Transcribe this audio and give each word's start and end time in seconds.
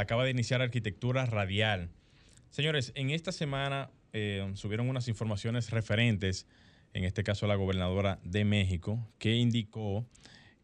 Acaba 0.00 0.24
de 0.24 0.30
iniciar 0.30 0.62
Arquitectura 0.62 1.26
Radial. 1.26 1.90
Señores, 2.48 2.90
en 2.94 3.10
esta 3.10 3.32
semana 3.32 3.90
eh, 4.14 4.50
subieron 4.54 4.88
unas 4.88 5.08
informaciones 5.08 5.68
referentes, 5.68 6.46
en 6.94 7.04
este 7.04 7.22
caso 7.22 7.46
la 7.46 7.54
gobernadora 7.54 8.18
de 8.24 8.46
México, 8.46 9.06
que 9.18 9.34
indicó 9.34 10.06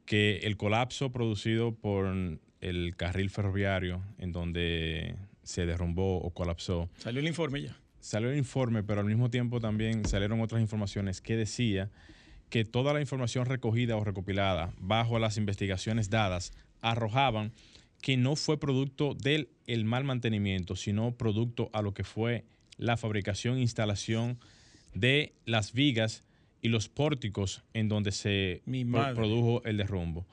que 0.06 0.38
el 0.38 0.56
colapso 0.56 1.12
producido 1.12 1.74
por 1.74 2.06
el 2.62 2.96
carril 2.96 3.28
ferroviario 3.28 4.02
en 4.16 4.32
donde 4.32 5.16
se 5.42 5.66
derrumbó 5.66 6.16
o 6.16 6.30
colapsó. 6.30 6.88
Salió 6.96 7.20
el 7.20 7.26
informe 7.26 7.60
ya. 7.60 7.76
Salió 8.00 8.30
el 8.30 8.38
informe, 8.38 8.84
pero 8.84 9.00
al 9.00 9.06
mismo 9.06 9.28
tiempo 9.28 9.60
también 9.60 10.06
salieron 10.06 10.40
otras 10.40 10.62
informaciones 10.62 11.20
que 11.20 11.36
decía 11.36 11.90
que 12.48 12.64
toda 12.64 12.94
la 12.94 13.02
información 13.02 13.44
recogida 13.44 13.96
o 13.96 14.04
recopilada 14.04 14.72
bajo 14.78 15.18
las 15.18 15.36
investigaciones 15.36 16.08
dadas 16.08 16.54
arrojaban 16.80 17.52
que 18.00 18.16
no 18.16 18.36
fue 18.36 18.58
producto 18.58 19.14
del 19.14 19.48
el 19.66 19.84
mal 19.84 20.04
mantenimiento, 20.04 20.76
sino 20.76 21.12
producto 21.16 21.70
a 21.72 21.82
lo 21.82 21.92
que 21.92 22.04
fue 22.04 22.44
la 22.78 22.96
fabricación 22.96 23.56
e 23.58 23.62
instalación 23.62 24.38
de 24.94 25.32
las 25.44 25.72
vigas 25.72 26.22
y 26.62 26.68
los 26.68 26.88
pórticos 26.88 27.62
en 27.74 27.88
donde 27.88 28.12
se 28.12 28.62
pro- 29.14 29.14
produjo 29.14 29.62
el 29.64 29.76
derrumbo. 29.76 30.26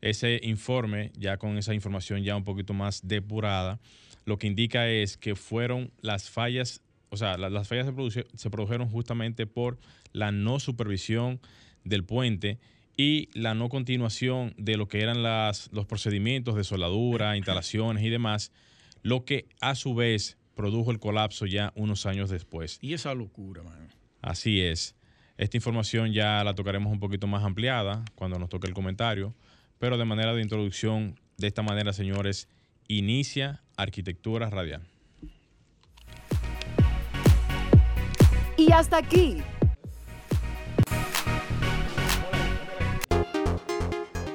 Ese 0.00 0.40
informe, 0.42 1.12
ya 1.16 1.36
con 1.36 1.58
esa 1.58 1.74
información 1.74 2.22
ya 2.24 2.36
un 2.36 2.44
poquito 2.44 2.72
más 2.74 3.06
depurada, 3.06 3.78
lo 4.24 4.38
que 4.38 4.46
indica 4.46 4.88
es 4.88 5.16
que 5.16 5.34
fueron 5.36 5.90
las 6.00 6.30
fallas, 6.30 6.82
o 7.10 7.16
sea, 7.16 7.36
la- 7.38 7.50
las 7.50 7.68
fallas 7.68 7.86
se 8.34 8.50
produjeron 8.50 8.88
justamente 8.88 9.46
por 9.46 9.78
la 10.12 10.32
no 10.32 10.58
supervisión 10.58 11.38
del 11.84 12.04
puente 12.04 12.58
y 12.96 13.28
la 13.32 13.54
no 13.54 13.68
continuación 13.68 14.54
de 14.56 14.76
lo 14.76 14.88
que 14.88 15.02
eran 15.02 15.22
las, 15.22 15.70
los 15.72 15.86
procedimientos 15.86 16.56
de 16.56 16.64
soldadura, 16.64 17.36
instalaciones 17.38 18.04
y 18.04 18.10
demás, 18.10 18.52
lo 19.02 19.24
que 19.24 19.46
a 19.60 19.74
su 19.74 19.94
vez 19.94 20.36
produjo 20.54 20.90
el 20.90 20.98
colapso 20.98 21.46
ya 21.46 21.72
unos 21.74 22.06
años 22.06 22.28
después. 22.28 22.78
Y 22.82 22.92
esa 22.92 23.14
locura, 23.14 23.62
mano. 23.62 23.88
Así 24.20 24.60
es. 24.60 24.94
Esta 25.38 25.56
información 25.56 26.12
ya 26.12 26.44
la 26.44 26.54
tocaremos 26.54 26.92
un 26.92 27.00
poquito 27.00 27.26
más 27.26 27.44
ampliada 27.44 28.04
cuando 28.14 28.38
nos 28.38 28.50
toque 28.50 28.66
el 28.66 28.74
comentario, 28.74 29.34
pero 29.78 29.96
de 29.96 30.04
manera 30.04 30.34
de 30.34 30.42
introducción, 30.42 31.18
de 31.38 31.46
esta 31.46 31.62
manera, 31.62 31.94
señores, 31.94 32.46
inicia 32.88 33.62
Arquitectura 33.76 34.50
Radial. 34.50 34.82
Y 38.58 38.70
hasta 38.72 38.98
aquí. 38.98 39.38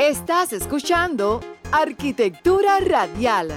Estás 0.07 0.53
escuchando 0.53 1.41
Arquitectura 1.71 2.79
Radial. 2.79 3.47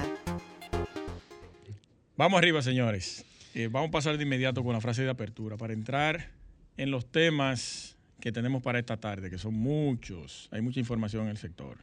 Vamos 2.17 2.39
arriba, 2.39 2.63
señores. 2.63 3.27
Eh, 3.55 3.69
vamos 3.71 3.89
a 3.89 3.91
pasar 3.91 4.17
de 4.17 4.23
inmediato 4.23 4.65
con 4.65 4.73
la 4.73 4.81
frase 4.81 5.03
de 5.03 5.11
apertura 5.11 5.59
para 5.59 5.75
entrar 5.75 6.31
en 6.79 6.91
los 6.91 7.05
temas 7.13 7.99
que 8.19 8.33
tenemos 8.33 8.63
para 8.63 8.79
esta 8.79 8.97
tarde, 8.97 9.29
que 9.29 9.37
son 9.37 9.53
muchos. 9.53 10.49
Hay 10.51 10.63
mucha 10.63 10.81
información 10.81 11.25
en 11.25 11.29
el 11.31 11.37
sector. 11.37 11.77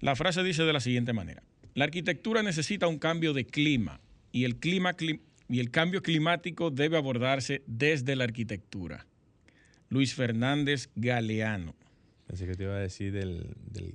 La 0.00 0.14
frase 0.14 0.42
dice 0.42 0.64
de 0.64 0.72
la 0.74 0.80
siguiente 0.80 1.14
manera. 1.14 1.42
La 1.72 1.84
arquitectura 1.84 2.42
necesita 2.42 2.88
un 2.88 2.98
cambio 2.98 3.32
de 3.32 3.46
clima 3.46 4.00
y 4.32 4.44
el, 4.44 4.56
clima, 4.56 4.94
cli- 4.94 5.20
y 5.48 5.60
el 5.60 5.70
cambio 5.70 6.02
climático 6.02 6.70
debe 6.70 6.98
abordarse 6.98 7.62
desde 7.66 8.16
la 8.16 8.24
arquitectura. 8.24 9.06
Luis 9.88 10.14
Fernández 10.14 10.90
Galeano. 10.94 11.74
Pensé 12.28 12.46
que 12.46 12.54
te 12.54 12.62
iba 12.62 12.76
a 12.76 12.78
decir 12.78 13.10
del, 13.12 13.46
del, 13.72 13.94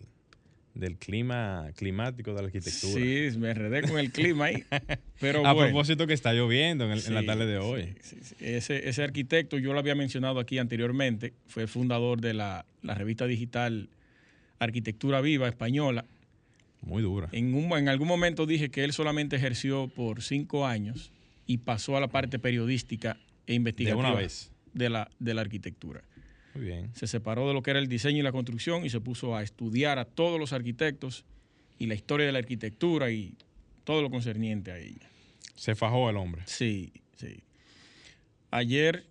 del 0.73 0.97
clima 0.97 1.69
climático 1.75 2.33
de 2.33 2.41
la 2.41 2.47
arquitectura. 2.47 2.94
Sí, 3.05 3.38
me 3.38 3.51
enredé 3.51 3.83
con 3.83 3.97
el 3.99 4.11
clima 4.11 4.45
ahí. 4.45 4.63
Pero 5.21 5.45
a 5.45 5.53
bueno. 5.53 5.69
propósito 5.69 6.05
que 6.07 6.13
está 6.13 6.33
lloviendo 6.33 6.83
en, 6.85 6.91
el- 6.91 7.05
en 7.05 7.13
la 7.13 7.23
tarde 7.25 7.45
de 7.45 7.57
hoy. 7.59 7.93
sí, 8.01 8.17
sí, 8.17 8.23
sí. 8.23 8.35
Ese, 8.39 8.89
ese 8.89 9.03
arquitecto, 9.03 9.57
yo 9.59 9.72
lo 9.73 9.79
había 9.79 9.95
mencionado 9.95 10.39
aquí 10.39 10.57
anteriormente, 10.57 11.33
fue 11.47 11.67
fundador 11.67 12.19
de 12.19 12.33
la, 12.33 12.66
la 12.81 12.95
revista 12.95 13.25
digital 13.27 13.88
Arquitectura 14.59 15.22
Viva 15.22 15.47
Española. 15.47 16.05
Muy 16.81 17.01
dura. 17.01 17.29
En, 17.31 17.53
un, 17.53 17.72
en 17.77 17.88
algún 17.88 18.07
momento 18.07 18.45
dije 18.45 18.69
que 18.69 18.83
él 18.83 18.93
solamente 18.93 19.35
ejerció 19.35 19.88
por 19.88 20.22
cinco 20.22 20.66
años 20.67 21.11
y 21.45 21.59
pasó 21.59 21.95
a 21.97 21.99
la 22.01 22.07
parte 22.09 22.39
periodística 22.39 23.17
e 23.47 23.53
investigativa 23.53 23.99
una 24.09 24.16
vez. 24.19 24.51
de 24.73 24.89
la, 24.89 25.09
de 25.19 25.33
la 25.33 25.41
arquitectura. 25.41 26.01
Muy 26.56 26.66
bien. 26.66 26.91
Se 26.96 27.08
separó 27.08 27.47
de 27.47 27.53
lo 27.53 27.62
que 27.64 27.72
era 27.72 27.80
el 27.80 27.88
diseño 27.88 28.19
y 28.19 28.22
la 28.22 28.31
construcción 28.31 28.86
y 28.86 28.90
se 28.90 29.00
puso 29.02 29.36
a 29.36 29.44
estudiar 29.44 29.97
a 30.00 30.06
todos 30.06 30.40
los 30.40 30.53
arquitectos 30.53 31.25
y 31.80 31.88
la 31.88 31.96
historia 31.96 32.25
de 32.28 32.31
la 32.31 32.40
arquitectura 32.40 33.12
y 33.12 33.36
todo 33.84 34.02
lo 34.02 34.09
concerniente 34.09 34.72
a 34.72 34.78
ella. 34.78 35.09
Se 35.56 35.75
fajó 35.75 36.09
el 36.09 36.18
hombre. 36.18 36.44
Sí, 36.46 36.91
sí. 37.16 37.41
Ayer 38.52 39.06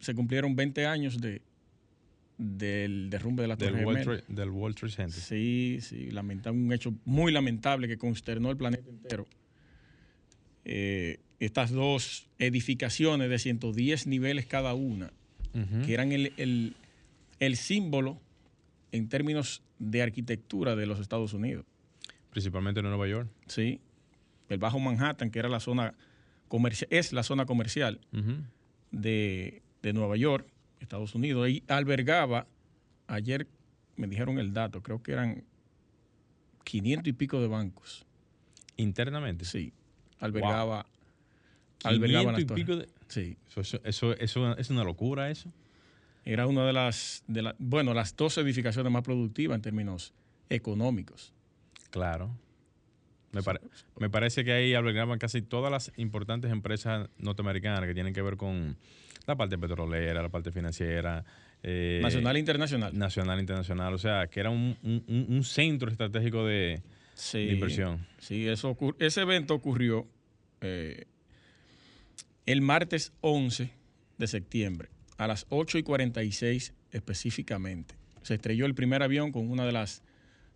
se 0.00 0.14
cumplieron 0.14 0.56
20 0.56 0.86
años 0.86 1.20
de, 1.20 1.42
del 2.38 3.10
derrumbe 3.10 3.42
de 3.42 3.48
la 3.48 3.56
Del 3.56 3.70
Torre 3.72 3.84
World, 3.84 3.98
Gemela. 4.00 4.22
Trade, 4.22 4.34
del 4.40 4.50
World 4.50 4.76
Trade 4.76 4.92
Center. 4.94 5.20
Sí, 5.20 5.78
sí, 5.82 6.10
lamenta- 6.10 6.50
un 6.52 6.72
hecho 6.72 6.94
muy 7.04 7.32
lamentable 7.32 7.86
que 7.88 7.98
consternó 7.98 8.50
el 8.50 8.56
planeta 8.56 8.88
entero. 8.88 9.26
Eh, 10.64 11.18
estas 11.40 11.70
dos 11.70 12.28
edificaciones 12.38 13.30
de 13.30 13.38
110 13.38 14.06
niveles 14.06 14.46
cada 14.46 14.74
una, 14.74 15.12
Que 15.52 15.94
eran 15.94 16.12
el, 16.12 16.32
el- 16.36 16.76
el 17.40 17.56
símbolo 17.56 18.20
en 18.92 19.08
términos 19.08 19.62
de 19.78 20.02
arquitectura 20.02 20.74
de 20.76 20.86
los 20.86 20.98
Estados 21.00 21.32
Unidos. 21.32 21.64
Principalmente 22.30 22.80
en 22.80 22.86
Nueva 22.86 23.06
York. 23.08 23.28
Sí, 23.46 23.80
el 24.48 24.58
Bajo 24.58 24.78
Manhattan, 24.78 25.30
que 25.30 25.38
era 25.38 25.48
la 25.48 25.60
zona 25.60 25.94
comercial, 26.48 26.88
es 26.90 27.12
la 27.12 27.22
zona 27.22 27.46
comercial 27.46 28.00
de, 28.90 29.62
de 29.82 29.92
Nueva 29.92 30.16
York, 30.16 30.46
Estados 30.80 31.14
Unidos, 31.14 31.48
y 31.48 31.62
albergaba, 31.68 32.46
ayer 33.06 33.46
me 33.96 34.06
dijeron 34.06 34.38
el 34.38 34.52
dato, 34.52 34.82
creo 34.82 35.02
que 35.02 35.12
eran 35.12 35.44
500 36.64 37.08
y 37.08 37.12
pico 37.12 37.40
de 37.40 37.48
bancos. 37.48 38.04
Internamente. 38.76 39.44
Sí, 39.44 39.72
albergaba, 40.20 40.86
500 41.78 41.84
albergaba 41.84 42.32
las 42.32 42.40
y 42.42 42.44
torres. 42.44 42.64
pico 42.64 42.76
de- 42.76 42.88
Sí, 43.08 43.36
Eso, 43.48 43.60
eso, 43.60 43.80
eso- 43.84 44.16
eso 44.16 44.52
es 44.58 44.70
una 44.70 44.84
locura 44.84 45.30
eso. 45.30 45.50
era 46.24 46.46
una 46.46 46.66
de 46.66 46.72
las, 46.74 47.24
de 47.26 47.42
la- 47.42 47.56
bueno, 47.58 47.94
las 47.94 48.14
dos 48.16 48.36
edificaciones 48.38 48.92
más 48.92 49.02
productivas 49.02 49.56
en 49.56 49.62
términos 49.62 50.12
económicos. 50.50 51.32
Claro. 51.90 52.30
Me, 53.32 53.42
pare- 53.42 53.60
me 53.98 54.08
parece 54.10 54.44
que 54.44 54.52
ahí 54.52 54.74
albergaban 54.74 55.18
casi 55.18 55.42
todas 55.42 55.70
las 55.70 55.92
importantes 55.96 56.50
empresas 56.50 57.08
norteamericanas 57.18 57.80
que 57.86 57.94
tienen 57.94 58.12
que 58.14 58.22
ver 58.22 58.36
con 58.36 58.76
la 59.26 59.36
parte 59.36 59.58
petrolera, 59.58 60.22
la 60.22 60.28
parte 60.30 60.50
financiera. 60.52 61.24
eh, 61.62 61.98
Nacional 62.02 62.36
e 62.36 62.38
internacional. 62.38 62.96
Nacional, 62.96 63.40
internacional. 63.40 63.92
O 63.94 63.98
sea, 63.98 64.26
que 64.28 64.40
era 64.40 64.48
un, 64.50 64.76
un- 64.82 65.26
un- 65.28 65.44
centro 65.44 65.90
estratégico 65.90 66.44
de, 66.46 66.80
Sí, 67.14 67.46
de 67.46 67.52
inversión. 67.54 68.06
Sí, 68.18 68.46
eso 68.46 68.70
ocur- 68.76 68.94
ese 69.00 69.22
evento 69.22 69.54
ocurrió 69.54 70.06
eh, 70.60 71.04
el 72.52 72.60
martes 72.62 73.12
11 73.20 73.70
de 74.18 74.26
septiembre, 74.26 74.88
a 75.16 75.26
las 75.26 75.46
8 75.50 75.78
y 75.78 75.82
46 75.82 76.72
específicamente. 76.92 77.94
Se 78.22 78.34
estrelló 78.34 78.66
el 78.66 78.74
primer 78.74 79.02
avión 79.02 79.32
con 79.32 79.50
una 79.50 79.64
de 79.66 79.72
las 79.72 80.02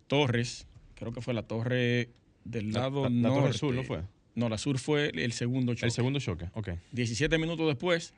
torres, 0.07 0.67
creo 0.95 1.11
que 1.13 1.21
fue 1.21 1.33
la 1.33 1.43
torre 1.43 2.09
del 2.45 2.71
La- 2.71 2.81
lado 2.81 3.03
la- 3.03 3.09
la 3.09 3.29
torre 3.29 3.41
norte. 3.41 3.57
sur, 3.57 3.73
¿no 3.75 3.83
fue? 3.83 4.01
No, 4.35 4.49
la 4.49 4.57
sur 4.57 4.79
fue 4.79 5.09
el 5.13 5.31
segundo 5.33 5.73
choque. 5.75 5.85
El 5.85 5.91
segundo 5.91 6.19
choque, 6.19 6.49
ok. 6.53 6.69
17 6.91 7.37
minutos 7.37 7.67
después 7.67 8.13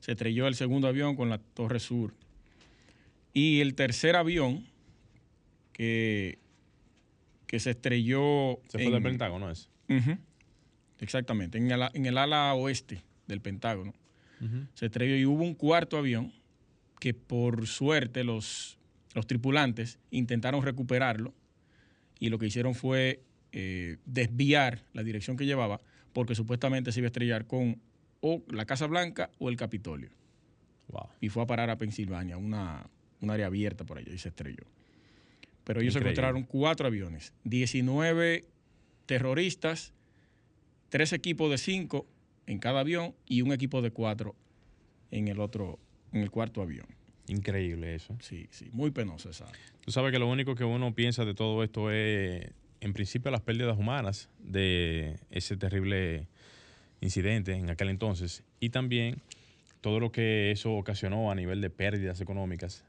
se 0.00 0.12
estrelló 0.12 0.46
el 0.46 0.54
segundo 0.54 0.86
avión 0.88 1.16
con 1.16 1.28
la 1.28 1.38
torre 1.38 1.80
sur. 1.80 2.14
Y 3.34 3.60
el 3.60 3.74
tercer 3.74 4.14
avión 4.16 4.64
que, 5.72 6.38
que 7.46 7.58
se 7.60 7.70
estrelló... 7.70 8.60
Se 8.68 8.78
fue 8.78 8.84
en- 8.86 8.92
del 8.92 9.02
Pentágono, 9.02 9.46
¿no 9.46 9.52
es? 9.52 9.68
Exactamente, 11.00 11.58
en 11.58 11.70
el, 11.70 11.82
en 11.92 12.06
el 12.06 12.16
ala 12.16 12.54
oeste 12.54 13.02
del 13.26 13.40
Pentágono. 13.40 13.94
Se 14.74 14.86
estrelló 14.86 15.16
y 15.16 15.24
hubo 15.24 15.42
un 15.42 15.54
cuarto 15.54 15.96
avión 15.96 16.30
que 17.00 17.14
por 17.14 17.66
suerte 17.66 18.22
los, 18.22 18.78
los 19.14 19.26
tripulantes 19.26 19.98
intentaron 20.10 20.62
recuperarlo 20.62 21.32
y 22.18 22.28
lo 22.28 22.38
que 22.38 22.46
hicieron 22.46 22.74
fue 22.74 23.22
eh, 23.52 23.96
desviar 24.04 24.84
la 24.92 25.02
dirección 25.02 25.38
que 25.38 25.46
llevaba 25.46 25.80
porque 26.12 26.34
supuestamente 26.34 26.92
se 26.92 27.00
iba 27.00 27.06
a 27.06 27.08
estrellar 27.08 27.46
con 27.46 27.80
o 28.20 28.42
la 28.48 28.66
Casa 28.66 28.86
Blanca 28.86 29.30
o 29.38 29.48
el 29.48 29.56
Capitolio. 29.56 30.10
Wow. 30.88 31.08
Y 31.20 31.28
fue 31.28 31.42
a 31.42 31.46
parar 31.46 31.70
a 31.70 31.78
Pensilvania, 31.78 32.36
una, 32.36 32.88
un 33.20 33.30
área 33.30 33.46
abierta 33.46 33.84
por 33.84 33.98
allá 33.98 34.12
y 34.12 34.18
se 34.18 34.28
estrelló. 34.28 34.64
Pero 35.64 35.80
ellos 35.80 35.94
Increíble. 35.94 36.10
encontraron 36.10 36.42
cuatro 36.44 36.86
aviones, 36.86 37.32
19 37.44 38.44
terroristas, 39.06 39.92
tres 40.88 41.12
equipos 41.12 41.50
de 41.50 41.58
cinco 41.58 42.06
en 42.46 42.58
cada 42.58 42.80
avión 42.80 43.14
y 43.26 43.42
un 43.42 43.52
equipo 43.52 43.82
de 43.82 43.90
cuatro 43.90 44.34
en 45.10 45.28
el 45.28 45.40
otro, 45.40 45.78
en 46.12 46.22
el 46.22 46.30
cuarto 46.30 46.62
avión. 46.62 46.86
Increíble 47.28 47.94
eso. 47.94 48.16
Sí, 48.20 48.46
sí, 48.50 48.68
muy 48.72 48.90
penoso 48.90 49.30
esa. 49.30 49.46
Tú 49.80 49.90
sabes 49.90 50.12
que 50.12 50.18
lo 50.18 50.28
único 50.28 50.54
que 50.54 50.64
uno 50.64 50.94
piensa 50.94 51.24
de 51.24 51.34
todo 51.34 51.64
esto 51.64 51.90
es, 51.90 52.50
en 52.80 52.92
principio, 52.92 53.30
las 53.30 53.42
pérdidas 53.42 53.76
humanas 53.76 54.28
de 54.38 55.18
ese 55.30 55.56
terrible 55.56 56.28
incidente 57.00 57.52
en 57.52 57.68
aquel 57.70 57.88
entonces 57.88 58.42
y 58.60 58.70
también 58.70 59.20
todo 59.80 60.00
lo 60.00 60.10
que 60.12 60.50
eso 60.50 60.74
ocasionó 60.74 61.30
a 61.30 61.34
nivel 61.34 61.60
de 61.60 61.70
pérdidas 61.70 62.20
económicas 62.20 62.84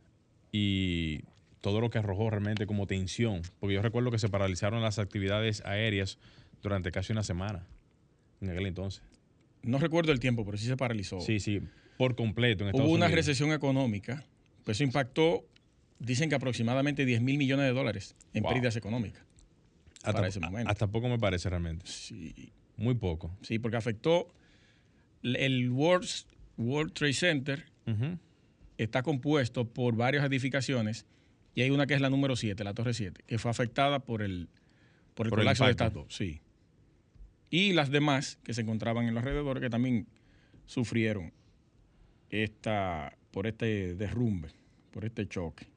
y 0.52 1.22
todo 1.62 1.82
lo 1.82 1.90
que 1.90 1.98
arrojó 1.98 2.30
realmente 2.30 2.66
como 2.66 2.88
tensión, 2.88 3.42
porque 3.60 3.76
yo 3.76 3.82
recuerdo 3.82 4.12
que 4.12 4.20
se 4.20 4.30
paralizaron 4.30 4.82
las 4.82 5.00
actividades 5.00 5.64
aéreas 5.66 6.18
durante 6.62 6.92
casi 6.92 7.12
una 7.12 7.24
semana 7.24 7.66
en 8.42 8.52
aquel 8.52 8.68
entonces. 8.68 9.04
No 9.68 9.80
recuerdo 9.80 10.12
el 10.12 10.20
tiempo, 10.20 10.46
pero 10.46 10.58
sí 10.58 10.66
se 10.66 10.78
paralizó. 10.78 11.20
Sí, 11.22 11.40
sí, 11.40 11.62
por 11.98 12.16
completo 12.16 12.64
en 12.64 12.70
Estados 12.70 12.88
Hubo 12.88 12.96
una 12.96 13.06
Unidos. 13.06 13.26
recesión 13.26 13.52
económica, 13.52 14.24
pues 14.64 14.78
eso 14.78 14.84
impactó, 14.84 15.46
dicen 16.00 16.30
que 16.30 16.36
aproximadamente 16.36 17.06
10 17.06 17.22
mil 17.22 17.38
millones 17.38 17.66
de 17.66 17.74
dólares 17.74 18.16
en 18.34 18.44
Wow. 18.44 18.54
pérdidas 18.54 18.76
económicas. 18.76 19.24
hasta, 20.04 20.14
para 20.14 20.28
ese 20.28 20.40
momento. 20.40 20.70
hasta 20.72 20.88
poco 20.88 21.10
me 21.10 21.18
parece 21.20 21.50
realmente. 21.50 21.86
Sí, 21.88 22.52
Muy 22.78 22.96
poco. 22.96 23.36
sí, 23.42 23.60
porque 23.60 23.78
afectó 23.78 24.28
el 25.24 25.70
World, 25.72 26.08
World 26.58 26.94
Trade 26.94 27.14
Center, 27.14 27.66
está 28.78 29.02
compuesto 29.04 29.68
por 29.68 29.96
varias 29.96 30.24
edificaciones 30.26 31.06
y 31.56 31.62
hay 31.64 31.72
una 31.72 31.88
que 31.88 31.96
es 31.96 32.02
la 32.02 32.10
número 32.10 32.36
7, 32.36 32.64
la 32.64 32.74
Torre 32.74 32.94
7, 32.94 33.24
que 33.26 33.38
fue 33.40 33.50
afectada 33.50 34.00
por 34.00 34.22
el, 34.22 34.48
por 35.16 35.26
el 35.26 35.32
Por 35.32 35.40
el 35.40 35.44
colapso 35.46 35.66
de 35.66 35.72
estas 35.72 35.92
dos, 35.94 36.14
sí. 36.14 36.40
Y 37.50 37.74
las 37.74 37.90
demás 37.92 38.38
que 38.44 38.54
se 38.54 38.62
encontraban 38.62 39.06
en 39.08 39.14
los 39.14 39.24
alrededores 39.24 39.62
que 39.62 39.70
también 39.70 40.08
sufrieron 40.66 41.32
esta, 42.30 43.16
por 43.32 43.48
este 43.48 43.96
derrumbe, 43.96 44.50
por 44.92 45.06
este 45.06 45.28
choque. 45.28 45.68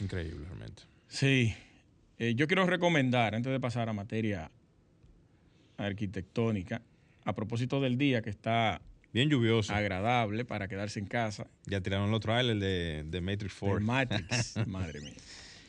Increíble 0.00 0.46
realmente. 0.46 0.82
Sí, 1.08 1.54
Eh, 2.18 2.34
yo 2.36 2.46
quiero 2.46 2.64
recomendar, 2.66 3.34
antes 3.34 3.50
de 3.52 3.58
pasar 3.58 3.88
a 3.88 3.92
materia 3.92 4.50
arquitectónica, 5.76 6.82
a 7.24 7.34
propósito 7.34 7.80
del 7.80 7.98
día 7.98 8.22
que 8.22 8.30
está 8.30 8.80
Bien 9.12 9.28
lluvioso. 9.28 9.74
agradable 9.74 10.44
para 10.44 10.68
quedarse 10.68 10.98
en 11.00 11.06
casa, 11.06 11.46
Ya 11.66 11.80
tiraron 11.80 12.10
los 12.10 12.20
trailers 12.20 12.60
de, 12.60 13.04
de 13.06 13.20
Matrix 13.20 13.54
el 13.54 13.58
4. 13.60 13.80
Matrix, 13.84 14.56
madre 14.66 15.00
mía. 15.00 15.12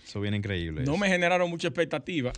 Eso 0.05 0.21
viene 0.21 0.37
increíble. 0.37 0.83
No 0.83 0.93
eso. 0.93 0.97
me 1.01 1.07
generaron 1.09 1.49
mucha 1.49 1.67
expectativa. 1.67 2.31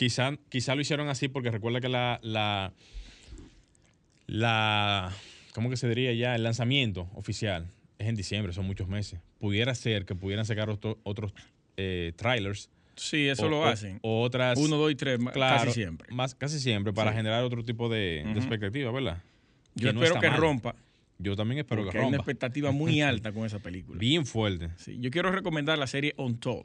Quizá, 0.00 0.32
quizá 0.48 0.74
lo 0.74 0.80
hicieron 0.80 1.08
así 1.10 1.28
porque 1.28 1.50
recuerda 1.50 1.78
que 1.82 1.90
la, 1.90 2.18
la, 2.22 2.72
la, 4.26 5.12
¿cómo 5.54 5.68
que 5.68 5.76
se 5.76 5.88
diría 5.88 6.12
ya? 6.14 6.34
El 6.34 6.42
lanzamiento 6.42 7.08
oficial 7.14 7.70
es 7.98 8.08
en 8.08 8.14
diciembre, 8.16 8.54
son 8.54 8.66
muchos 8.66 8.88
meses. 8.88 9.20
Pudiera 9.38 9.74
ser 9.74 10.06
que 10.06 10.14
pudieran 10.14 10.46
sacar 10.46 10.70
otro- 10.70 10.98
otros 11.02 11.34
eh, 11.76 12.12
trailers. 12.16 12.70
Sí, 12.96 13.28
eso 13.28 13.46
o- 13.46 13.50
lo 13.50 13.64
hacen. 13.66 13.98
O 14.02 14.22
otras. 14.22 14.58
Uno, 14.58 14.76
dos 14.76 14.90
y 14.90 14.94
tres, 14.94 15.18
claro, 15.34 15.64
casi 15.66 15.72
siempre. 15.72 16.08
Más, 16.14 16.34
casi 16.34 16.60
siempre, 16.60 16.94
para 16.94 17.10
Sí. 17.10 17.18
generar 17.18 17.44
otro 17.44 17.62
tipo 17.62 17.88
de, 17.90 18.22
de 18.24 18.30
Ujú. 18.30 18.38
expectativa, 18.38 18.90
¿verdad? 18.92 19.22
Yo 19.74 19.92
Que 19.92 19.98
espero 19.98 20.18
que 20.20 20.30
mal. 20.30 20.38
rompa, 20.40 20.74
Yo 21.18 21.36
también 21.36 21.58
espero 21.58 21.82
que 21.82 21.90
hay 21.90 21.96
una 21.96 22.04
rompa. 22.04 22.16
expectativa 22.16 22.70
muy 22.72 23.00
alta 23.02 23.32
con 23.32 23.44
esa 23.44 23.58
película. 23.58 23.98
Bien 23.98 24.24
fuerte. 24.24 24.70
Sí, 24.76 24.96
yo 24.98 25.10
quiero 25.10 25.30
recomendar 25.30 25.76
la 25.78 25.86
serie 25.86 26.14
Untold. 26.16 26.64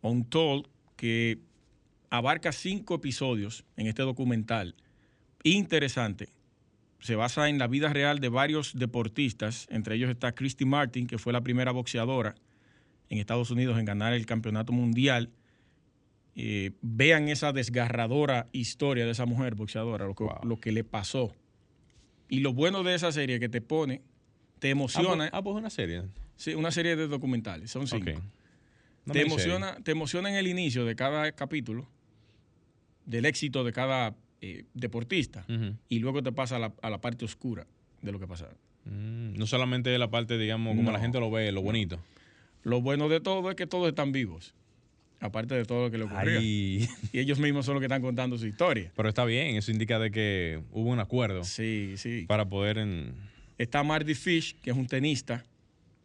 Untold, 0.00 0.66
que 0.96 1.38
abarca 2.10 2.52
cinco 2.52 2.94
episodios 2.96 3.64
en 3.76 3.86
este 3.86 4.02
documental 4.02 4.74
interesante. 5.44 6.28
Se 6.98 7.14
basa 7.14 7.48
en 7.48 7.58
la 7.58 7.68
vida 7.68 7.92
real 7.92 8.18
de 8.18 8.28
varios 8.28 8.74
deportistas. 8.76 9.66
Entre 9.70 9.94
ellos 9.94 10.10
está 10.10 10.32
Christy 10.34 10.64
Martin, 10.64 11.06
que 11.06 11.18
fue 11.18 11.32
la 11.32 11.40
primera 11.42 11.70
boxeadora 11.70 12.34
en 13.10 13.18
Estados 13.18 13.50
Unidos 13.52 13.78
en 13.78 13.84
ganar 13.84 14.12
el 14.12 14.26
campeonato 14.26 14.72
mundial. 14.72 15.30
Eh, 16.34 16.72
vean 16.82 17.28
esa 17.28 17.52
desgarradora 17.52 18.48
historia 18.52 19.04
de 19.04 19.12
esa 19.12 19.24
mujer 19.24 19.54
boxeadora, 19.54 20.06
lo 20.06 20.14
que, 20.14 20.24
Wow. 20.24 20.38
lo 20.44 20.56
que 20.58 20.72
le 20.72 20.82
pasó. 20.84 21.34
Y 22.28 22.40
lo 22.40 22.52
bueno 22.52 22.82
de 22.82 22.94
esa 22.96 23.12
serie 23.12 23.38
que 23.38 23.48
te 23.48 23.60
pone, 23.60 24.02
te 24.58 24.68
Ah, 24.68 24.70
emociona. 24.72 25.16
pues, 25.16 25.30
ah, 25.32 25.42
pues 25.42 25.56
una 25.56 25.70
serie. 25.70 26.02
Sí, 26.34 26.54
una 26.54 26.70
serie 26.72 26.96
de 26.96 27.06
documentales, 27.06 27.70
son 27.70 27.86
cinco. 27.86 28.20
Te, 29.10 29.20
emociona, 29.22 29.76
te 29.84 29.92
emociona 29.92 30.28
en 30.28 30.34
el 30.34 30.48
inicio 30.48 30.84
de 30.84 30.96
cada 30.96 31.30
capítulo, 31.32 31.88
del 33.06 33.24
éxito 33.24 33.64
de 33.64 33.72
cada 33.72 34.14
eh, 34.42 34.64
deportista, 34.74 35.46
y 35.88 35.98
luego 36.00 36.22
te 36.22 36.32
pasa 36.32 36.56
a 36.56 36.58
la, 36.58 36.74
a 36.82 36.90
la 36.90 37.00
parte 37.00 37.24
oscura 37.24 37.66
de 38.02 38.12
lo 38.12 38.20
que 38.20 38.26
pasa. 38.26 38.48
Mm, 38.84 39.38
no 39.38 39.46
solamente 39.46 39.96
la 39.98 40.10
parte, 40.10 40.36
digamos, 40.38 40.76
como 40.76 40.92
la 40.92 41.00
gente 41.00 41.18
lo 41.18 41.30
ve, 41.30 41.50
lo 41.52 41.62
bonito. 41.62 41.98
Lo 42.62 42.80
bueno 42.80 43.08
de 43.08 43.20
todo 43.20 43.48
es 43.50 43.56
que 43.56 43.66
todos 43.66 43.88
están 43.88 44.12
vivos, 44.12 44.54
aparte 45.20 45.54
de 45.54 45.64
todo 45.64 45.84
lo 45.84 45.90
que 45.90 45.98
le 45.98 46.04
ocurrió. 46.04 46.38
Ay. 46.38 46.88
Y 47.12 47.18
ellos 47.18 47.38
mismos 47.38 47.64
son 47.64 47.74
los 47.74 47.80
que 47.80 47.86
están 47.86 48.02
contando 48.02 48.36
su 48.38 48.46
historia. 48.46 48.92
Pero 48.94 49.08
está 49.08 49.24
bien, 49.24 49.56
eso 49.56 49.70
indica 49.70 49.98
de 49.98 50.10
que 50.10 50.62
hubo 50.72 50.90
un 50.90 50.98
acuerdo 51.00 51.44
Sí, 51.44 51.94
sí. 51.96 52.24
para 52.26 52.48
poder 52.48 52.78
en... 52.78 53.14
Está 53.58 53.82
Marty 53.82 54.14
Fish, 54.14 54.56
que 54.60 54.70
es 54.70 54.76
un 54.76 54.86
tenista, 54.86 55.44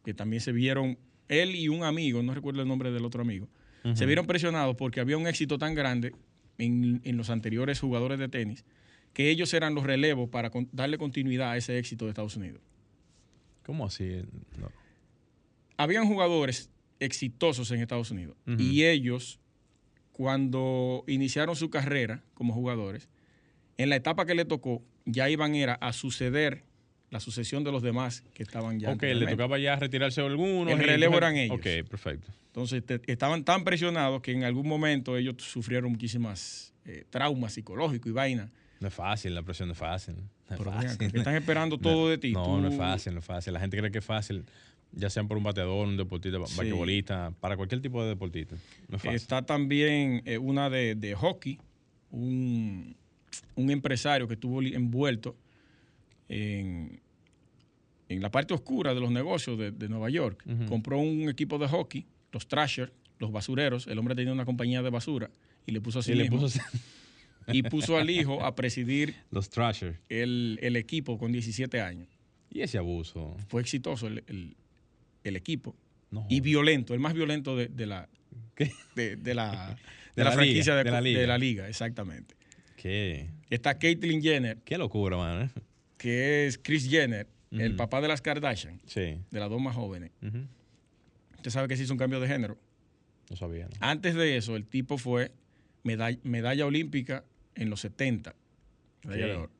que 0.05 0.13
también 0.13 0.41
se 0.41 0.51
vieron, 0.51 0.97
él 1.27 1.55
y 1.55 1.67
un 1.67 1.83
amigo, 1.83 2.23
no 2.23 2.33
recuerdo 2.33 2.61
el 2.61 2.67
nombre 2.67 2.91
del 2.91 3.03
otro 3.03 3.21
amigo, 3.21 3.47
se 3.95 4.05
vieron 4.05 4.27
presionados 4.27 4.75
porque 4.75 4.99
había 4.99 5.17
un 5.17 5.25
éxito 5.27 5.57
tan 5.57 5.73
grande 5.73 6.13
en, 6.61 7.01
en 7.03 7.17
los 7.17 7.29
anteriores 7.29 7.79
jugadores 7.79 8.19
de 8.19 8.29
tenis 8.29 8.63
que 9.13 9.29
ellos 9.29 9.53
eran 9.53 9.75
los 9.75 9.83
relevos 9.85 10.29
para 10.29 10.49
con- 10.51 10.69
darle 10.71 10.97
continuidad 10.97 11.51
a 11.51 11.57
ese 11.57 11.77
éxito 11.77 12.05
de 12.05 12.11
Estados 12.11 12.37
Unidos. 12.37 12.61
¿Cómo 13.65 13.85
así? 13.85 14.21
No. 14.57 14.69
Habían 15.77 16.07
jugadores 16.07 16.69
exitosos 16.99 17.69
en 17.71 17.81
Estados 17.81 18.11
Unidos 18.11 18.37
y 18.45 18.85
ellos, 18.85 19.39
cuando 20.11 21.03
iniciaron 21.07 21.55
su 21.55 21.69
carrera 21.69 22.23
como 22.33 22.53
jugadores, 22.53 23.09
en 23.77 23.89
la 23.89 23.95
etapa 23.95 24.25
que 24.25 24.35
le 24.35 24.45
tocó, 24.45 24.81
ya 25.05 25.29
iban 25.29 25.55
era 25.55 25.73
a 25.75 25.93
suceder 25.93 26.63
la 27.11 27.19
sucesión 27.19 27.63
de 27.63 27.71
los 27.71 27.83
demás 27.83 28.23
que 28.33 28.41
estaban 28.41 28.79
ya. 28.79 28.91
ok, 28.91 29.03
le 29.03 29.27
tocaba 29.27 29.59
ya 29.59 29.75
retirarse 29.75 30.19
alguno. 30.21 30.71
El 30.71 30.79
relevo 30.79 31.17
eran 31.17 31.35
ellos. 31.37 31.57
Ok, 31.57 31.87
perfecto. 31.89 32.27
Entonces 32.47 32.83
te- 32.85 32.99
estaban 33.07 33.43
tan 33.43 33.63
presionados 33.63 34.21
que 34.21 34.31
en 34.31 34.43
algún 34.43 34.67
momento 34.67 35.15
ellos 35.15 35.35
sufrieron 35.37 35.91
muchísimas 35.91 36.73
eh, 36.85 37.05
traumas 37.09 37.53
psicológicos 37.53 38.09
y 38.09 38.13
vainas. 38.13 38.49
No 38.79 38.87
es 38.87 38.93
fácil, 38.93 39.35
la 39.35 39.43
presión 39.43 39.67
no 39.67 39.73
es 39.73 39.77
fácil. 39.77 40.15
No 40.15 40.21
es 40.23 40.57
Pero 40.57 40.71
fácil. 40.71 41.15
están 41.15 41.35
esperando 41.35 41.77
todo 41.79 42.09
de 42.09 42.17
ti. 42.17 42.31
No, 42.31 42.59
no 42.59 42.67
es 42.69 42.75
fácil, 42.77 43.13
no 43.13 43.19
es 43.19 43.25
fácil. 43.25 43.53
La 43.53 43.59
gente 43.59 43.77
cree 43.77 43.91
que 43.91 43.99
es 43.99 44.05
fácil, 44.05 44.43
ya 44.93 45.09
sea 45.09 45.23
por 45.23 45.37
un 45.37 45.43
bateador, 45.43 45.87
un 45.87 45.97
deportista, 45.97 46.37
Sí. 46.37 46.41
basquetbolista, 46.57 47.31
para 47.39 47.55
cualquier 47.57 47.81
tipo 47.81 48.01
de 48.03 48.09
deportista. 48.09 48.55
No 48.87 48.95
es 48.97 49.01
fácil. 49.03 49.15
Está 49.15 49.41
también 49.45 50.23
eh, 50.25 50.37
una 50.37 50.69
de, 50.69 50.95
de 50.95 51.13
hockey, 51.13 51.59
un, 52.09 52.95
un 53.55 53.69
empresario 53.69 54.27
que 54.27 54.33
estuvo 54.35 54.61
envuelto 54.61 55.35
en, 56.29 57.00
en 58.13 58.21
la 58.21 58.31
parte 58.31 58.53
oscura 58.53 58.93
de 58.93 58.99
los 58.99 59.11
negocios 59.11 59.57
de, 59.57 59.71
de 59.71 59.89
Nueva 59.89 60.09
York. 60.09 60.43
Compró 60.67 60.97
un 60.99 61.29
equipo 61.29 61.57
de 61.57 61.67
hockey, 61.67 62.05
los 62.31 62.47
Thrasher, 62.47 62.91
los 63.19 63.31
basureros. 63.31 63.87
El 63.87 63.97
hombre 63.99 64.15
tenía 64.15 64.33
una 64.33 64.45
compañía 64.45 64.81
de 64.81 64.89
basura 64.89 65.29
y 65.65 65.71
le 65.71 65.81
puso 65.81 65.99
así 65.99 66.11
y 66.11 66.15
le 66.15 66.25
puso 66.29 66.59
y 67.47 67.63
puso 67.63 67.97
al 67.97 68.09
hijo 68.09 68.43
a 68.45 68.55
presidir 68.55 69.15
los 69.31 69.49
Thrasher. 69.49 69.99
el, 70.09 70.59
el 70.61 70.75
equipo 70.75 71.17
con 71.17 71.31
17 71.31 71.81
años. 71.81 72.07
Y 72.51 72.61
ese 72.61 72.77
abuso. 72.77 73.35
Fue 73.47 73.61
exitoso 73.61 74.07
el, 74.07 74.23
el- 74.27 74.55
el 75.23 75.35
equipo 75.35 75.75
No. 76.09 76.25
y 76.29 76.41
violento, 76.41 76.93
el 76.95 76.99
más 76.99 77.13
violento 77.13 77.55
de, 77.55 77.67
de 77.67 77.85
la, 77.85 78.09
de, 78.95 79.15
de 79.17 79.33
la, 79.35 79.77
de 80.15 80.23
la 80.23 80.29
la 80.29 80.31
franquicia 80.31 80.73
liga, 80.73 80.83
de, 80.83 80.91
la 80.91 81.01
liga. 81.01 81.19
de 81.21 81.27
la 81.27 81.37
liga, 81.37 81.69
exactamente. 81.69 82.35
¿Qué? 82.75 83.29
Está 83.51 83.77
Caitlyn 83.77 84.21
Jenner, 84.21 84.57
Qué 84.65 84.77
locura, 84.79 85.17
man. 85.17 85.51
que 85.97 86.47
es 86.47 86.57
Chris 86.57 86.89
Jenner, 86.89 87.27
el 87.51 87.75
papá 87.75 87.99
de 88.01 88.07
las 88.07 88.21
Kardashian, 88.21 88.79
Sí. 88.85 89.19
de 89.29 89.39
las 89.39 89.49
dos 89.49 89.61
más 89.61 89.75
jóvenes. 89.75 90.11
Ujú. 90.21 90.45
Usted 91.37 91.51
sabe 91.51 91.67
que 91.67 91.75
se 91.77 91.83
hizo 91.83 91.93
un 91.93 91.99
cambio 91.99 92.19
de 92.19 92.27
género. 92.27 92.57
No 93.29 93.35
sabía, 93.35 93.65
¿no? 93.65 93.71
Antes 93.79 94.15
de 94.15 94.37
eso, 94.37 94.55
el 94.55 94.65
tipo 94.65 94.97
fue 94.97 95.31
medalla, 95.83 96.17
medalla 96.23 96.65
olímpica 96.65 97.23
en 97.55 97.69
los 97.69 97.81
70. 97.81 98.35
Medalla 99.03 99.25
de 99.27 99.35
oro. 99.35 99.51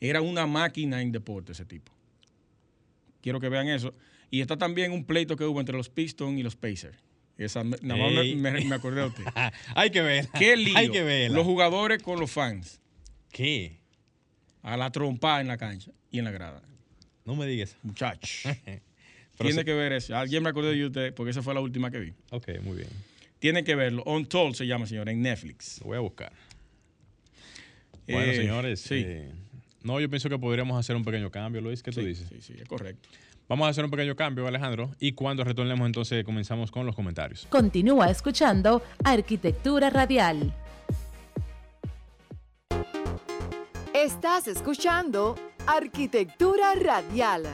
Era 0.00 0.22
una 0.22 0.46
máquina 0.46 1.02
en 1.02 1.12
deporte 1.12 1.52
ese 1.52 1.64
tipo. 1.64 1.92
Quiero 3.20 3.40
que 3.40 3.48
vean 3.48 3.68
eso. 3.68 3.94
Y 4.30 4.40
está 4.40 4.56
también 4.56 4.92
un 4.92 5.04
pleito 5.04 5.36
que 5.36 5.44
hubo 5.44 5.60
entre 5.60 5.76
los 5.76 5.88
Pistons 5.90 6.38
y 6.38 6.42
los 6.42 6.56
Pacers 6.56 6.96
Esa, 7.36 7.64
nada 7.64 7.96
más 7.96 8.12
me, 8.12 8.20
Ey. 8.20 8.36
me- 8.36 8.64
me 8.64 8.74
acordé 8.74 9.00
de 9.00 9.06
usted. 9.08 9.24
Hay 9.74 9.90
que 9.90 10.00
ver. 10.02 10.28
¿Qué 10.38 10.56
lío? 10.56 10.76
Hay 10.76 10.90
que 10.90 11.02
ver. 11.02 11.30
Los 11.32 11.44
jugadores 11.44 12.02
con 12.02 12.20
los 12.20 12.30
fans. 12.30 12.80
¿Qué? 13.30 13.78
A 14.62 14.76
la 14.76 14.90
trompa 14.92 15.40
en 15.40 15.48
la 15.48 15.56
cancha 15.56 15.90
y 16.10 16.18
en 16.18 16.24
la 16.26 16.30
grada. 16.30 16.62
No 17.30 17.36
me 17.36 17.46
digas. 17.46 17.76
Muchachos. 17.84 18.42
Tiene 19.38 19.64
que 19.64 19.72
ver 19.72 19.92
eso. 19.92 20.16
Alguien 20.16 20.42
me 20.42 20.48
acordé 20.48 20.74
de 20.74 20.84
usted 20.86 21.14
porque 21.14 21.30
esa 21.30 21.42
fue 21.42 21.54
la 21.54 21.60
última 21.60 21.88
que 21.88 22.00
vi. 22.00 22.12
Ok, 22.32 22.48
muy 22.62 22.78
bien. 22.78 22.88
Tienen 23.38 23.64
que 23.64 23.76
verlo. 23.76 24.02
On 24.04 24.26
Toll 24.26 24.52
se 24.56 24.66
llama, 24.66 24.84
señor, 24.86 25.08
en 25.08 25.22
Netflix. 25.22 25.78
Lo 25.80 25.86
voy 25.86 25.96
a 25.96 26.00
buscar. 26.00 26.32
Bueno, 28.08 28.32
Eh, 28.32 28.36
señores. 28.36 28.80
Sí. 28.80 28.96
eh, 29.06 29.30
no, 29.84 30.00
yo 30.00 30.10
pienso 30.10 30.28
que 30.28 30.38
podríamos 30.38 30.76
hacer 30.76 30.96
un 30.96 31.04
pequeño 31.04 31.30
cambio, 31.30 31.60
Luis. 31.60 31.84
¿Qué 31.84 31.92
tú 31.92 32.00
sí, 32.00 32.06
dices? 32.06 32.26
sí, 32.28 32.38
sí, 32.42 32.54
es 32.60 32.66
correcto. 32.68 33.08
Vamos 33.48 33.66
a 33.68 33.70
hacer 33.70 33.84
un 33.84 33.92
pequeño 33.92 34.16
cambio, 34.16 34.44
Alejandro. 34.48 34.90
Y 34.98 35.12
cuando 35.12 35.44
retornemos, 35.44 35.86
entonces 35.86 36.24
comenzamos 36.24 36.72
con 36.72 36.84
los 36.84 36.96
comentarios. 36.96 37.46
Continúa 37.48 38.10
escuchando 38.10 38.82
Arquitectura 39.04 39.88
Radial. 39.88 40.52
Estás 43.94 44.48
escuchando 44.48 45.36
Arquitectura 45.66 46.74
Radial. 46.74 47.48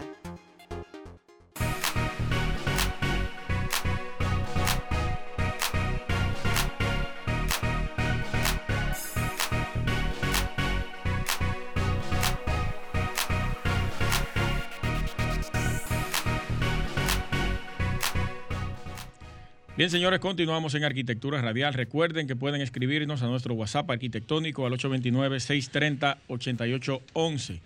Bien, 19.76 19.90
señores, 19.90 20.20
continuamos 20.20 20.74
en 20.74 20.84
Arquitectura 20.84 21.42
Radial. 21.42 21.74
Recuerden 21.74 22.26
que 22.26 22.34
pueden 22.34 22.62
escribirnos 22.62 23.22
a 23.22 23.26
nuestro 23.26 23.52
WhatsApp 23.52 23.90
arquitectónico 23.90 24.64
al 24.64 24.72
829-630-8811. 24.72 27.60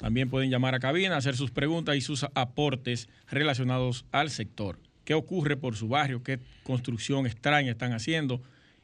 También 0.00 0.30
pueden 0.30 0.48
llamar 0.48 0.74
a 0.74 0.80
cabina, 0.80 1.18
hacer 1.18 1.36
sus 1.36 1.50
preguntas 1.50 1.94
y 1.94 2.00
sus 2.00 2.24
aportes 2.34 3.10
relacionados 3.30 4.06
al 4.12 4.30
sector. 4.30 4.78
¿Qué 5.04 5.12
ocurre 5.12 5.58
por 5.58 5.76
su 5.76 5.88
barrio? 5.88 6.22
¿Qué 6.22 6.38
construcción 6.62 7.26
extraña 7.26 7.70
están 7.70 7.92
haciendo? 7.92 8.40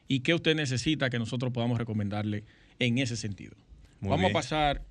¿Y 0.07 0.19
qué 0.19 0.35
usted 0.35 0.55
necesita 0.55 1.09
que 1.09 1.17
nosotros 1.17 1.51
podamos 1.51 1.79
recomendarle 1.79 2.43
en 2.77 2.99
ese 2.99 3.15
sentido? 3.15 3.55
Muy 3.99 4.11
Vamos 4.11 4.25
bien. 4.25 4.31
a 4.31 4.33
pasar 4.39 4.83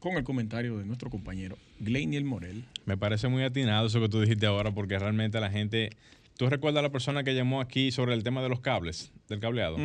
con 0.00 0.16
el 0.18 0.22
comentario 0.24 0.76
de 0.76 0.84
nuestro 0.84 1.08
compañero 1.08 1.56
Gleiniel 1.78 2.24
Morel. 2.24 2.64
Me 2.84 2.98
parece 2.98 3.28
muy 3.28 3.42
atinado 3.42 3.86
eso 3.86 4.00
que 4.00 4.10
tú 4.10 4.20
dijiste 4.20 4.44
ahora, 4.44 4.72
porque 4.72 4.98
realmente 4.98 5.40
la 5.40 5.50
gente. 5.50 5.90
¿Tú 6.36 6.48
recuerdas 6.50 6.80
a 6.80 6.82
la 6.82 6.92
persona 6.92 7.24
que 7.24 7.34
llamó 7.34 7.62
aquí 7.62 7.90
sobre 7.90 8.12
el 8.12 8.22
tema 8.22 8.42
de 8.42 8.50
los 8.50 8.60
cables, 8.60 9.12
del 9.30 9.40
cableado? 9.40 9.78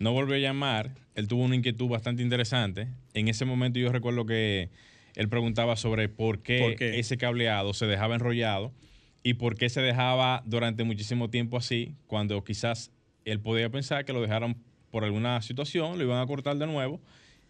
No 0.00 0.12
volvió 0.12 0.34
a 0.34 0.38
llamar. 0.38 0.90
Él 1.14 1.28
tuvo 1.28 1.44
una 1.44 1.54
inquietud 1.54 1.88
bastante 1.88 2.22
interesante. 2.22 2.88
En 3.12 3.28
ese 3.28 3.44
momento 3.44 3.78
yo 3.78 3.92
recuerdo 3.92 4.26
que 4.26 4.70
él 5.16 5.28
preguntaba 5.28 5.76
sobre 5.76 6.08
por 6.08 6.40
qué, 6.42 6.58
¿Por 6.60 6.76
qué? 6.76 6.98
ese 6.98 7.16
cableado 7.16 7.72
se 7.74 7.86
dejaba 7.86 8.14
enrollado 8.14 8.72
y 9.22 9.34
por 9.34 9.56
qué 9.56 9.68
se 9.68 9.80
dejaba 9.80 10.42
durante 10.46 10.84
muchísimo 10.84 11.30
tiempo 11.30 11.56
así, 11.56 11.94
cuando 12.06 12.42
quizás 12.44 12.90
él 13.24 13.40
podía 13.40 13.70
pensar 13.70 14.04
que 14.04 14.12
lo 14.12 14.20
dejaron 14.20 14.56
por 14.90 15.04
alguna 15.04 15.40
situación, 15.42 15.96
lo 15.98 16.04
iban 16.04 16.20
a 16.20 16.26
cortar 16.26 16.56
de 16.56 16.66
nuevo 16.66 17.00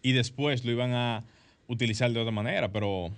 y 0.01 0.13
después 0.13 0.63
lo 0.65 0.71
iban 0.71 0.93
a 0.93 1.23
utilizar 1.67 2.11
de 2.11 2.19
otra 2.19 2.31
manera. 2.31 2.71
Pero 2.71 3.11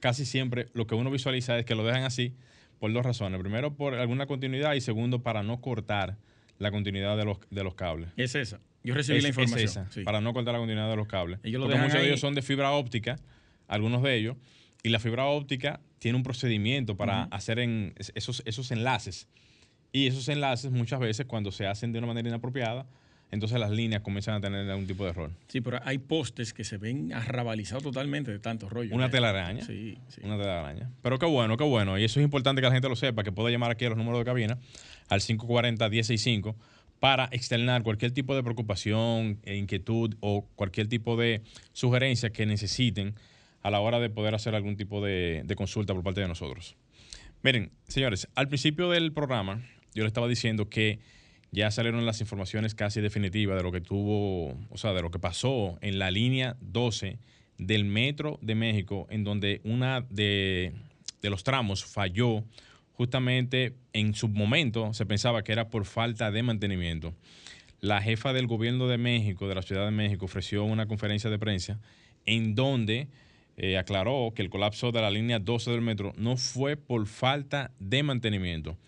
casi 0.00 0.24
siempre 0.26 0.66
lo 0.74 0.86
que 0.86 0.94
uno 0.94 1.10
visualiza 1.10 1.58
es 1.58 1.64
que 1.64 1.74
lo 1.74 1.84
dejan 1.84 2.02
así 2.02 2.32
por 2.78 2.92
dos 2.92 3.04
razones. 3.04 3.38
Primero, 3.40 3.74
por 3.74 3.94
alguna 3.94 4.26
continuidad 4.26 4.72
y 4.74 4.80
segundo, 4.80 5.22
para 5.22 5.42
no 5.42 5.60
cortar 5.60 6.16
la 6.58 6.70
continuidad 6.70 7.16
de 7.16 7.24
los, 7.26 7.38
de 7.50 7.62
los 7.62 7.74
cables. 7.74 8.08
Es 8.16 8.34
esa. 8.34 8.58
Yo 8.82 8.94
recibí 8.94 9.18
Es- 9.18 9.22
la 9.24 9.28
es 9.28 9.36
información. 9.38 9.68
esa, 9.84 9.90
sí. 9.92 10.02
para 10.02 10.20
no 10.20 10.32
cortar 10.32 10.52
la 10.54 10.58
continuidad 10.58 10.88
de 10.90 10.96
los 10.96 11.06
cables. 11.06 11.38
Ellos 11.42 11.60
lo 11.60 11.66
Porque 11.66 11.78
muchos 11.80 12.00
de 12.00 12.06
ellos 12.06 12.20
son 12.20 12.34
de 12.34 12.42
fibra 12.42 12.72
óptica, 12.72 13.18
algunos 13.70 14.02
de 14.02 14.16
ellos, 14.16 14.36
y 14.82 14.88
la 14.90 14.98
fibra 14.98 15.24
óptica 15.26 15.80
tiene 15.98 16.16
un 16.16 16.22
procedimiento 16.22 16.96
para 16.96 17.24
hacer 17.24 17.58
en 17.58 17.94
esos, 18.14 18.42
esos 18.46 18.70
enlaces. 18.70 19.28
Y 19.92 20.06
esos 20.06 20.28
enlaces 20.28 20.70
muchas 20.70 21.00
veces 21.00 21.26
cuando 21.26 21.50
se 21.52 21.66
hacen 21.66 21.92
de 21.92 21.98
una 21.98 22.06
manera 22.06 22.28
inapropiada, 22.28 22.86
entonces 23.32 23.60
las 23.60 23.70
líneas 23.70 24.02
comienzan 24.02 24.34
a 24.34 24.40
tener 24.40 24.68
algún 24.68 24.86
tipo 24.86 25.04
de 25.04 25.10
error. 25.10 25.30
Sí, 25.48 25.60
pero 25.60 25.78
hay 25.84 25.98
postes 25.98 26.52
que 26.52 26.64
se 26.64 26.78
ven 26.78 27.12
arrabalizados 27.12 27.82
totalmente 27.82 28.30
de 28.32 28.38
tanto 28.40 28.68
rollo. 28.68 28.94
Una 28.94 29.06
Eh, 29.06 29.10
telaraña. 29.10 29.64
Sí, 29.64 29.98
sí. 30.08 30.20
Una 30.24 30.36
telaraña. 30.38 30.90
Pero 31.02 31.18
qué 31.18 31.26
bueno, 31.26 31.56
qué 31.56 31.64
bueno. 31.64 31.98
Y 31.98 32.04
eso 32.04 32.18
es 32.18 32.24
importante 32.24 32.60
que 32.60 32.66
la 32.66 32.72
gente 32.72 32.88
lo 32.88 32.96
sepa, 32.96 33.22
que 33.22 33.30
pueda 33.32 33.50
llamar 33.50 33.70
aquí 33.70 33.84
a 33.84 33.88
los 33.90 33.98
números 33.98 34.18
de 34.20 34.24
cabina 34.24 34.58
al 35.08 35.20
540-165 35.20 36.54
para 36.98 37.28
externar 37.32 37.82
cualquier 37.82 38.12
tipo 38.12 38.34
de 38.34 38.42
preocupación, 38.42 39.38
e 39.44 39.56
inquietud 39.56 40.16
o 40.20 40.46
cualquier 40.56 40.86
tipo 40.88 41.16
de 41.16 41.42
sugerencia 41.72 42.30
que 42.30 42.46
necesiten 42.46 43.14
a 43.62 43.70
la 43.70 43.80
hora 43.80 44.00
de 44.00 44.10
poder 44.10 44.34
hacer 44.34 44.54
algún 44.54 44.76
tipo 44.76 45.04
de, 45.04 45.44
consulta 45.56 45.94
por 45.94 46.02
parte 46.02 46.20
de 46.20 46.28
nosotros. 46.28 46.76
Miren, 47.42 47.72
señores, 47.88 48.28
al 48.34 48.48
principio 48.48 48.90
del 48.90 49.12
programa 49.12 49.62
yo 49.94 50.02
le 50.02 50.08
estaba 50.08 50.28
diciendo 50.28 50.68
que 50.68 51.00
ya 51.52 51.70
salieron 51.70 52.06
las 52.06 52.20
informaciones 52.20 52.74
casi 52.74 53.00
definitivas 53.00 53.56
de 53.56 53.62
lo 53.62 53.72
que 53.72 53.80
tuvo, 53.80 54.56
o 54.70 54.76
sea, 54.76 54.92
de 54.92 55.02
lo 55.02 55.10
que 55.10 55.18
pasó 55.18 55.78
en 55.80 55.98
la 55.98 56.10
línea 56.10 56.56
12 56.60 57.18
del 57.58 57.84
Metro 57.84 58.38
de 58.40 58.54
México, 58.54 59.06
en 59.10 59.24
donde 59.24 59.60
una 59.64 60.00
de 60.00 60.72
los 61.22 61.42
tramos 61.42 61.84
falló 61.84 62.44
justamente 63.00 63.76
en 63.94 64.12
su 64.12 64.28
momento, 64.28 64.92
se 64.92 65.06
pensaba 65.06 65.42
que 65.42 65.52
era 65.52 65.70
por 65.70 65.86
falta 65.86 66.30
de 66.30 66.42
mantenimiento. 66.42 67.14
La 67.80 68.02
jefa 68.02 68.34
del 68.34 68.46
gobierno 68.46 68.88
de 68.88 68.98
México, 68.98 69.48
de 69.48 69.54
la 69.54 69.62
Ciudad 69.62 69.86
de 69.86 69.90
México, 69.90 70.26
ofreció 70.26 70.64
una 70.64 70.84
conferencia 70.84 71.30
de 71.30 71.38
prensa 71.38 71.80
en 72.26 72.54
donde 72.54 73.08
eh, 73.62 73.76
aclaró 73.76 74.32
que 74.34 74.40
el 74.40 74.48
colapso 74.48 74.90
de 74.90 75.02
la 75.02 75.10
línea 75.10 75.38
12 75.38 75.70
del 75.72 75.82
metro 75.82 76.14
no 76.16 76.38
fue 76.38 76.78
por 76.78 77.06
falta 77.06 77.70
de 77.78 78.02
mantenimiento. 78.02 78.78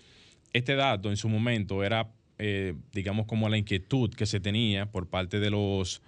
Este 0.55 0.77
dato 0.77 1.11
en 1.11 1.19
su 1.19 1.29
momento 1.29 1.85
era, 1.85 2.11
eh, 2.39 2.73
digamos, 2.95 3.27
como 3.27 3.51
la 3.51 3.59
inquietud 3.59 4.15
que 4.15 4.25
se 4.25 4.41
tenía 4.41 4.87
por 4.87 5.09
parte 5.09 5.41
de, 5.41 5.51
los, 5.51 6.01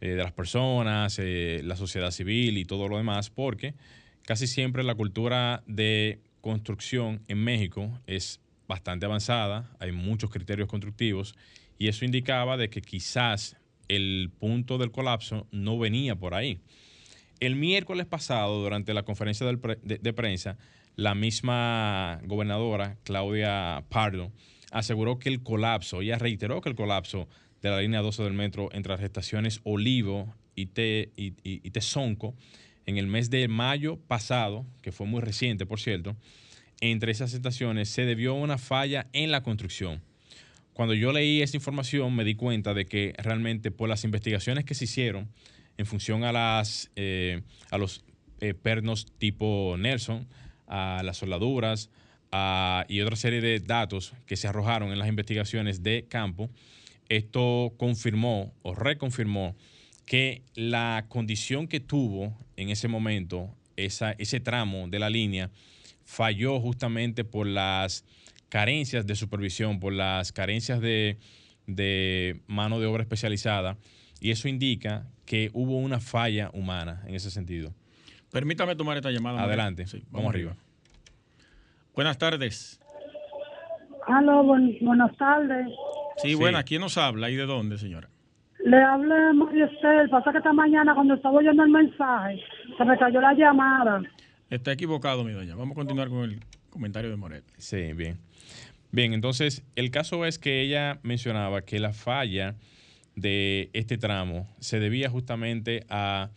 eh, 0.00 0.10
de 0.10 0.22
las 0.22 0.30
personas, 0.30 1.18
la 1.18 1.74
sociedad 1.74 2.12
civil 2.12 2.56
y 2.56 2.64
todo 2.64 2.86
lo 2.86 2.98
demás, 2.98 3.30
porque 3.30 3.74
casi 4.22 4.46
siempre 4.46 4.84
la 4.84 4.94
cultura 4.94 5.64
de 5.66 6.20
construcción 6.40 7.20
en 7.26 7.38
México 7.38 7.98
es 8.06 8.38
bastante 8.68 9.06
avanzada, 9.06 9.68
hay 9.80 9.90
muchos 9.90 10.30
criterios 10.30 10.68
constructivos 10.68 11.34
y 11.80 11.88
eso 11.88 12.04
indicaba 12.04 12.56
de 12.58 12.70
que 12.70 12.80
quizás 12.80 13.56
el 13.88 14.30
punto 14.38 14.78
del 14.78 14.92
colapso 14.92 15.48
no 15.50 15.80
venía 15.80 16.14
por 16.14 16.34
ahí. 16.34 16.60
El 17.46 17.56
miércoles 17.56 18.06
pasado, 18.06 18.62
durante 18.62 18.94
la 18.94 19.02
conferencia 19.02 19.46
pre- 19.58 19.78
de, 19.82 20.12
prensa, 20.12 20.56
la 20.96 21.14
misma 21.14 22.20
gobernadora, 22.24 22.96
Claudia 23.04 23.84
Pardo, 23.88 24.32
aseguró 24.70 25.18
que 25.18 25.28
el 25.28 25.42
colapso, 25.42 26.02
ella 26.02 26.18
reiteró 26.18 26.60
que 26.60 26.68
el 26.68 26.74
colapso 26.74 27.28
de 27.62 27.70
la 27.70 27.80
línea 27.80 28.00
12 28.00 28.22
del 28.22 28.32
metro 28.32 28.68
entre 28.72 28.92
las 28.92 29.02
estaciones 29.02 29.60
Olivo 29.64 30.34
y, 30.54 30.66
Te, 30.66 31.10
en 32.86 32.98
el 32.98 33.06
mes 33.06 33.30
de 33.30 33.48
mayo 33.48 33.96
pasado, 33.96 34.66
que 34.82 34.92
fue 34.92 35.06
muy 35.06 35.20
reciente, 35.20 35.66
por 35.66 35.80
cierto, 35.80 36.16
entre 36.80 37.12
esas 37.12 37.32
estaciones 37.34 37.88
se 37.88 38.04
debió 38.04 38.32
a 38.32 38.34
una 38.34 38.58
falla 38.58 39.06
en 39.12 39.30
la 39.30 39.42
construcción. 39.42 40.02
Cuando 40.74 40.94
yo 40.94 41.12
leí 41.12 41.40
esa 41.40 41.56
información 41.56 42.14
me 42.14 42.24
di 42.24 42.34
cuenta 42.34 42.74
de 42.74 42.84
que 42.86 43.14
realmente 43.18 43.70
por 43.70 43.88
las 43.88 44.04
investigaciones 44.04 44.64
que 44.64 44.74
se 44.74 44.84
hicieron 44.84 45.28
en 45.76 45.86
función 45.86 46.24
a, 46.24 46.32
las, 46.32 46.90
eh, 46.96 47.42
a 47.70 47.78
los 47.78 48.04
eh, 48.40 48.54
pernos 48.54 49.06
tipo 49.18 49.76
Nelson, 49.78 50.26
a 50.66 51.02
las 51.04 51.18
soldaduras 51.18 51.90
a- 52.32 52.84
y 52.88 53.00
otra 53.00 53.16
serie 53.16 53.40
de 53.40 53.60
datos 53.60 54.12
que 54.26 54.36
se 54.36 54.48
arrojaron 54.48 54.92
en 54.92 54.98
las 54.98 55.08
investigaciones 55.08 55.82
de 55.82 56.06
campo, 56.08 56.50
esto 57.08 57.74
confirmó 57.76 58.52
o 58.62 58.74
reconfirmó 58.74 59.54
que 60.06 60.42
la 60.54 61.06
condición 61.08 61.66
que 61.68 61.80
tuvo 61.80 62.36
en 62.56 62.70
ese 62.70 62.88
momento 62.88 63.50
ese 63.76 64.40
tramo 64.40 64.86
de 64.88 64.98
la 64.98 65.10
línea 65.10 65.50
falló 66.04 66.60
justamente 66.60 67.24
por 67.24 67.46
las 67.46 68.04
carencias 68.48 69.06
de 69.06 69.16
supervisión, 69.16 69.80
por 69.80 69.92
las 69.92 70.30
carencias 70.32 70.80
de, 70.80 71.18
de 71.66 72.40
mano 72.46 72.78
de 72.78 72.86
obra 72.86 73.02
especializada, 73.02 73.78
y 74.24 74.30
eso 74.30 74.48
indica 74.48 75.04
que 75.26 75.50
hubo 75.52 75.76
una 75.76 76.00
falla 76.00 76.48
humana 76.54 77.02
en 77.06 77.14
ese 77.14 77.30
sentido. 77.30 77.74
Permítame 78.32 78.74
tomar 78.74 78.96
esta 78.96 79.10
llamada. 79.10 79.42
Adelante, 79.42 79.86
Sí, 79.86 80.02
vamos 80.10 80.30
arriba. 80.30 80.56
Buenas 81.94 82.16
tardes. 82.16 82.80
Aló, 84.06 84.42
buen- 84.42 84.78
buenas 84.80 85.14
tardes. 85.18 85.66
Sí, 86.16 86.28
Sí. 86.28 86.34
buenas. 86.36 86.64
¿Quién 86.64 86.80
nos 86.80 86.96
habla 86.96 87.28
y 87.28 87.36
de 87.36 87.44
dónde, 87.44 87.76
señora? 87.76 88.08
Le 88.64 88.82
hablé 88.82 89.34
María 89.34 89.66
Estel. 89.66 90.08
Pasa 90.08 90.32
que 90.32 90.38
esta 90.38 90.54
mañana 90.54 90.94
cuando 90.94 91.12
estaba 91.14 91.36
oyendo 91.36 91.62
el 91.62 91.68
mensaje, 91.70 92.40
se 92.78 92.84
me 92.86 92.96
cayó 92.96 93.20
la 93.20 93.34
llamada. 93.34 94.00
Está 94.48 94.72
equivocado, 94.72 95.22
mi 95.22 95.32
doña. 95.32 95.54
Vamos 95.54 95.72
a 95.72 95.74
continuar 95.74 96.08
con 96.08 96.24
el 96.30 96.40
comentario 96.70 97.10
de 97.10 97.16
Morel. 97.16 97.42
Sí, 97.58 97.92
bien. 97.92 98.16
Bien, 98.90 99.12
entonces 99.12 99.62
el 99.76 99.90
caso 99.90 100.24
es 100.24 100.38
que 100.38 100.62
ella 100.62 100.98
mencionaba 101.02 101.60
que 101.60 101.78
la 101.78 101.92
falla 101.92 102.54
de 103.16 103.70
este 103.72 103.96
tramo 103.98 104.48
se 104.60 104.80
debía 104.80 105.08
justamente 105.08 105.84
a 105.88 106.30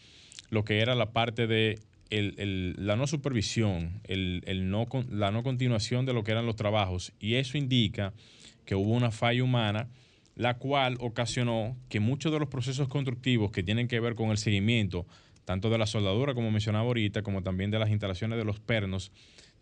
lo 0.49 0.63
que 0.63 0.79
era 0.79 0.95
la 0.95 1.11
parte 1.11 1.47
de 1.47 1.79
el- 2.09 2.35
el- 2.37 2.75
la 2.77 2.95
no 2.95 3.05
supervisión, 3.07 3.99
el, 4.05 4.41
el 4.45 4.69
no, 4.69 4.87
la 5.11 5.31
no 5.31 5.43
continuación 5.43 6.05
de 6.05 6.13
lo 6.13 6.23
que 6.23 6.31
eran 6.31 6.45
los 6.45 6.55
trabajos. 6.55 7.11
Y 7.19 7.35
eso 7.35 7.57
indica 7.57 8.13
que 8.65 8.75
hubo 8.75 8.91
una 8.91 9.11
falla 9.11 9.43
humana, 9.43 9.89
la 10.35 10.53
cual 10.57 10.97
ocasionó 11.01 11.75
que 11.89 11.99
muchos 11.99 12.31
de 12.31 12.39
los 12.39 12.47
procesos 12.47 12.87
constructivos 12.87 13.51
que 13.51 13.63
tienen 13.63 13.87
que 13.89 13.99
ver 13.99 14.15
con 14.15 14.29
el 14.29 14.37
seguimiento, 14.37 15.05
tanto 15.45 15.69
de 15.69 15.77
la 15.77 15.85
soldadura, 15.87 16.33
como 16.33 16.51
mencionaba 16.51 16.85
ahorita, 16.85 17.23
como 17.23 17.41
también 17.43 17.71
de 17.71 17.79
las 17.79 17.89
instalaciones 17.89 18.37
de 18.37 18.45
los 18.45 18.59
pernos 18.59 19.11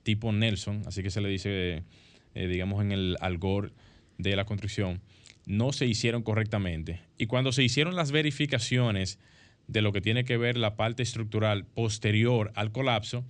tipo 0.03 0.31
Nelson, 0.31 0.84
así 0.86 1.01
que 1.01 1.10
se 1.10 1.22
le 1.22 1.29
dice, 1.29 1.84
eh, 2.36 2.48
digamos, 2.48 2.81
en 2.84 2.91
el 2.91 3.17
algor 3.22 3.72
de 4.19 4.36
la 4.36 4.45
construcción, 4.45 5.01
no 5.46 5.72
se 5.74 5.86
hicieron 5.86 6.24
correctamente. 6.24 7.02
Y 7.18 7.28
cuando 7.28 7.52
se 7.52 7.64
hicieron 7.64 7.96
las 7.96 8.12
verificaciones 8.12 9.20
de 9.68 9.82
lo 9.82 9.92
que 9.92 10.02
tiene 10.02 10.25
que 10.25 10.38
ver 10.38 10.58
la 10.58 10.75
parte 10.75 11.04
estructural 11.04 11.66
posterior 11.66 12.52
al 12.56 12.72
colapso, 12.72 13.25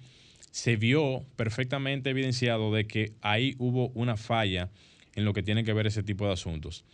se 0.52 0.76
vio 0.78 1.26
perfectamente 1.36 2.10
evidenciado 2.10 2.74
de 2.74 2.88
que 2.88 3.14
ahí 3.22 3.56
hubo 3.58 3.90
una 3.90 4.18
falla 4.18 4.70
en 5.14 5.26
lo 5.26 5.34
que 5.34 5.44
tiene 5.44 5.64
que 5.64 5.74
ver 5.74 5.88
ese 5.88 6.04
tipo 6.04 6.26
de 6.26 6.34
asuntos. 6.34 6.86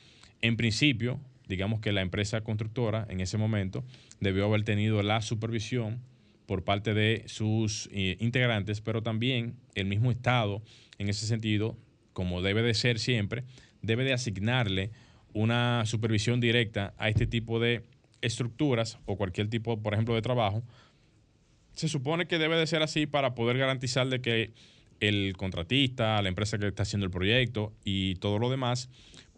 En 0.42 0.58
principio, 0.58 1.20
digamos 1.48 1.80
que 1.80 1.92
la 1.92 2.02
empresa 2.02 2.42
constructora 2.42 3.06
en 3.10 3.22
ese 3.22 3.38
momento 3.38 3.84
debió 4.20 4.46
haber 4.46 4.64
tenido 4.64 5.04
la 5.04 5.22
supervisión 5.22 6.02
por 6.46 6.64
parte 6.64 6.94
de 6.94 7.24
sus 7.28 7.88
eh, 7.92 8.18
integrantes, 8.20 8.82
pero 8.82 9.04
también 9.04 9.56
el 9.76 9.86
mismo 9.86 10.12
Estado, 10.12 10.62
en 10.98 11.10
ese 11.10 11.26
sentido, 11.26 11.78
como 12.14 12.42
debe 12.42 12.62
de 12.62 12.74
ser 12.74 13.00
siempre, 13.00 13.44
debe 13.82 14.04
de 14.04 14.14
asignarle 14.14 14.92
una 15.34 15.86
supervisión 15.86 16.40
directa 16.40 16.94
a 16.98 17.10
este 17.10 17.28
tipo 17.28 17.60
de 17.60 17.84
estructuras 18.22 19.00
o 19.06 19.18
cualquier 19.18 19.50
tipo, 19.50 19.82
por 19.82 19.94
ejemplo, 19.94 20.16
de 20.16 20.22
trabajo. 20.22 20.64
Se 21.74 21.88
supone 21.88 22.28
que 22.28 22.38
debe 22.38 22.58
de 22.58 22.68
ser 22.68 22.82
así 22.84 23.08
para 23.08 23.34
poder 23.34 23.58
garantizar 23.58 24.08
de 24.08 24.22
que 24.22 24.52
el 25.00 25.36
contratista, 25.36 26.22
la 26.22 26.30
empresa 26.30 26.58
que 26.60 26.68
está 26.68 26.84
haciendo 26.84 27.06
el 27.06 27.12
proyecto 27.12 27.74
y 27.84 28.16
todo 28.16 28.40
lo 28.40 28.50
demás 28.50 28.90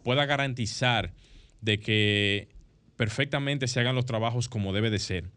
pueda 0.02 0.26
garantizar 0.26 1.12
de 1.62 1.80
que 1.80 2.48
perfectamente 2.96 3.66
se 3.66 3.80
hagan 3.80 3.94
los 3.94 4.04
trabajos 4.04 4.48
como 4.48 4.72
debe 4.72 4.90
de 4.90 4.98
ser. 4.98 5.30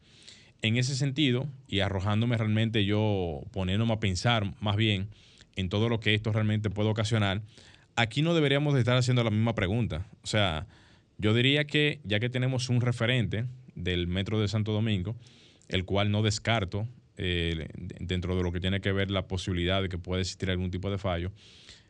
En 0.61 0.75
ese 0.75 0.95
sentido, 0.95 1.47
y 1.67 1.79
arrojándome 1.79 2.37
realmente 2.37 2.83
yo, 2.83 3.41
poniéndome 3.51 3.93
a 3.93 3.99
pensar 3.99 4.53
más 4.59 4.75
bien 4.75 5.07
en 5.55 5.69
todo 5.69 5.87
lo 5.87 5.99
que 5.99 6.13
esto 6.13 6.31
realmente 6.31 6.69
puede 6.69 6.89
ocasionar, 6.89 7.41
aquí 7.97 8.21
no 8.21 8.33
deberíamos 8.33 8.73
de 8.73 8.79
estar 8.79 8.95
haciendo 8.95 9.23
la 9.23 9.31
misma 9.31 9.55
pregunta. 9.55 10.07
O 10.23 10.27
sea, 10.27 10.67
yo 11.17 11.33
diría 11.33 11.65
que 11.65 11.99
ya 12.05 12.19
que 12.21 12.29
tenemos 12.29 12.69
un 12.69 12.79
referente 12.79 13.45
del 13.75 14.07
Metro 14.07 14.39
de 14.39 14.47
Santo 14.47 14.71
Domingo, 14.71 15.15
el 15.67 15.83
cual 15.83 16.11
no 16.11 16.21
descarto 16.21 16.87
eh, 17.17 17.67
dentro 17.75 18.37
de 18.37 18.43
lo 18.43 18.51
que 18.51 18.59
tiene 18.59 18.79
que 18.79 18.91
ver 18.91 19.11
la 19.11 19.27
posibilidad 19.27 19.81
de 19.81 19.89
que 19.89 19.97
pueda 19.97 20.21
existir 20.21 20.49
algún 20.49 20.71
tipo 20.71 20.89
de 20.89 20.99
fallo, 20.99 21.31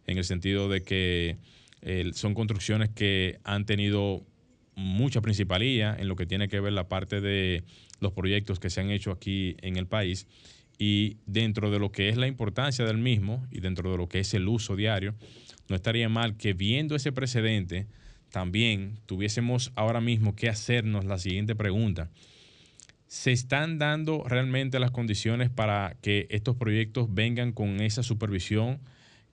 en 0.08 0.18
el 0.18 0.24
sentido 0.24 0.70
de 0.70 0.82
que 0.82 1.38
son 2.14 2.34
construcciones 2.34 2.90
que 2.90 3.40
han 3.44 3.66
tenido 3.66 4.26
mucha 4.76 5.22
principalía 5.22 5.96
en 5.98 6.08
lo 6.08 6.16
que 6.16 6.26
tiene 6.26 6.48
que 6.48 6.60
ver 6.60 6.74
la 6.74 6.88
parte 6.88 7.22
de 7.22 7.64
los 8.00 8.14
proyectos 8.14 8.60
que 8.60 8.70
se 8.70 8.82
han 8.82 8.90
hecho 8.90 9.12
aquí 9.12 9.56
en 9.62 9.78
el 9.78 9.86
país 9.86 10.28
y 10.78 11.18
dentro 11.26 11.72
de 11.72 11.80
lo 11.80 11.92
que 11.92 12.10
es 12.10 12.18
la 12.18 12.28
importancia 12.28 12.86
del 12.86 12.98
mismo 12.98 13.46
y 13.52 13.60
dentro 13.60 13.92
de 13.92 13.98
lo 13.98 14.08
que 14.08 14.20
es 14.20 14.34
el 14.34 14.48
uso 14.48 14.76
diario, 14.76 15.16
no 15.70 15.76
estaría 15.76 16.10
mal 16.10 16.38
que 16.38 16.54
viendo 16.54 16.96
ese 16.96 17.12
precedente 17.12 17.88
también 18.32 19.00
tuviésemos 19.06 19.72
ahora 19.76 20.02
mismo 20.02 20.36
que 20.36 20.50
hacernos 20.50 21.06
la 21.06 21.18
siguiente 21.18 21.56
pregunta. 21.56 22.10
¿Se 23.08 23.32
están 23.32 23.80
dando 23.80 24.24
realmente 24.28 24.80
las 24.80 24.92
condiciones 24.92 25.50
para 25.50 25.96
que 26.02 26.28
estos 26.30 26.58
proyectos 26.58 27.14
vengan 27.14 27.54
con 27.54 27.80
esa 27.80 28.04
supervisión, 28.04 28.80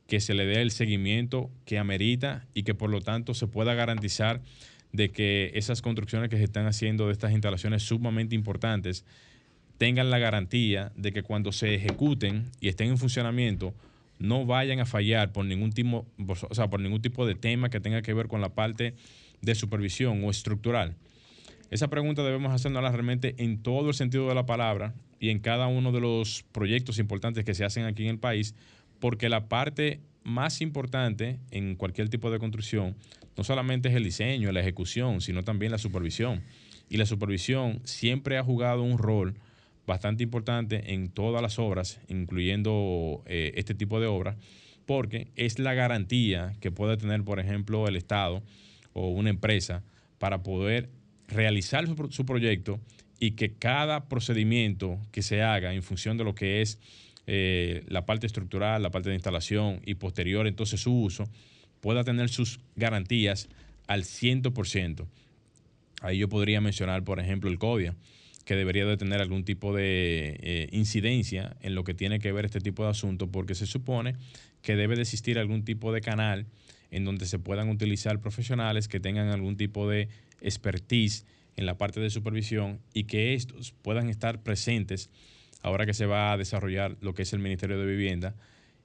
que 0.07 0.21
se 0.21 0.35
le 0.35 0.47
dé 0.47 0.63
el 0.63 0.71
seguimiento 0.71 1.51
que 1.65 1.79
amerita 1.79 2.47
y 2.55 2.63
que 2.63 2.75
por 2.75 2.91
lo 2.91 3.01
tanto 3.01 3.35
se 3.35 3.49
pueda 3.49 3.75
garantizar 3.75 4.43
de 4.93 5.11
que 5.11 5.51
esas 5.55 5.83
construcciones 5.83 6.29
que 6.31 6.37
se 6.37 6.45
están 6.45 6.67
haciendo 6.67 7.07
de 7.07 7.13
estas 7.13 7.33
instalaciones 7.33 7.83
sumamente 7.83 8.37
importantes 8.37 9.05
tengan 9.77 10.11
la 10.11 10.19
garantía 10.19 10.93
de 10.95 11.13
que 11.13 11.25
cuando 11.25 11.51
se 11.51 11.75
ejecuten 11.75 12.51
y 12.61 12.69
estén 12.69 12.91
en 12.91 12.99
funcionamiento 12.99 13.75
no 14.25 14.47
vayan 14.47 14.81
a 14.81 14.87
fallar 14.87 15.33
por 15.33 15.45
ningún 15.45 15.73
tipo, 15.73 16.07
o 16.27 16.55
sea, 16.55 16.69
por 16.69 16.81
ningún 16.81 17.03
tipo 17.03 17.27
de 17.27 17.35
tema 17.35 17.71
que 17.71 17.81
tenga 17.81 18.03
que 18.03 18.15
ver 18.15 18.29
con 18.29 18.41
la 18.41 18.55
parte 18.55 18.95
de 19.41 19.55
supervisión 19.55 20.25
o 20.25 20.31
estructural. 20.31 20.97
Esa 21.71 21.89
pregunta 21.89 22.23
debemos 22.23 22.53
hacernosla 22.53 22.91
realmente 22.91 23.35
en 23.39 23.63
todo 23.63 23.89
el 23.89 23.95
sentido 23.95 24.29
de 24.29 24.35
la 24.35 24.47
palabra 24.47 24.95
y 25.21 25.31
en 25.31 25.39
cada 25.41 25.67
uno 25.67 25.93
de 25.93 26.01
los 26.01 26.45
proyectos 26.53 26.99
importantes 26.99 27.45
que 27.45 27.55
se 27.55 27.65
hacen 27.65 27.85
aquí 27.85 28.05
en 28.05 28.11
el 28.11 28.19
país, 28.19 28.55
porque 29.01 29.29
la 29.29 29.49
parte 29.49 30.01
más 30.23 30.61
importante 30.61 31.39
en 31.51 31.77
cualquier 31.77 32.09
tipo 32.09 32.31
de 32.31 32.39
construcción 32.39 32.97
no 33.37 33.45
solamente 33.45 33.89
es 33.89 33.95
el 33.95 34.05
diseño, 34.05 34.53
la 34.53 34.61
ejecución, 34.61 35.21
sino 35.21 35.43
también 35.43 35.73
la 35.73 35.79
supervisión. 35.79 36.43
Y 36.89 36.97
la 36.97 37.07
supervisión 37.07 37.81
siempre 37.85 38.39
ha 38.39 38.45
jugado 38.45 38.83
un 38.83 38.99
rol 38.99 39.35
bastante 39.87 40.23
importante 40.23 40.93
en 40.95 41.09
todas 41.09 41.43
las 41.43 41.59
obras, 41.59 42.01
incluyendo 42.09 43.23
eh, 43.27 43.53
este 43.57 43.75
tipo 43.75 44.01
de 44.01 44.07
obras, 44.07 44.37
porque 44.87 45.29
es 45.37 45.59
la 45.59 45.75
garantía 45.75 46.55
que 46.61 46.71
puede 46.71 46.97
tener, 46.97 47.23
por 47.25 47.41
ejemplo, 47.41 47.87
el 47.89 47.97
Estado 47.97 48.43
o 48.93 49.09
una 49.09 49.31
empresa 49.31 49.83
para 50.19 50.43
poder 50.43 50.91
realizar 51.29 51.87
su, 52.11 52.27
proyecto 52.27 52.81
y 53.19 53.33
que 53.33 53.55
cada 53.55 54.09
procedimiento 54.09 54.99
que 55.11 55.23
se 55.23 55.43
haga 55.43 55.75
en 55.75 55.83
función 55.83 56.17
de 56.17 56.25
lo 56.25 56.35
que 56.35 56.63
es 56.63 56.79
eh, 57.27 57.85
la 57.89 58.05
parte 58.05 58.27
estructural, 58.27 58.83
la 58.83 58.91
parte 58.91 59.09
de 59.09 59.15
instalación 59.15 59.81
y 59.85 59.95
posterior 59.95 60.47
entonces 60.47 60.81
su 60.81 60.95
uso, 60.95 61.25
pueda 61.81 62.05
tener 62.05 62.29
sus 62.29 62.61
garantías 62.77 63.49
al 63.87 64.05
100%. 64.05 65.07
Ahí 66.03 66.19
yo 66.19 66.29
podría 66.29 66.61
mencionar, 66.61 67.03
por 67.05 67.21
ejemplo, 67.21 67.51
el 67.51 67.59
CODIA, 67.59 67.95
que 68.45 68.57
debería 68.57 68.85
de 68.85 68.97
tener 68.97 69.21
algún 69.21 69.45
tipo 69.45 69.75
de 69.75 70.39
eh, 70.41 70.69
incidencia 70.73 71.57
en 71.61 71.75
lo 71.75 71.85
que 71.85 71.95
tiene 71.95 72.19
que 72.19 72.33
ver 72.33 72.45
este 72.45 72.61
tipo 72.61 72.85
de 72.85 72.91
asuntos, 72.91 73.29
porque 73.33 73.55
se 73.55 73.67
supone 73.67 74.17
que 74.63 74.77
debe 74.77 74.97
de 74.97 75.03
existir 75.03 75.39
algún 75.39 75.65
tipo 75.65 75.93
de 75.93 76.01
canal 76.01 76.47
en 76.91 77.05
donde 77.05 77.27
se 77.27 77.39
puedan 77.39 77.71
utilizar 77.71 78.21
profesionales 78.21 78.89
que 78.89 79.01
tengan 79.01 79.29
algún 79.29 79.57
tipo 79.57 79.89
de 79.89 80.09
expertise 80.41 81.27
en 81.57 81.67
la 81.67 81.77
parte 81.77 82.01
de 82.01 82.11
supervisión 82.11 82.81
y 82.93 83.05
que 83.05 83.35
estos 83.35 83.73
puedan 83.83 84.09
estar 84.09 84.43
presentes 84.43 85.11
ahora 85.63 85.87
que 85.87 85.95
se 85.95 86.07
va 86.07 86.33
a 86.33 86.37
desarrollar 86.37 86.97
lo 87.01 87.15
que 87.15 87.23
es 87.23 87.33
el 87.33 87.39
Ministerio 87.39 87.79
de 87.79 87.87
Vivienda, 87.87 88.35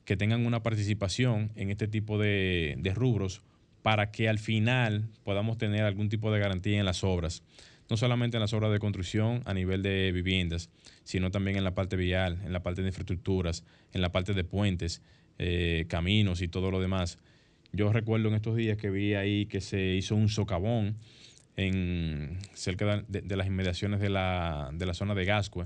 que 0.06 0.16
tengan 0.16 0.46
una 0.46 0.64
participación 0.64 1.52
en 1.56 1.70
este 1.70 1.88
tipo 1.88 2.18
de, 2.18 2.76
de 2.80 2.94
rubros 2.94 3.42
para 3.82 4.12
que 4.12 4.30
al 4.30 4.40
final 4.40 5.10
podamos 5.24 5.58
tener 5.58 5.84
algún 5.84 6.10
tipo 6.10 6.32
de 6.32 6.40
garantía 6.40 6.80
en 6.80 6.86
las 6.86 7.04
obras 7.04 7.44
no 7.90 7.98
solamente 7.98 8.38
en 8.38 8.42
las 8.42 8.54
obras 8.54 8.72
de 8.72 8.80
construcción 8.80 9.42
a 9.46 9.54
nivel 9.54 9.82
de 9.82 10.12
viviendas, 10.12 10.70
sino 11.04 11.32
también 11.32 11.58
en 11.58 11.64
la 11.64 11.74
parte 11.74 11.96
vial, 11.96 12.40
en 12.46 12.54
la 12.54 12.62
parte 12.62 12.82
de 12.82 12.90
infraestructuras, 12.90 13.64
en 13.94 14.02
la 14.02 14.12
parte 14.12 14.34
de 14.34 14.44
puentes, 14.44 15.02
eh, 15.38 15.86
caminos 15.88 16.42
y 16.42 16.48
todo 16.48 16.70
lo 16.72 16.80
demás. 16.80 17.18
Yo 17.72 17.92
recuerdo 17.92 18.30
en 18.30 18.36
estos 18.36 18.56
días 18.56 18.78
que 18.78 18.90
vi 18.90 19.14
ahí 19.14 19.46
que 19.46 19.62
se 19.62 19.96
hizo 19.96 20.16
un 20.16 20.30
socavón 20.30 20.98
en, 21.56 22.38
cerca 22.54 23.04
de, 23.08 23.36
las 23.36 23.48
inmediaciones 23.48 24.00
de 24.00 24.10
la, 24.10 24.70
de 24.74 24.86
la 24.86 24.94
zona 24.94 25.16
de 25.16 25.26
Gascue, 25.26 25.66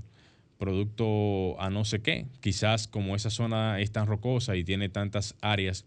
producto 0.58 1.60
a 1.62 1.70
no 1.70 1.86
sé 1.86 2.02
qué. 2.02 2.28
Quizás 2.40 2.88
como 2.88 3.16
esa 3.16 3.30
zona 3.30 3.80
es 3.80 3.92
tan 3.92 4.08
rocosa 4.08 4.56
y 4.56 4.64
tiene 4.64 4.90
tantas 4.90 5.36
áreas 5.42 5.86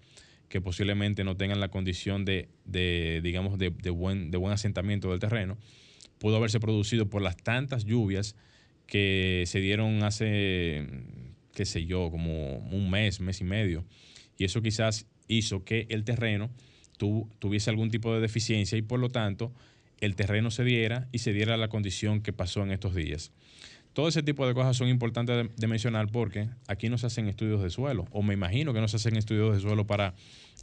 que 0.49 0.61
posiblemente 0.61 1.25
no 1.25 1.37
tengan 1.37 1.61
la 1.61 1.69
condición 1.69 2.25
de, 2.25 2.49
de 2.65 3.21
digamos, 3.23 3.59
de, 3.59 3.71
buen, 3.91 4.31
de 4.31 4.39
buen 4.39 4.53
asentamiento 4.53 5.11
del 5.11 5.19
terreno, 5.19 5.57
pudo 6.19 6.37
haberse 6.37 6.61
producido 6.61 7.09
por 7.09 7.23
las 7.23 7.37
tantas 7.37 7.85
lluvias 7.85 8.37
que 8.87 9.45
se 9.47 9.61
dieron 9.61 10.03
hace, 10.03 10.87
qué 11.55 11.65
sé 11.65 11.87
yo, 11.87 12.11
como 12.11 12.59
un 12.59 12.91
mes, 12.91 13.21
mes 13.21 13.41
y 13.41 13.45
medio. 13.45 13.85
Y 14.39 14.45
eso 14.45 14.63
quizás 14.63 15.07
hizo 15.29 15.65
que 15.65 15.87
el 15.91 16.05
terreno 16.05 16.51
tu, 16.97 17.29
tuviese 17.39 17.71
algún 17.71 17.91
tipo 17.91 18.15
de 18.15 18.21
deficiencia 18.21 18.79
y 18.79 18.83
por 18.83 19.01
lo 19.01 19.11
tanto 19.11 19.53
el 20.01 20.15
terreno 20.15 20.51
se 20.51 20.65
diera 20.65 21.09
y 21.13 21.19
se 21.19 21.33
diera 21.33 21.57
la 21.57 21.69
condición 21.69 22.21
que 22.21 22.33
pasó 22.33 22.63
en 22.63 22.71
estos 22.71 22.95
días. 22.95 23.33
Todo 23.93 24.09
ese 24.09 24.23
tipo 24.23 24.47
de 24.47 24.53
cosas 24.53 24.77
son 24.77 24.89
importantes 24.89 25.37
de, 25.37 25.51
de, 25.57 25.67
mencionar 25.67 26.09
porque 26.13 26.51
aquí 26.69 26.91
no 26.91 26.99
se 26.99 27.07
hacen 27.07 27.29
estudios 27.29 27.63
de 27.63 27.71
suelo, 27.71 28.07
o 28.11 28.23
me 28.23 28.35
imagino 28.35 28.75
que 28.75 28.81
no 28.83 28.89
se 28.89 28.97
hacen 28.97 29.17
estudios 29.17 29.55
de 29.55 29.61
suelo 29.61 29.87
para 29.87 30.15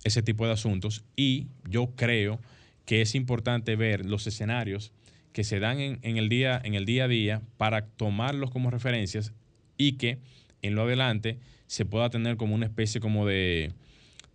ese 0.04 0.22
tipo 0.22 0.46
de 0.46 0.54
asuntos, 0.54 1.04
y 1.16 1.48
yo 1.68 1.94
creo 1.96 2.40
que 2.86 3.02
es 3.02 3.16
importante 3.16 3.76
ver 3.76 4.06
los 4.06 4.28
escenarios 4.28 4.92
que 5.34 5.44
se 5.44 5.60
dan 5.60 5.80
en, 5.80 6.00
en, 6.04 6.18
el 6.18 6.30
día, 6.30 6.62
en 6.64 6.76
el 6.76 6.86
día 6.86 7.06
a 7.06 7.08
día 7.08 7.42
para 7.58 7.88
tomarlos 7.88 8.52
como 8.52 8.70
referencias 8.70 9.34
y 9.78 9.94
que 9.94 10.20
en 10.62 10.76
lo 10.76 10.84
adelante 10.84 11.40
se 11.68 11.86
pueda 11.86 12.10
tener 12.10 12.38
como 12.38 12.56
una 12.56 12.66
especie 12.66 13.02
como 13.02 13.26
de, 13.26 13.74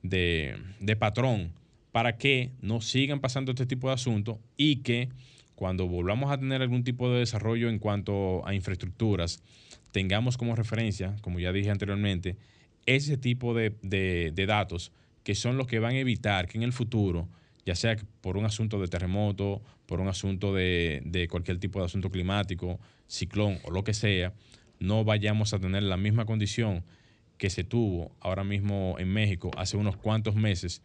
de, 0.03 0.97
patrón 0.99 1.53
para 1.93 2.17
que 2.17 2.53
no 2.61 2.81
sigan 2.81 3.21
pasando 3.21 3.53
este 3.53 3.67
tipo 3.67 3.89
de 3.89 3.95
asuntos 3.95 4.39
y 4.57 4.77
que 4.77 5.09
cuando 5.55 5.89
volvamos 5.89 6.31
a 6.31 6.39
tener 6.39 6.63
algún 6.63 6.85
tipo 6.85 7.11
de 7.11 7.21
desarrollo 7.21 7.69
en 7.69 7.79
cuanto 7.79 8.47
a 8.47 8.55
infraestructuras, 8.55 9.43
tengamos 9.91 10.37
como 10.37 10.55
referencia, 10.55 11.17
como 11.21 11.41
ya 11.41 11.53
dije 11.53 11.71
anteriormente, 11.71 12.37
ese 12.87 13.17
tipo 13.17 13.55
de, 13.55 13.75
de, 13.83 14.47
datos 14.47 14.93
que 15.25 15.35
son 15.35 15.57
los 15.57 15.67
que 15.67 15.79
van 15.79 15.95
a 15.95 15.99
evitar 15.99 16.47
que 16.47 16.59
en 16.59 16.65
el 16.65 16.73
futuro, 16.73 17.29
ya 17.69 17.75
sea 17.75 17.99
por 18.23 18.39
un 18.39 18.47
asunto 18.47 18.81
de 18.81 18.89
terremoto, 18.89 19.61
por 19.85 20.01
un 20.01 20.09
asunto 20.09 20.55
de, 20.55 21.03
de 21.05 21.29
cualquier 21.29 21.59
tipo 21.59 21.81
de 21.81 21.85
asunto 21.85 22.11
climático, 22.11 22.81
ciclón 23.07 23.59
o 23.63 23.71
lo 23.71 23.85
que 23.85 23.93
sea, 23.93 24.33
no 24.81 25.05
vayamos 25.05 25.53
a 25.53 25.59
tener 25.59 25.83
la 25.83 25.99
misma 25.99 26.25
condición 26.25 26.83
que 27.37 27.51
se 27.51 27.65
tuvo 27.65 28.11
ahora 28.21 28.43
mismo 28.43 28.97
en 28.99 29.13
México 29.13 29.51
hace 29.59 29.77
unos 29.77 29.99
cuantos 29.99 30.35
meses 30.35 30.81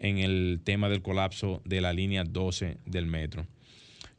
en 0.00 0.18
el 0.18 0.60
tema 0.62 0.90
del 0.90 1.00
colapso 1.00 1.62
de 1.64 1.80
la 1.80 1.94
línea 1.94 2.24
12 2.24 2.76
del 2.84 3.06
metro. 3.06 3.46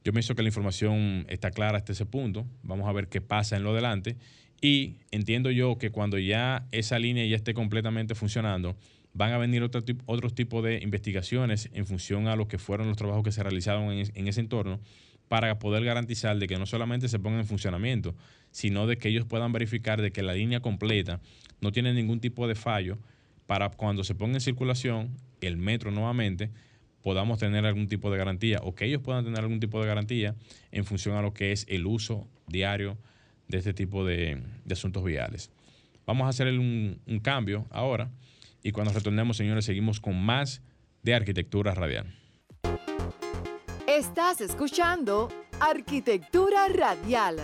Yo 0.04 0.12
pienso 0.12 0.34
que 0.34 0.42
la 0.42 0.50
información 0.50 1.28
está 1.30 1.52
clara 1.52 1.78
hasta 1.78 1.92
ese 1.92 2.08
punto. 2.08 2.48
Vamos 2.64 2.90
a 2.90 2.92
ver 2.92 3.08
qué 3.08 3.22
pasa 3.22 3.56
en 3.56 3.62
lo 3.62 3.70
adelante. 3.70 4.18
Y 4.62 4.96
entiendo 5.12 5.52
yo 5.52 5.78
que 5.78 5.92
cuando 5.92 6.18
ya 6.18 6.66
esa 6.72 6.98
línea 6.98 7.24
ya 7.28 7.36
esté 7.36 7.54
completamente 7.54 8.16
funcionando, 8.16 8.76
van 9.20 9.34
a 9.34 9.38
venir 9.38 9.62
otros 9.64 10.34
tipos 10.34 10.64
de 10.64 10.80
investigaciones 10.82 11.70
en 11.74 11.86
función 11.86 12.30
a 12.30 12.38
lo 12.38 12.48
que 12.48 12.58
fueron 12.58 12.88
los 12.88 12.96
trabajos 12.96 13.22
que 13.22 13.34
se 13.34 13.44
realizaron 13.44 13.92
en, 13.92 14.28
ese 14.30 14.40
entorno 14.40 14.80
para 15.28 15.60
poder 15.60 15.84
garantizar 15.84 16.40
de 16.40 16.48
que 16.48 16.58
no 16.58 16.66
solamente 16.66 17.10
se 17.10 17.20
ponga 17.20 17.38
en 17.38 17.46
funcionamiento, 17.46 18.16
sino 18.52 18.88
de 18.88 18.98
que 18.98 19.10
ellos 19.10 19.26
puedan 19.26 19.52
verificar 19.52 20.02
de 20.02 20.14
que 20.14 20.24
la 20.24 20.36
línea 20.36 20.62
completa 20.62 21.20
no 21.60 21.74
tiene 21.74 21.94
ningún 21.94 22.22
tipo 22.22 22.48
de 22.48 22.56
fallo 22.56 22.98
para 23.46 23.70
cuando 23.72 24.06
se 24.06 24.16
ponga 24.16 24.36
en 24.36 24.42
circulación 24.42 25.18
el 25.42 25.58
metro 25.58 25.92
nuevamente 25.92 26.50
podamos 27.04 27.40
tener 27.40 27.66
algún 27.66 27.90
tipo 27.90 28.10
de 28.12 28.18
garantía 28.18 28.60
o 28.64 28.74
que 28.74 28.86
ellos 28.86 29.02
puedan 29.02 29.26
tener 29.26 29.42
algún 29.42 29.60
tipo 29.60 29.82
de 29.82 29.88
garantía 29.88 30.34
en 30.72 30.86
función 30.86 31.18
a 31.18 31.22
lo 31.22 31.34
que 31.34 31.52
es 31.52 31.66
el 31.68 31.88
uso 31.88 32.26
diario 32.48 32.98
de 33.50 33.58
este 33.58 33.74
tipo 33.74 34.06
de, 34.06 34.42
asuntos 34.72 35.04
viales. 35.04 35.52
Vamos 36.06 36.26
a 36.26 36.30
hacer 36.30 36.48
un 36.58 37.20
cambio 37.22 37.66
ahora 37.70 38.10
y 38.64 38.72
cuando 38.72 38.94
retornemos, 38.94 39.38
señores, 39.38 39.66
seguimos 39.66 40.00
con 40.00 40.22
más 40.22 40.62
de 41.04 41.16
arquitectura 41.16 41.74
radial. 41.74 42.14
Estás 43.88 44.42
escuchando 44.42 45.30
Arquitectura 45.60 46.68
Radial. 46.68 47.38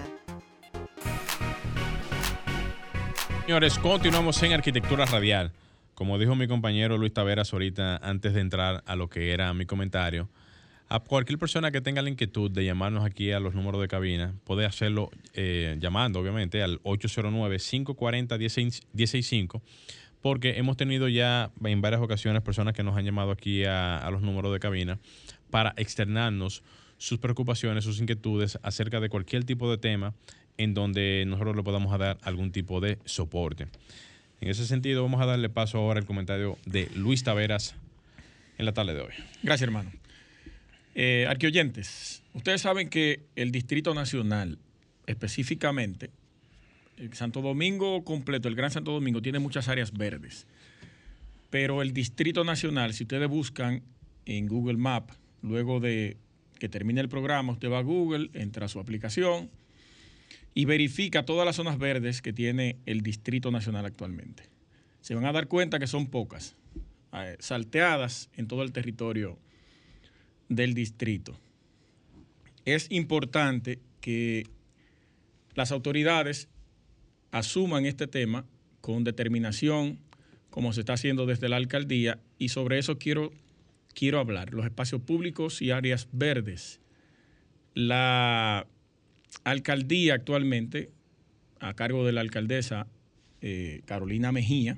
Señores, 3.46 3.80
continuamos 3.80 4.42
en 4.44 4.54
Arquitectura 4.54 5.06
Radial. 5.06 5.52
Como 5.94 6.18
dijo 6.18 6.36
mi 6.36 6.48
compañero 6.48 6.98
Luis 6.98 7.14
Taveras 7.14 7.54
ahorita, 7.54 7.98
antes 7.98 8.34
de 8.34 8.42
entrar 8.42 8.84
a 8.86 8.96
lo 8.96 9.10
que 9.10 9.32
era 9.32 9.54
mi 9.54 9.66
comentario, 9.66 10.30
a 10.88 11.00
cualquier 11.00 11.40
persona 11.40 11.72
que 11.72 11.82
tenga 11.82 12.02
la 12.02 12.10
inquietud 12.10 12.52
de 12.52 12.64
llamarnos 12.66 13.06
aquí 13.06 13.32
a 13.32 13.40
los 13.40 13.56
números 13.56 13.82
de 13.82 13.88
cabina, 13.88 14.36
puede 14.44 14.66
hacerlo 14.66 15.10
eh, 15.34 15.78
llamando, 15.80 16.20
obviamente, 16.20 16.62
al 16.62 16.82
809-540-165, 16.84 19.62
porque 20.22 20.58
hemos 20.58 20.78
tenido 20.78 21.08
ya 21.08 21.52
en 21.64 21.82
varias 21.82 22.02
ocasiones 22.02 22.42
personas 22.42 22.74
que 22.74 22.84
nos 22.84 22.98
han 22.98 23.06
llamado 23.06 23.32
aquí 23.32 23.64
a, 23.66 24.08
los 24.12 24.22
números 24.22 24.52
de 24.54 24.60
cabina 24.60 25.00
para 25.52 25.74
externarnos 25.78 26.64
sus 26.98 27.20
preocupaciones, 27.20 27.84
sus 27.84 28.00
inquietudes 28.00 28.58
acerca 28.64 29.00
de 29.00 29.10
cualquier 29.10 29.44
tipo 29.44 29.70
de 29.70 29.78
tema 29.78 30.14
en 30.58 30.74
donde 30.74 31.26
nosotros 31.28 31.56
le 31.56 31.64
podamos 31.64 31.98
dar 32.00 32.18
algún 32.24 32.52
tipo 32.52 32.80
de 32.80 32.98
soporte. 33.06 33.68
En 34.42 34.50
ese 34.50 34.66
sentido, 34.66 35.04
vamos 35.04 35.22
a 35.22 35.26
darle 35.26 35.50
paso 35.50 35.78
ahora 35.78 36.00
al 36.00 36.06
comentario 36.06 36.58
de 36.66 36.90
Luis 36.96 37.24
Taveras 37.24 37.76
en 38.58 38.66
la 38.66 38.74
tarde 38.74 38.94
de 38.94 39.02
hoy. 39.02 39.14
Gracias, 39.44 39.68
hermano. 39.68 39.92
Eh, 40.94 41.26
arqueoyentes, 41.28 42.24
ustedes 42.34 42.62
saben 42.62 42.90
que 42.90 43.20
el 43.36 43.52
Distrito 43.52 43.94
Nacional, 43.94 44.58
específicamente, 45.08 46.10
Santo 47.14 47.42
Domingo 47.42 48.04
completo, 48.04 48.48
el 48.48 48.56
Gran 48.56 48.72
Santo 48.72 48.92
Domingo, 48.92 49.22
tiene 49.22 49.40
muchas 49.40 49.68
áreas 49.68 49.92
verdes. 49.92 50.48
Pero 51.50 51.82
el 51.82 51.94
Distrito 51.94 52.44
Nacional, 52.44 52.94
si 52.94 53.04
ustedes 53.04 53.30
buscan 53.30 53.84
en 54.26 54.48
Google 54.48 54.78
Maps, 54.78 55.18
luego 55.42 55.80
de 55.80 56.18
que 56.60 56.70
termine 56.70 57.02
el 57.02 57.10
programa, 57.10 57.54
usted 57.54 57.70
va 57.70 57.80
a 57.80 57.84
Google, 57.84 58.30
entra 58.34 58.66
a 58.66 58.70
su 58.70 58.80
aplicación, 58.80 59.50
y 60.54 60.66
verifica 60.66 61.26
todas 61.26 61.46
las 61.46 61.58
zonas 61.58 61.78
verdes 61.78 62.22
que 62.22 62.32
tiene 62.32 62.78
el 62.86 63.02
Distrito 63.02 63.52
Nacional 63.52 63.86
actualmente. 63.86 64.44
Se 65.02 65.14
van 65.14 65.26
a 65.26 65.34
dar 65.34 65.48
cuenta 65.48 65.80
que 65.80 65.88
son 65.88 66.08
pocas, 66.08 66.56
eh, 67.14 67.36
salteadas 67.40 68.30
en 68.36 68.48
todo 68.48 68.64
el 68.64 68.72
territorio 68.72 69.38
del 70.50 70.74
distrito. 70.74 71.40
Es 72.66 72.88
importante 72.90 73.80
que 74.02 74.48
las 75.54 75.72
autoridades 75.72 76.50
asuman 77.36 77.86
este 77.86 78.08
tema 78.08 78.46
con 78.80 79.04
determinación, 79.04 80.00
como 80.50 80.72
se 80.72 80.80
está 80.80 80.94
haciendo 80.94 81.26
desde 81.26 81.50
la 81.50 81.58
alcaldía, 81.58 82.22
y 82.40 82.48
sobre 82.48 82.80
eso 82.80 82.98
quiero, 82.98 83.34
quiero 83.94 84.20
hablar, 84.20 84.54
los 84.54 84.64
espacios 84.64 85.02
públicos 85.02 85.62
y 85.62 85.72
áreas 85.72 86.08
verdes. 86.14 86.80
La 87.74 88.68
alcaldía 89.44 90.14
actualmente, 90.14 90.92
a 91.60 91.74
cargo 91.74 92.06
de 92.06 92.14
la 92.14 92.22
alcaldesa 92.22 92.88
eh, 93.42 93.82
Carolina 93.84 94.32
Mejía, 94.32 94.78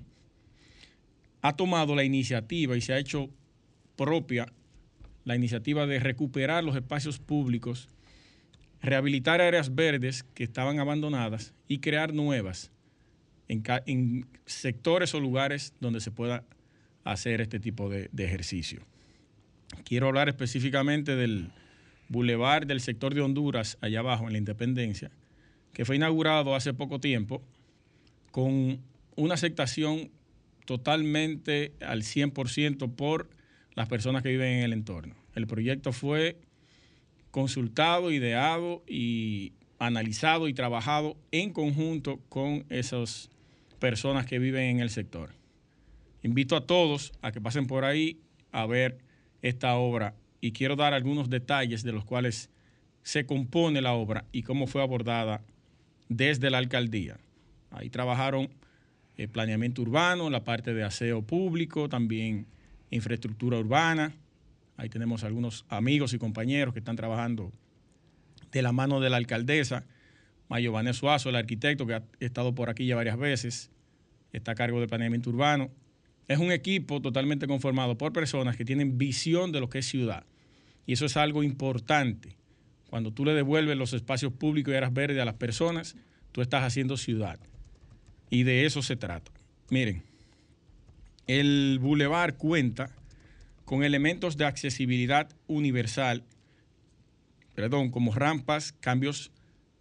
ha 1.44 1.56
tomado 1.56 1.96
la 1.96 2.06
iniciativa 2.06 2.76
y 2.76 2.82
se 2.82 2.94
ha 2.94 2.98
hecho 2.98 3.30
propia 3.96 4.52
la 5.26 5.36
iniciativa 5.36 5.86
de 5.86 6.00
recuperar 6.00 6.64
los 6.64 6.76
espacios 6.76 7.20
públicos, 7.20 7.88
rehabilitar 8.82 9.42
áreas 9.42 9.74
verdes 9.74 10.24
que 10.34 10.44
estaban 10.44 10.80
abandonadas 10.80 11.54
y 11.68 11.80
crear 11.80 12.14
nuevas 12.14 12.72
en, 13.48 14.26
sectores 14.46 15.14
o 15.14 15.20
lugares 15.20 15.74
donde 15.80 16.00
se 16.00 16.12
pueda 16.12 16.44
hacer 17.04 17.42
este 17.42 17.60
tipo 17.60 17.90
de 17.90 18.10
ejercicio. 18.18 18.82
Quiero 19.84 20.08
hablar 20.08 20.30
específicamente 20.30 21.16
del, 21.16 21.50
Boulevard 22.10 22.66
del 22.66 22.80
sector 22.80 23.14
de 23.14 23.22
Honduras, 23.22 23.78
allá 23.82 24.00
abajo 24.00 24.26
en 24.26 24.34
la 24.34 24.38
Independencia, 24.38 25.12
que 25.74 25.86
fue 25.86 25.98
inaugurado 25.98 26.56
hace 26.56 26.74
poco 26.74 27.00
tiempo 27.00 27.42
con 28.32 28.80
una 29.16 29.34
aceptación 29.34 30.12
totalmente 30.66 31.74
al 31.82 32.04
100% 32.04 32.96
por 32.96 33.30
las 33.76 33.88
personas 33.88 34.24
que 34.24 34.30
viven 34.30 34.58
en 34.58 34.64
el 34.64 34.74
entorno. 34.74 35.16
El 35.36 35.48
proyecto 35.48 35.92
fue 35.92 36.38
consultado, 37.38 38.10
ideado 38.10 38.82
y 38.88 39.54
analizado 39.78 40.48
y 40.48 40.56
trabajado 40.56 41.16
en 41.30 41.54
conjunto 41.54 42.20
con 42.30 42.66
esas 42.70 43.30
personas 43.78 44.26
que 44.26 44.40
viven 44.40 44.64
en 44.64 44.80
el 44.80 44.90
sector. 44.90 45.36
Invito 46.24 46.56
a 46.56 46.66
todos 46.66 47.12
a 47.22 47.32
que 47.32 47.40
pasen 47.40 47.68
por 47.68 47.86
ahí 47.86 48.20
a 48.52 48.66
ver 48.66 48.98
esta 49.44 49.76
obra 49.76 50.16
y 50.42 50.52
quiero 50.52 50.76
dar 50.76 50.96
algunos 50.96 51.30
detalles 51.30 51.84
de 51.84 51.92
los 51.92 52.06
cuales 52.06 52.50
se 53.04 53.28
compone 53.28 53.84
la 53.84 53.94
obra 53.94 54.26
y 54.32 54.42
cómo 54.42 54.66
fue 54.66 54.82
abordada 54.82 55.44
desde 56.10 56.50
la 56.50 56.58
alcaldía. 56.58 57.20
Ahí 57.70 57.92
trabajaron 57.92 58.50
el 59.16 59.26
eh, 59.26 59.28
planeamiento 59.28 59.84
urbano, 59.84 60.32
la 60.32 60.44
parte 60.44 60.74
de 60.74 60.84
aseo 60.84 61.22
público, 61.22 61.88
también 61.88 62.48
infraestructura 62.90 63.60
urbana. 63.60 64.12
Ahí 64.78 64.90
tenemos 64.90 65.24
algunos 65.24 65.66
amigos 65.70 66.14
y 66.14 66.20
compañeros 66.20 66.74
que 66.74 66.80
están 66.80 66.96
trabajando 66.96 67.52
de 68.52 68.62
la 68.62 68.72
mano 68.72 69.00
de 69.00 69.10
la 69.10 69.18
alcaldesa. 69.18 69.86
Mayo 70.50 70.72
Vanés 70.72 70.98
Suazo, 70.98 71.30
el 71.30 71.36
arquitecto 71.36 71.86
que 71.88 71.96
ha 71.96 72.04
estado 72.20 72.54
por 72.56 72.70
aquí 72.70 72.86
ya 72.86 72.96
varias 72.96 73.18
veces, 73.18 73.72
está 74.32 74.52
a 74.52 74.56
cargo 74.56 74.80
de 74.80 74.88
planeamiento 74.88 75.32
urbano. 75.32 75.72
Es 76.28 76.38
un 76.38 76.52
equipo 76.52 77.02
totalmente 77.02 77.48
conformado 77.48 77.98
por 77.98 78.14
personas 78.14 78.56
que 78.56 78.66
tienen 78.66 78.98
visión 78.98 79.52
de 79.52 79.60
lo 79.60 79.70
que 79.70 79.80
es 79.80 79.88
ciudad. 79.88 80.26
Y 80.86 80.94
eso 80.94 81.06
es 81.06 81.18
algo 81.18 81.44
importante. 81.44 82.38
Cuando 82.90 83.12
tú 83.12 83.26
le 83.26 83.34
devuelves 83.34 83.78
los 83.78 83.94
espacios 83.94 84.32
públicos 84.32 84.74
y 84.74 84.78
áreas 84.78 84.94
verdes 84.94 85.20
a 85.20 85.26
las 85.26 85.36
personas, 85.36 85.96
tú 86.32 86.42
estás 86.42 86.64
haciendo 86.64 86.98
ciudad. 86.98 87.40
Y 88.30 88.44
de 88.44 88.66
eso 88.66 88.82
se 88.82 88.96
trata. 88.96 89.32
Miren, 89.70 90.04
el 91.26 91.80
bulevar 91.82 92.36
cuenta 92.36 92.92
con 93.68 93.84
elementos 93.84 94.38
de 94.38 94.46
accesibilidad 94.46 95.30
universal, 95.46 96.24
perdón, 97.54 97.92
como 97.92 98.16
rampas, 98.16 98.72
cambios 98.72 99.30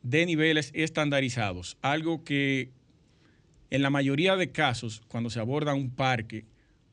de 0.03 0.27
niveles 0.27 0.73
estandarizados, 0.75 1.79
algo 1.83 2.25
que 2.25 2.73
en 3.71 3.83
la 3.83 3.91
mayoría 3.91 4.35
de 4.35 4.51
casos, 4.51 5.03
cuando 5.07 5.31
se 5.31 5.39
aborda 5.39 5.73
un 5.73 5.91
parque 5.91 6.45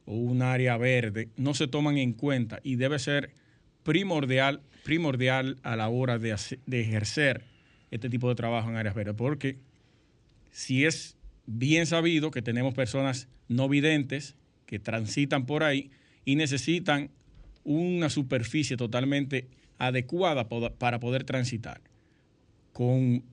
o 0.05 0.13
un 0.13 0.43
área 0.43 0.77
verde, 0.77 1.29
no 1.35 1.55
se 1.55 1.67
toman 1.67 1.97
en 1.97 2.13
cuenta 2.13 2.59
y 2.61 2.75
debe 2.75 2.99
ser 2.99 3.31
primordial, 3.81 4.61
primordial 4.83 5.57
a 5.63 5.75
la 5.75 5.89
hora 5.89 6.19
de, 6.19 6.35
ejercer 6.73 7.43
este 7.89 8.07
tipo 8.07 8.29
de 8.29 8.35
trabajo 8.35 8.69
en 8.69 8.75
áreas 8.75 8.93
verdes, 8.93 9.15
porque 9.17 9.57
si 10.51 10.85
es 10.85 11.17
bien 11.47 11.87
sabido 11.87 12.29
que 12.29 12.43
tenemos 12.43 12.75
personas 12.75 13.29
no 13.47 13.67
videntes 13.67 14.35
que 14.67 14.77
transitan 14.77 15.47
por 15.47 15.63
ahí 15.63 15.89
y 16.25 16.35
necesitan 16.35 17.09
una 17.63 18.09
superficie 18.09 18.77
totalmente 18.77 19.47
adecuada 19.77 20.47
para 20.47 20.99
poder 20.99 21.23
transitar. 21.23 21.81
Con, 22.71 23.23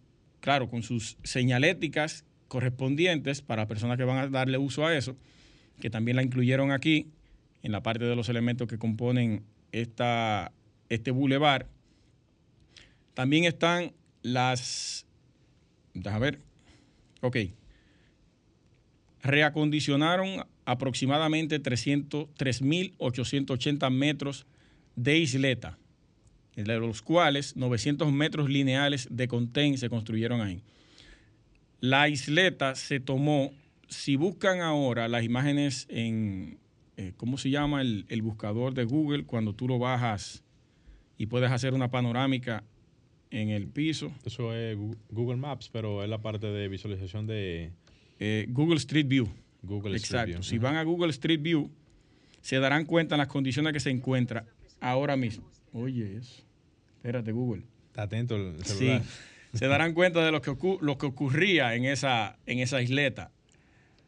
claro, 0.40 0.68
con 0.68 0.82
sus 0.82 1.16
señaléticas 1.22 2.24
correspondientes 2.48 3.42
para 3.42 3.68
personas 3.68 3.96
que 3.96 4.04
van 4.04 4.18
a 4.18 4.28
darle 4.28 4.58
uso 4.58 4.86
a 4.86 4.96
eso, 4.96 5.16
que 5.80 5.90
también 5.90 6.16
la 6.16 6.22
incluyeron 6.22 6.72
aquí 6.72 7.08
en 7.62 7.72
la 7.72 7.82
parte 7.82 8.04
de 8.04 8.16
los 8.16 8.28
elementos 8.28 8.68
que 8.68 8.78
componen 8.78 9.44
esta, 9.72 10.52
este 10.88 11.10
bulevar. 11.10 11.68
También 13.14 13.44
están 13.44 13.92
las, 14.22 15.06
déjame 15.94 16.20
ver, 16.20 16.40
ok, 17.20 17.36
reacondicionaron 19.22 20.46
aproximadamente 20.70 21.58
300 21.58 22.28
3.880 22.38 23.90
metros 23.90 24.46
de 24.96 25.18
isleta, 25.18 25.78
de 26.54 26.78
los 26.78 27.02
cuales 27.02 27.56
900 27.56 28.12
metros 28.12 28.48
lineales 28.48 29.08
de 29.10 29.28
contén 29.28 29.78
se 29.78 29.88
construyeron 29.88 30.40
ahí. 30.40 30.62
La 31.80 32.08
isleta 32.08 32.74
se 32.74 33.00
tomó, 33.00 33.52
si 33.88 34.16
buscan 34.16 34.60
ahora 34.60 35.08
las 35.08 35.24
imágenes 35.24 35.86
en, 35.88 36.58
eh, 36.96 37.12
¿cómo 37.16 37.38
se 37.38 37.50
llama 37.50 37.80
el, 37.80 38.04
el 38.08 38.22
buscador 38.22 38.74
de 38.74 38.84
Google? 38.84 39.24
Cuando 39.24 39.54
tú 39.54 39.66
lo 39.66 39.78
bajas 39.78 40.44
y 41.16 41.26
puedes 41.26 41.50
hacer 41.50 41.74
una 41.74 41.90
panorámica 41.90 42.64
en 43.30 43.48
el 43.48 43.66
piso. 43.68 44.12
Eso 44.24 44.54
es 44.54 44.76
Google 45.10 45.36
Maps, 45.36 45.68
pero 45.72 46.02
es 46.04 46.10
la 46.10 46.20
parte 46.20 46.46
de 46.46 46.68
visualización 46.68 47.26
de 47.26 47.72
Eh, 48.22 48.46
Google 48.50 48.76
Street 48.76 49.08
View. 49.08 49.28
Google 49.62 49.96
Street 49.96 50.20
Exacto. 50.22 50.26
View. 50.40 50.42
Si 50.42 50.58
van 50.58 50.76
a 50.76 50.82
Google 50.82 51.10
Street 51.10 51.40
View, 51.42 51.70
se 52.40 52.58
darán 52.58 52.84
cuenta 52.86 53.14
en 53.14 53.18
las 53.18 53.28
condiciones 53.28 53.72
que 53.72 53.80
se 53.80 53.90
encuentra 53.90 54.46
ahora 54.80 55.16
mismo. 55.16 55.48
Oye, 55.72 56.16
eso. 56.16 56.42
Espérate, 56.96 57.32
Google. 57.32 57.62
Está 57.88 58.02
atento 58.02 58.36
el 58.36 58.64
Sí. 58.64 58.74
celular. 58.78 59.02
Se 59.52 59.66
darán 59.66 59.94
cuenta 59.94 60.24
de 60.24 60.30
lo 60.30 60.40
que, 60.40 60.54
lo 60.80 60.96
que 60.98 61.06
ocurría 61.06 61.74
en 61.74 61.84
esa, 61.84 62.38
en 62.46 62.60
esa 62.60 62.80
isleta. 62.82 63.32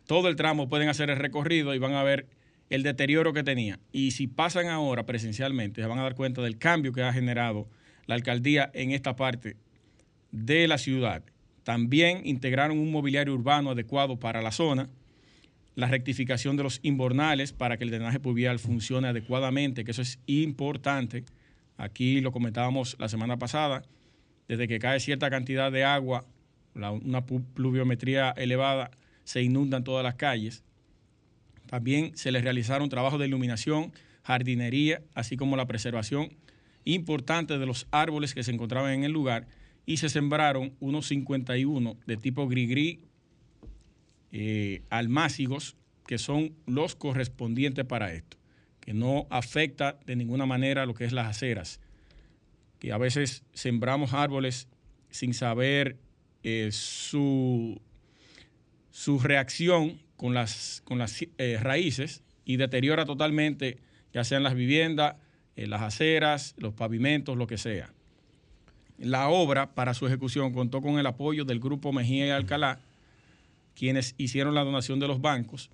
Todo 0.07 0.29
el 0.29 0.37
tramo 0.37 0.69
pueden 0.69 0.89
hacer 0.89 1.11
el 1.11 1.17
recorrido 1.17 1.75
y 1.75 1.79
van 1.79 1.95
a 1.95 2.03
ver 2.03 2.27
el 2.71 2.83
deterioro 2.83 3.33
que 3.33 3.43
tenía. 3.43 3.81
Y 3.93 4.13
si 4.13 4.29
pasan 4.29 4.67
ahora 4.69 5.05
presencialmente, 5.05 5.83
se 5.83 5.87
van 5.89 5.99
a 5.99 6.03
dar 6.03 6.15
cuenta 6.15 6.43
del 6.43 6.59
cambio 6.59 6.93
que 6.93 7.03
ha 7.03 7.13
generado 7.13 7.69
la 8.07 8.15
alcaldía 8.15 8.71
en 8.73 8.93
esta 8.93 9.17
parte 9.17 9.57
de 10.31 10.69
la 10.69 10.79
ciudad. 10.79 11.23
También 11.65 12.23
integraron 12.25 12.79
un 12.79 12.91
mobiliario 12.91 13.35
urbano 13.35 13.71
adecuado 13.71 14.19
para 14.19 14.43
la 14.43 14.53
zona, 14.53 14.89
la 15.75 15.89
rectificación 15.89 16.57
de 16.57 16.63
los 16.63 16.81
inbornales 16.83 17.53
para 17.53 17.77
que 17.77 17.85
el 17.85 17.91
drenaje 17.91 18.21
pluvial 18.21 18.59
funcione 18.59 19.09
adecuadamente, 19.09 19.85
que 19.85 19.91
eso 19.91 20.03
es 20.03 20.19
importante. 20.27 21.25
Aquí 21.77 22.21
lo 22.21 22.33
comentábamos 22.33 22.97
la 22.99 23.09
semana 23.09 23.39
pasada, 23.39 23.83
desde 24.49 24.69
que 24.69 24.79
cae 24.79 25.01
cierta 25.01 25.31
cantidad 25.31 25.73
de 25.73 25.85
agua, 25.85 26.27
una 26.75 27.25
pluviometría 27.25 28.31
elevada, 28.33 28.91
se 29.25 29.43
inundan 29.43 29.85
todas 29.85 30.05
las 30.05 30.15
calles. 30.17 30.63
También 31.67 32.17
se 32.17 32.33
les 32.33 32.43
realizaron 32.43 32.89
trabajos 32.89 33.19
de 33.19 33.27
iluminación, 33.27 33.93
jardinería, 34.23 35.03
así 35.15 35.37
como 35.37 35.57
la 35.57 35.67
preservación 35.67 36.31
importante 36.85 37.59
de 37.59 37.67
los 37.67 37.87
árboles 37.91 38.35
que 38.35 38.43
se 38.43 38.51
encontraban 38.51 38.93
en 38.93 39.05
el 39.05 39.13
lugar 39.13 39.47
y 39.87 39.99
se 39.99 40.09
sembraron 40.09 40.73
unos 40.81 41.07
51 41.07 41.97
de 42.07 42.17
tipo 42.17 42.49
gris-gris 42.49 42.99
eh, 44.35 44.83
almácigos, 44.89 45.77
que 46.07 46.17
son 46.17 46.55
los 46.67 46.95
correspondientes 46.95 47.85
para 47.85 48.15
esto, 48.15 48.39
que 48.81 48.95
no 48.95 49.27
afecta 49.29 49.99
de 50.07 50.17
ninguna 50.17 50.47
manera 50.47 50.87
lo 50.87 50.95
que 50.95 51.05
es 51.05 51.13
las 51.13 51.27
aceras, 51.29 51.81
que 52.79 52.93
a 52.93 52.99
veces 52.99 53.45
sembramos 53.53 54.15
árboles 54.15 54.69
sin 55.11 55.35
saber 55.35 55.99
eh, 56.43 56.71
su, 56.73 57.79
su 58.91 59.19
reacción 59.19 60.01
con 60.17 60.33
las, 60.33 60.83
con 60.87 60.99
las 60.99 61.23
eh, 61.37 61.59
raíces 61.61 62.23
y 62.47 62.57
deteriora 62.57 63.05
totalmente, 63.05 63.79
ya 64.15 64.25
sean 64.25 64.43
las 64.43 64.55
viviendas, 64.55 65.17
las 65.57 65.83
aceras, 65.83 66.55
los 66.57 66.73
pavimentos, 66.73 67.37
lo 67.37 67.47
que 67.47 67.59
sea. 67.59 67.93
La 68.97 69.29
obra 69.29 69.75
para 69.75 69.93
su 69.93 70.07
ejecución 70.07 70.55
contó 70.55 70.81
con 70.81 70.99
el 70.99 71.07
apoyo 71.07 71.45
del 71.45 71.61
Grupo 71.61 71.93
Mejía 71.93 72.29
y 72.29 72.31
Alcalá, 72.31 72.81
quienes 73.75 74.15
hicieron 74.19 74.55
la 74.55 74.65
donación 74.65 75.01
de 75.01 75.09
los 75.09 75.21
bancos, 75.21 75.71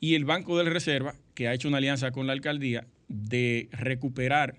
y 0.00 0.14
el 0.14 0.24
Banco 0.24 0.56
de 0.58 0.68
Reserva, 0.68 1.14
que 1.34 1.46
ha 1.46 1.54
hecho 1.54 1.68
una 1.68 1.76
alianza 1.76 2.10
con 2.10 2.26
la 2.26 2.32
alcaldía 2.32 2.86
de 3.08 3.68
recuperar 3.72 4.56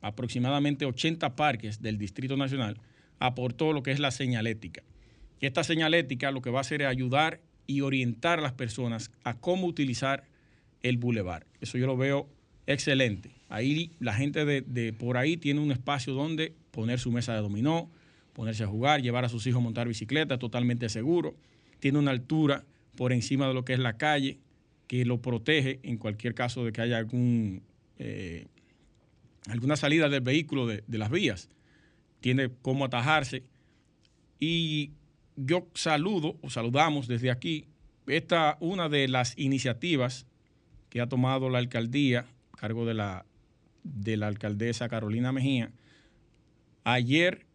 aproximadamente 0.00 0.86
80 0.86 1.36
parques 1.36 1.82
del 1.82 1.98
Distrito 1.98 2.36
Nacional, 2.36 2.80
aportó 3.18 3.72
lo 3.72 3.82
que 3.82 3.90
es 3.90 3.98
la 3.98 4.10
señalética. 4.10 4.82
Esta 5.40 5.62
señalética 5.62 6.30
lo 6.30 6.40
que 6.40 6.50
va 6.50 6.58
a 6.58 6.60
hacer 6.62 6.82
es 6.82 6.88
ayudar 6.88 7.40
y 7.66 7.82
orientar 7.82 8.38
a 8.38 8.42
las 8.42 8.52
personas 8.52 9.10
a 9.24 9.34
cómo 9.34 9.66
utilizar 9.66 10.24
el 10.82 10.96
bulevar. 10.96 11.46
Eso 11.60 11.76
yo 11.76 11.86
lo 11.86 11.96
veo 11.96 12.28
excelente. 12.66 13.32
Ahí 13.48 13.92
la 14.00 14.14
gente 14.14 14.44
de, 14.44 14.62
de 14.62 14.92
por 14.92 15.18
ahí 15.18 15.36
tiene 15.36 15.60
un 15.60 15.72
espacio 15.72 16.14
donde 16.14 16.54
poner 16.70 16.98
su 16.98 17.12
mesa 17.12 17.34
de 17.34 17.40
dominó, 17.40 17.90
ponerse 18.32 18.64
a 18.64 18.66
jugar, 18.66 19.02
llevar 19.02 19.24
a 19.24 19.28
sus 19.28 19.46
hijos 19.46 19.60
a 19.60 19.64
montar 19.64 19.88
bicicleta, 19.88 20.38
totalmente 20.38 20.88
seguro. 20.88 21.34
Tiene 21.80 21.98
una 21.98 22.10
altura 22.10 22.64
por 22.96 23.12
encima 23.12 23.48
de 23.48 23.54
lo 23.54 23.64
que 23.64 23.74
es 23.74 23.78
la 23.78 23.96
calle 23.96 24.38
que 24.86 25.04
lo 25.04 25.20
protege 25.20 25.80
en 25.82 25.98
cualquier 25.98 26.34
caso 26.34 26.64
de 26.64 26.72
que 26.72 26.80
haya 26.80 26.98
algún, 26.98 27.62
eh, 27.98 28.46
alguna 29.48 29.76
salida 29.76 30.08
del 30.08 30.20
vehículo 30.20 30.66
de, 30.66 30.84
de 30.86 30.98
las 30.98 31.10
vías. 31.10 31.48
Tiene 32.20 32.50
cómo 32.62 32.84
atajarse. 32.84 33.42
Y 34.38 34.92
yo 35.36 35.66
saludo 35.74 36.36
o 36.42 36.50
saludamos 36.50 37.08
desde 37.08 37.30
aquí 37.30 37.66
esta 38.06 38.56
una 38.60 38.88
de 38.88 39.08
las 39.08 39.36
iniciativas 39.36 40.26
que 40.88 41.00
ha 41.00 41.08
tomado 41.08 41.50
la 41.50 41.58
alcaldía 41.58 42.26
a 42.52 42.56
cargo 42.56 42.86
de 42.86 42.94
la, 42.94 43.26
de 43.82 44.16
la 44.16 44.28
alcaldesa 44.28 44.88
Carolina 44.88 45.32
Mejía. 45.32 45.72
Ayer, 46.84 47.45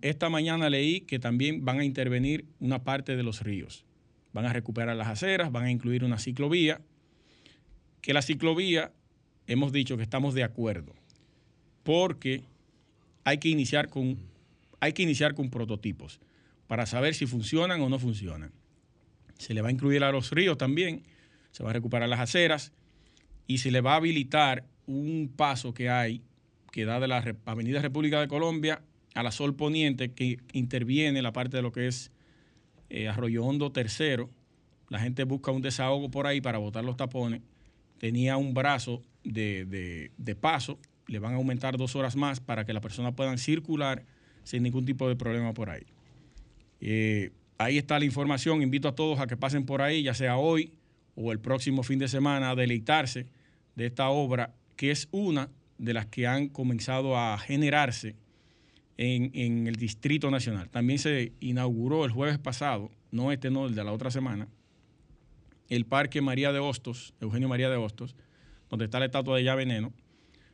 esta 0.00 0.30
mañana 0.30 0.70
leí 0.70 1.02
que 1.02 1.18
también 1.18 1.64
van 1.64 1.80
a 1.80 1.84
intervenir 1.84 2.46
una 2.58 2.84
parte 2.84 3.16
de 3.16 3.22
los 3.22 3.42
ríos. 3.42 3.84
Van 4.32 4.46
a 4.46 4.52
recuperar 4.52 4.96
las 4.96 5.08
aceras, 5.08 5.52
van 5.52 5.64
a 5.64 5.70
incluir 5.70 6.04
una 6.04 6.18
ciclovía. 6.18 6.80
Que 8.00 8.14
la 8.14 8.22
ciclovía, 8.22 8.92
hemos 9.46 9.72
dicho 9.72 9.96
que 9.96 10.02
estamos 10.02 10.34
de 10.34 10.42
acuerdo, 10.42 10.94
porque 11.82 12.42
hay 13.24 13.38
que 13.38 13.48
iniciar 13.48 13.88
con, 13.88 14.18
hay 14.80 14.92
que 14.92 15.02
iniciar 15.02 15.34
con 15.34 15.50
prototipos 15.50 16.20
para 16.66 16.86
saber 16.86 17.14
si 17.14 17.26
funcionan 17.26 17.80
o 17.82 17.88
no 17.88 17.98
funcionan. 17.98 18.52
Se 19.38 19.54
le 19.54 19.62
va 19.62 19.68
a 19.68 19.72
incluir 19.72 20.02
a 20.04 20.12
los 20.12 20.30
ríos 20.30 20.58
también, 20.58 21.02
se 21.50 21.62
va 21.62 21.70
a 21.70 21.72
recuperar 21.72 22.08
las 22.08 22.20
aceras 22.20 22.72
y 23.46 23.58
se 23.58 23.70
le 23.70 23.80
va 23.80 23.94
a 23.94 23.96
habilitar 23.96 24.64
un 24.86 25.32
paso 25.34 25.74
que 25.74 25.90
hay 25.90 26.22
que 26.72 26.84
da 26.84 26.98
de 26.98 27.06
la 27.06 27.36
Avenida 27.44 27.80
República 27.80 28.20
de 28.20 28.28
Colombia 28.28 28.82
a 29.14 29.22
la 29.22 29.30
Sol 29.30 29.54
Poniente 29.54 30.12
que 30.12 30.38
interviene 30.52 31.18
en 31.18 31.22
la 31.22 31.32
parte 31.32 31.56
de 31.56 31.62
lo 31.62 31.72
que 31.72 31.86
es 31.86 32.10
eh, 32.90 33.08
Arroyo 33.08 33.44
Hondo 33.44 33.72
Tercero. 33.72 34.30
La 34.88 34.98
gente 34.98 35.24
busca 35.24 35.50
un 35.50 35.62
desahogo 35.62 36.10
por 36.10 36.26
ahí 36.26 36.40
para 36.40 36.58
botar 36.58 36.84
los 36.84 36.96
tapones. 36.96 37.40
Tenía 37.98 38.36
un 38.36 38.54
brazo 38.54 39.02
de, 39.22 39.64
de- 39.64 40.10
de 40.18 40.34
paso, 40.36 40.78
le 41.06 41.18
van 41.18 41.32
a 41.32 41.36
aumentar 41.36 41.76
dos 41.76 41.96
horas 41.96 42.16
más 42.16 42.40
para 42.40 42.64
que 42.66 42.72
las 42.72 42.82
personas 42.82 43.14
puedan 43.14 43.38
circular 43.38 44.04
sin 44.42 44.62
ningún 44.62 44.84
tipo 44.84 45.08
de 45.08 45.16
problema 45.16 45.54
por 45.54 45.70
ahí. 45.70 45.84
Eh, 46.80 47.30
ahí 47.56 47.78
está 47.78 47.98
la 47.98 48.04
información. 48.04 48.62
Invito 48.62 48.88
a 48.88 48.94
todos 48.94 49.20
a 49.20 49.26
que 49.26 49.36
pasen 49.36 49.64
por 49.64 49.80
ahí, 49.80 50.02
ya 50.02 50.12
sea 50.14 50.36
hoy 50.36 50.74
o 51.14 51.32
el 51.32 51.38
próximo 51.38 51.82
fin 51.82 51.98
de 51.98 52.08
semana, 52.08 52.50
a 52.50 52.54
deleitarse 52.56 53.26
de 53.76 53.86
esta 53.86 54.08
obra, 54.10 54.54
que 54.76 54.90
es 54.90 55.08
una 55.12 55.48
de 55.78 55.94
las 55.94 56.06
que 56.06 56.26
han 56.26 56.48
comenzado 56.48 57.16
a 57.16 57.38
generarse 57.38 58.16
en, 58.96 59.66
el 59.66 59.76
Distrito 59.76 60.30
Nacional. 60.30 60.70
También 60.70 60.98
se 60.98 61.32
inauguró 61.40 62.04
el 62.04 62.10
jueves 62.10 62.38
pasado, 62.38 62.90
no 63.10 63.32
este, 63.32 63.50
no, 63.50 63.66
el 63.66 63.74
de 63.74 63.84
la 63.84 63.92
otra 63.92 64.10
semana, 64.10 64.48
el 65.68 65.86
Parque 65.86 66.20
María 66.20 66.52
de 66.52 66.58
Hostos, 66.58 67.14
Eugenio 67.20 67.48
María 67.48 67.70
de 67.70 67.76
Hostos, 67.76 68.14
donde 68.70 68.84
está 68.86 68.98
la 68.98 69.06
estatua 69.06 69.36
de 69.36 69.44
Ya 69.44 69.54
Veneno. 69.54 69.92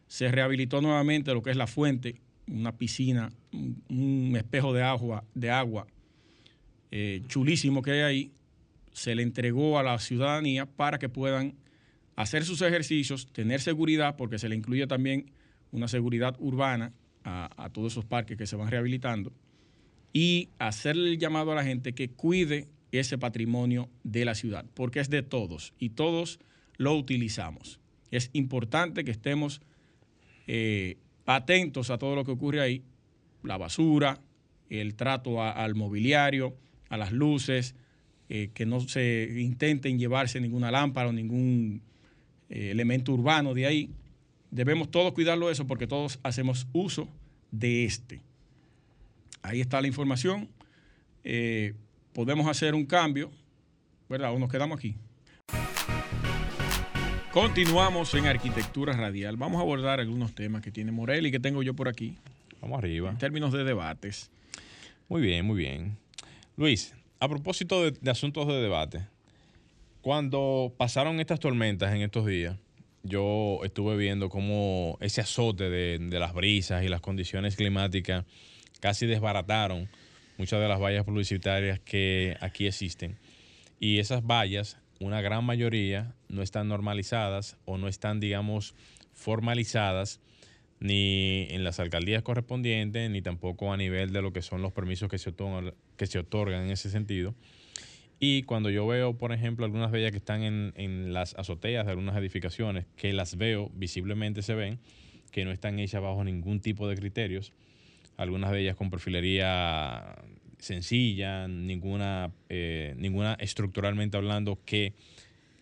Se 0.06 0.28
rehabilitó 0.30 0.80
nuevamente 0.80 1.32
lo 1.32 1.42
que 1.42 1.50
es 1.50 1.56
la 1.56 1.66
fuente, 1.66 2.20
una 2.46 2.76
piscina, 2.76 3.30
un, 3.52 3.82
un 3.88 4.36
espejo 4.36 4.72
de 4.72 4.82
agua, 4.82 5.24
de 5.34 5.50
agua 5.50 5.86
eh, 6.90 7.22
chulísimo 7.28 7.82
que 7.82 7.92
hay 7.92 8.00
ahí. 8.00 8.32
Se 8.92 9.14
le 9.14 9.22
entregó 9.22 9.78
a 9.78 9.82
la 9.82 9.98
ciudadanía 9.98 10.66
para 10.66 10.98
que 10.98 11.08
puedan 11.08 11.54
hacer 12.16 12.44
sus 12.44 12.60
ejercicios, 12.62 13.32
tener 13.32 13.60
seguridad, 13.60 14.16
porque 14.16 14.38
se 14.38 14.48
le 14.48 14.56
incluye 14.56 14.86
también 14.86 15.30
una 15.70 15.86
seguridad 15.86 16.36
urbana 16.40 16.92
a, 17.24 17.70
todos 17.72 17.92
esos 17.92 18.04
parques 18.04 18.36
que 18.36 18.46
se 18.46 18.56
van 18.56 18.70
rehabilitando, 18.70 19.32
y 20.12 20.48
hacerle 20.58 21.10
el 21.10 21.18
llamado 21.18 21.52
a 21.52 21.54
la 21.54 21.64
gente 21.64 21.92
que 21.92 22.10
cuide 22.10 22.68
ese 22.92 23.18
patrimonio 23.18 23.88
de 24.02 24.24
la 24.24 24.34
ciudad, 24.34 24.64
porque 24.74 25.00
es 25.00 25.10
de 25.10 25.22
todos, 25.22 25.72
y 25.78 25.90
todos 25.90 26.40
lo 26.76 26.94
utilizamos. 26.94 27.78
Es 28.10 28.30
importante 28.32 29.04
que 29.04 29.12
estemos 29.12 29.60
eh, 30.46 30.96
atentos 31.26 31.90
a 31.90 31.98
todo 31.98 32.16
lo 32.16 32.24
que 32.24 32.32
ocurre 32.32 32.60
ahí, 32.60 32.82
la 33.42 33.56
basura, 33.56 34.20
el 34.68 34.94
trato 34.94 35.42
al 35.42 35.74
mobiliario, 35.74 36.56
a 36.88 36.96
las 36.96 37.12
luces, 37.12 37.74
eh, 38.28 38.50
que 38.54 38.66
no 38.66 38.80
se 38.80 39.28
intenten 39.38 39.98
llevarse 39.98 40.40
ninguna 40.40 40.70
lámpara 40.70 41.08
o 41.08 41.12
ningún 41.12 41.82
eh, 42.48 42.70
elemento 42.70 43.12
urbano 43.12 43.54
de 43.54 43.66
ahí. 43.66 43.90
Debemos 44.50 44.90
todos 44.90 45.12
cuidarlo 45.12 45.50
eso 45.50 45.66
porque 45.66 45.86
todos 45.86 46.18
hacemos 46.22 46.66
uso 46.72 47.08
de 47.50 47.84
este. 47.84 48.20
Ahí 49.42 49.60
está 49.60 49.80
la 49.80 49.86
información. 49.86 50.48
Eh, 51.24 51.74
podemos 52.12 52.48
hacer 52.48 52.74
un 52.74 52.84
cambio, 52.84 53.30
¿verdad? 54.08 54.32
O 54.34 54.38
nos 54.38 54.50
quedamos 54.50 54.78
aquí. 54.78 54.96
Continuamos 57.32 58.12
en 58.14 58.26
arquitectura 58.26 58.92
radial. 58.92 59.36
Vamos 59.36 59.58
a 59.58 59.62
abordar 59.62 60.00
algunos 60.00 60.34
temas 60.34 60.62
que 60.62 60.72
tiene 60.72 60.90
Morel 60.90 61.26
y 61.26 61.30
que 61.30 61.38
tengo 61.38 61.62
yo 61.62 61.74
por 61.74 61.88
aquí 61.88 62.16
Vamos 62.60 62.78
arriba. 62.78 63.10
en 63.10 63.18
términos 63.18 63.52
de 63.52 63.62
debates. 63.62 64.30
Muy 65.08 65.22
bien, 65.22 65.46
muy 65.46 65.56
bien. 65.58 65.96
Luis, 66.56 66.92
a 67.20 67.28
propósito 67.28 67.84
de, 67.84 67.92
de 67.92 68.10
asuntos 68.10 68.48
de 68.48 68.54
debate, 68.54 69.06
cuando 70.00 70.74
pasaron 70.76 71.20
estas 71.20 71.38
tormentas 71.38 71.94
en 71.94 72.02
estos 72.02 72.26
días, 72.26 72.56
yo 73.02 73.60
estuve 73.64 73.96
viendo 73.96 74.28
cómo 74.28 74.98
ese 75.00 75.20
azote 75.20 75.70
de, 75.70 76.18
las 76.18 76.34
brisas 76.34 76.84
y 76.84 76.88
las 76.88 77.00
condiciones 77.00 77.56
climáticas 77.56 78.24
casi 78.80 79.06
desbarataron 79.06 79.88
muchas 80.38 80.60
de 80.60 80.68
las 80.68 80.80
vallas 80.80 81.04
publicitarias 81.04 81.80
que 81.80 82.36
aquí 82.40 82.66
existen. 82.66 83.18
Y 83.78 83.98
esas 83.98 84.26
vallas, 84.26 84.78
una 85.00 85.20
gran 85.20 85.44
mayoría, 85.44 86.14
no 86.28 86.42
están 86.42 86.68
normalizadas 86.68 87.56
o 87.64 87.78
no 87.78 87.88
están, 87.88 88.20
digamos, 88.20 88.74
formalizadas 89.14 90.20
ni 90.80 91.46
en 91.50 91.62
las 91.62 91.78
alcaldías 91.78 92.22
correspondientes, 92.22 93.10
ni 93.10 93.20
tampoco 93.20 93.72
a 93.72 93.76
nivel 93.76 94.12
de 94.12 94.22
lo 94.22 94.32
que 94.32 94.42
son 94.42 94.62
los 94.62 94.72
permisos 94.72 95.10
que 95.10 95.18
se 95.18 95.30
otorgan, 95.30 95.74
que 95.96 96.06
se 96.06 96.18
otorgan 96.18 96.64
en 96.64 96.70
ese 96.70 96.90
sentido. 96.90 97.34
Y 98.22 98.42
cuando 98.42 98.68
yo 98.68 98.86
veo, 98.86 99.16
por 99.16 99.32
ejemplo, 99.32 99.64
algunas 99.64 99.90
de 99.90 100.00
ellas 100.00 100.10
que 100.10 100.18
están 100.18 100.42
en, 100.42 100.74
en 100.76 101.14
las 101.14 101.34
azoteas 101.36 101.86
de 101.86 101.92
algunas 101.92 102.14
edificaciones, 102.16 102.84
que 102.96 103.14
las 103.14 103.36
veo, 103.36 103.70
visiblemente 103.74 104.42
se 104.42 104.54
ven, 104.54 104.78
que 105.32 105.46
no 105.46 105.52
están 105.52 105.78
hechas 105.78 106.02
bajo 106.02 106.22
ningún 106.22 106.60
tipo 106.60 106.86
de 106.86 106.96
criterios, 106.96 107.54
algunas 108.18 108.52
de 108.52 108.60
ellas 108.60 108.76
con 108.76 108.90
perfilería 108.90 110.16
sencilla, 110.58 111.48
ninguna, 111.48 112.30
eh, 112.50 112.94
ninguna 112.98 113.34
estructuralmente 113.40 114.18
hablando 114.18 114.58
que, 114.66 114.92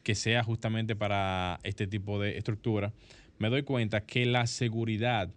que 0.03 0.16
sea 0.16 0.42
justamente 0.42 0.97
para 0.97 1.61
este 1.62 1.87
tipo 1.87 2.21
de 2.21 2.37
estructura, 2.37 2.92
me 3.38 3.51
doy 3.51 3.62
cuenta 3.62 4.01
que 4.01 4.27
la 4.27 4.49
seguridad 4.49 5.31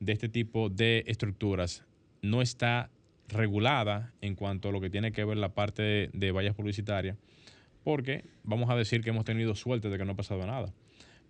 de 0.00 0.12
este 0.12 0.28
tipo 0.28 0.68
de 0.68 1.04
estructuras 1.06 1.84
no 2.20 2.42
está 2.42 2.90
regulada 3.28 4.12
en 4.20 4.34
cuanto 4.34 4.68
a 4.68 4.72
lo 4.72 4.80
que 4.80 4.90
tiene 4.90 5.12
que 5.12 5.24
ver 5.24 5.36
la 5.36 5.54
parte 5.54 5.82
de, 5.82 6.10
de 6.12 6.32
vallas 6.32 6.54
publicitarias, 6.54 7.16
porque 7.84 8.24
vamos 8.42 8.70
a 8.70 8.76
decir 8.76 9.02
que 9.02 9.10
hemos 9.10 9.24
tenido 9.24 9.54
suerte 9.54 9.88
de 9.88 9.98
que 9.98 10.04
no 10.04 10.12
ha 10.12 10.16
pasado 10.16 10.46
nada, 10.46 10.72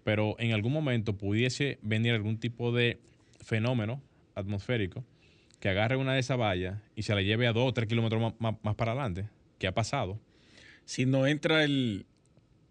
pero 0.04 0.36
en 0.38 0.52
algún 0.52 0.72
momento 0.72 1.16
pudiese 1.16 1.78
venir 1.82 2.14
algún 2.14 2.38
tipo 2.38 2.72
de 2.72 2.98
fenómeno 3.44 4.00
atmosférico 4.34 5.04
que 5.60 5.68
agarre 5.68 5.96
una 5.96 6.14
de 6.14 6.20
esas 6.20 6.38
vallas 6.38 6.78
y 6.94 7.02
se 7.02 7.14
la 7.14 7.22
lleve 7.22 7.46
a 7.48 7.52
dos 7.52 7.68
o 7.68 7.72
tres 7.72 7.88
kilómetros 7.88 8.20
más, 8.22 8.34
más- 8.38 8.54
más 8.62 8.74
para 8.76 8.92
adelante, 8.92 9.28
que 9.58 9.66
ha 9.66 9.74
pasado. 9.74 10.20
Si 10.84 11.04
no 11.04 11.26
entra 11.26 11.64
el, 11.64 12.06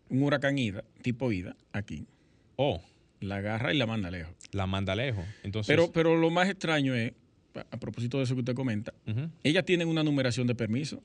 un 0.09 0.23
huracán 0.23 0.57
Ida, 0.57 0.83
tipo 1.01 1.31
Ida, 1.33 1.55
aquí, 1.73 2.07
O 2.55 2.81
la 3.19 3.35
agarra 3.37 3.73
y 3.73 3.77
la 3.77 3.85
manda 3.87 4.09
lejos. 4.09 4.33
la 4.53 4.67
manda 4.67 4.95
lejos. 4.95 5.25
Entonces, 5.43 5.67
Pero, 5.75 5.91
pero 5.91 6.15
lo 6.15 6.29
más 6.29 6.47
extraño 6.49 6.95
es, 6.95 7.11
a 7.71 7.77
propósito 7.77 8.17
de 8.17 8.23
eso 8.25 8.33
que 8.35 8.41
usted 8.41 8.53
comenta, 8.55 8.93
ellas 9.43 9.65
tienen 9.65 9.87
una 9.87 10.03
numeración 10.03 10.47
de 10.47 10.55
permiso 10.55 11.01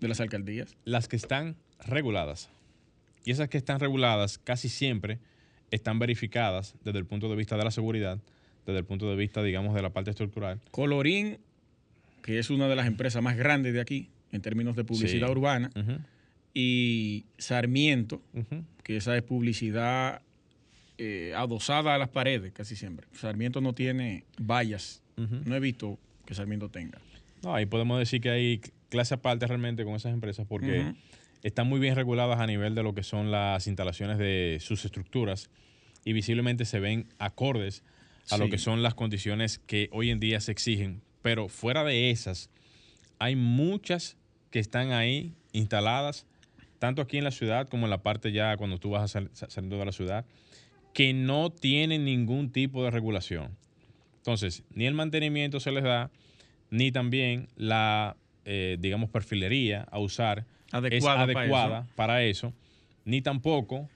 de 0.00 0.08
las 0.08 0.20
alcaldías. 0.20 0.76
las 0.84 1.08
que 1.08 1.16
están 1.16 1.56
reguladas. 1.86 2.48
Y 3.24 3.32
esas 3.32 3.48
que 3.48 3.58
están 3.58 3.80
reguladas 3.80 4.38
casi 4.38 4.68
siempre 4.68 5.18
están 5.70 5.98
verificadas 5.98 6.74
desde 6.84 6.98
el 6.98 7.04
punto 7.06 7.28
de 7.28 7.36
vista 7.36 7.56
de 7.56 7.64
la 7.64 7.70
seguridad, 7.70 8.18
desde 8.66 8.78
el 8.78 8.84
punto 8.84 9.08
de 9.10 9.16
vista, 9.16 9.42
digamos, 9.42 9.74
de 9.74 9.82
la 9.82 9.90
parte 9.90 10.10
estructural. 10.10 10.58
Colorín, 10.70 11.38
que 12.22 12.38
es 12.38 12.50
una 12.50 12.66
de 12.68 12.76
las 12.76 12.86
empresas 12.86 13.22
más 13.22 13.36
grandes 13.36 13.72
de 13.74 13.80
aquí 13.80 14.08
en 14.32 14.40
términos 14.40 14.74
de 14.76 14.84
publicidad 14.84 15.26
Sí. 15.26 15.32
urbana, 15.32 15.70
y 16.54 17.24
Sarmiento, 17.38 18.20
que 18.82 18.96
esa 18.96 19.16
es 19.16 19.22
publicidad 19.22 20.22
eh, 21.02 21.32
adosada 21.34 21.94
a 21.94 21.98
las 21.98 22.08
paredes 22.10 22.52
casi 22.52 22.76
siempre. 22.76 23.06
Sarmiento 23.12 23.60
no 23.60 23.72
tiene 23.72 24.24
vallas. 24.38 25.02
No 25.16 25.54
he 25.54 25.60
visto 25.60 25.98
que 26.26 26.34
Sarmiento 26.34 26.68
tenga. 26.68 26.98
No, 27.42 27.54
ahí 27.54 27.66
podemos 27.66 27.98
decir 27.98 28.20
que 28.20 28.30
hay 28.30 28.60
clase 28.90 29.14
aparte 29.14 29.46
realmente 29.46 29.84
con 29.84 29.94
esas 29.94 30.12
empresas 30.12 30.46
porque 30.48 30.80
están 31.42 31.66
muy 31.68 31.78
bien 31.80 31.94
reguladas 31.94 32.38
a 32.40 32.46
nivel 32.46 32.74
de 32.74 32.82
lo 32.82 32.94
que 32.94 33.02
son 33.02 33.30
las 33.30 33.66
instalaciones 33.66 34.18
de 34.18 34.58
sus 34.60 34.84
estructuras 34.84 35.48
y 36.04 36.12
visiblemente 36.12 36.64
se 36.66 36.80
ven 36.80 37.06
acordes 37.18 37.82
a 38.30 38.36
lo 38.36 38.44
que 38.50 38.58
son 38.58 38.82
las 38.82 38.94
condiciones 38.94 39.58
que 39.58 39.88
hoy 39.92 40.10
en 40.10 40.20
día 40.20 40.40
se 40.40 40.52
exigen. 40.52 41.00
Pero 41.22 41.48
fuera 41.48 41.82
de 41.84 42.10
esas, 42.10 42.50
hay 43.18 43.36
muchas 43.36 44.16
que 44.50 44.58
están 44.58 44.92
ahí 44.92 45.34
instaladas, 45.52 46.26
tanto 46.78 47.02
aquí 47.02 47.18
en 47.18 47.24
la 47.24 47.30
ciudad 47.30 47.68
como 47.68 47.86
en 47.86 47.90
la 47.90 48.02
parte 48.02 48.32
ya 48.32 48.56
cuando 48.56 48.78
tú 48.78 48.90
vas 48.90 49.02
a 49.02 49.08
sal- 49.08 49.30
sa- 49.32 49.50
saliendo 49.50 49.78
de 49.78 49.84
la 49.84 49.92
ciudad, 49.92 50.24
que 50.92 51.12
no 51.12 51.50
tienen 51.50 52.04
ningún 52.04 52.50
tipo 52.50 52.84
de 52.84 52.90
regulación. 52.90 53.56
Entonces, 54.16 54.64
ni 54.74 54.86
el 54.86 54.94
mantenimiento 54.94 55.60
se 55.60 55.72
les 55.72 55.84
da, 55.84 56.10
ni 56.70 56.92
también 56.92 57.48
la, 57.56 58.16
eh, 58.44 58.76
digamos, 58.80 59.10
perfilería 59.10 59.86
a 59.90 59.98
usar 59.98 60.46
Adecuada 60.72 60.96
es 60.96 61.04
para 61.04 61.22
adecuada 61.22 61.78
eso. 61.80 61.92
para 61.96 62.22
eso, 62.24 62.52
ni 63.04 63.22
tampoco 63.22 63.88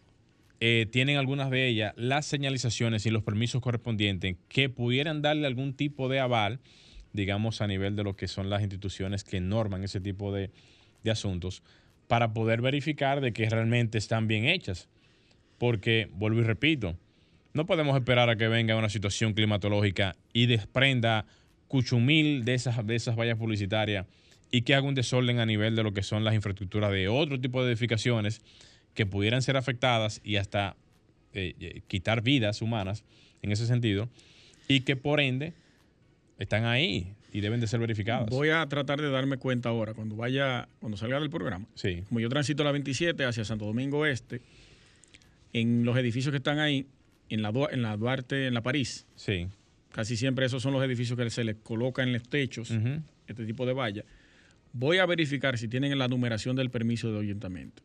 eh, 0.60 0.86
tienen 0.90 1.18
algunas 1.18 1.50
de 1.50 1.66
ellas 1.68 1.92
las 1.96 2.26
señalizaciones 2.26 3.06
y 3.06 3.10
los 3.10 3.22
permisos 3.22 3.60
correspondientes 3.60 4.36
que 4.48 4.68
pudieran 4.68 5.22
darle 5.22 5.46
algún 5.46 5.74
tipo 5.74 6.08
de 6.08 6.20
aval, 6.20 6.58
digamos, 7.12 7.60
a 7.60 7.66
nivel 7.66 7.96
de 7.96 8.02
lo 8.02 8.16
que 8.16 8.28
son 8.28 8.50
las 8.50 8.62
instituciones 8.62 9.24
que 9.24 9.40
norman 9.40 9.84
ese 9.84 10.00
tipo 10.00 10.32
de, 10.32 10.50
de 11.02 11.10
asuntos, 11.10 11.62
para 12.08 12.32
poder 12.32 12.60
verificar 12.60 13.20
de 13.20 13.32
que 13.32 13.48
realmente 13.48 13.98
están 13.98 14.26
bien 14.26 14.46
hechas. 14.46 14.88
Porque, 15.58 16.08
vuelvo 16.12 16.40
y 16.40 16.44
repito, 16.44 16.96
no 17.52 17.66
podemos 17.66 17.96
esperar 17.96 18.28
a 18.30 18.36
que 18.36 18.48
venga 18.48 18.76
una 18.76 18.88
situación 18.88 19.32
climatológica 19.32 20.16
y 20.32 20.46
desprenda 20.46 21.24
cuchumil 21.68 22.44
de 22.44 22.54
esas, 22.54 22.86
de 22.86 22.96
esas 22.96 23.16
vallas 23.16 23.38
publicitarias 23.38 24.06
y 24.50 24.62
que 24.62 24.74
haga 24.74 24.86
un 24.86 24.94
desorden 24.94 25.38
a 25.38 25.46
nivel 25.46 25.74
de 25.74 25.82
lo 25.82 25.92
que 25.92 26.02
son 26.02 26.24
las 26.24 26.34
infraestructuras 26.34 26.90
de 26.92 27.08
otro 27.08 27.40
tipo 27.40 27.64
de 27.64 27.72
edificaciones 27.72 28.42
que 28.94 29.06
pudieran 29.06 29.42
ser 29.42 29.56
afectadas 29.56 30.20
y 30.22 30.36
hasta 30.36 30.76
eh, 31.32 31.54
eh, 31.60 31.80
quitar 31.88 32.22
vidas 32.22 32.62
humanas 32.62 33.04
en 33.42 33.50
ese 33.50 33.66
sentido 33.66 34.08
y 34.68 34.80
que 34.80 34.96
por 34.96 35.20
ende 35.20 35.52
están 36.38 36.64
ahí 36.64 37.12
y 37.32 37.40
deben 37.40 37.60
de 37.60 37.66
ser 37.66 37.80
verificadas. 37.80 38.30
Voy 38.30 38.50
a 38.50 38.64
tratar 38.68 39.00
de 39.00 39.10
darme 39.10 39.36
cuenta 39.38 39.68
ahora, 39.68 39.94
cuando 39.94 40.14
vaya, 40.14 40.68
cuando 40.78 40.96
salga 40.96 41.18
del 41.18 41.30
programa. 41.30 41.66
Sí. 41.74 42.04
Como 42.08 42.20
yo 42.20 42.28
transito 42.28 42.62
la 42.62 42.70
27 42.70 43.24
hacia 43.24 43.44
Santo 43.44 43.64
Domingo 43.64 44.06
Este, 44.06 44.40
en 45.54 45.84
los 45.86 45.96
edificios 45.96 46.30
que 46.32 46.36
están 46.38 46.58
ahí, 46.58 46.86
en 47.30 47.40
la, 47.40 47.50
Du- 47.52 47.68
en 47.70 47.80
la 47.80 47.96
Duarte, 47.96 48.46
en 48.48 48.52
la 48.54 48.62
París, 48.62 49.06
Sí. 49.14 49.46
casi 49.92 50.16
siempre 50.18 50.44
esos 50.44 50.62
son 50.62 50.74
los 50.74 50.84
edificios 50.84 51.18
que 51.18 51.30
se 51.30 51.44
les 51.44 51.56
coloca 51.56 52.02
en 52.02 52.12
los 52.12 52.22
techos, 52.28 52.70
este 53.26 53.46
tipo 53.46 53.64
de 53.64 53.72
valla. 53.72 54.04
Voy 54.72 54.98
a 54.98 55.06
verificar 55.06 55.56
si 55.56 55.68
tienen 55.68 55.96
la 55.98 56.08
numeración 56.08 56.56
del 56.56 56.68
permiso 56.70 57.10
de 57.10 57.16
ahuyentamiento. 57.18 57.82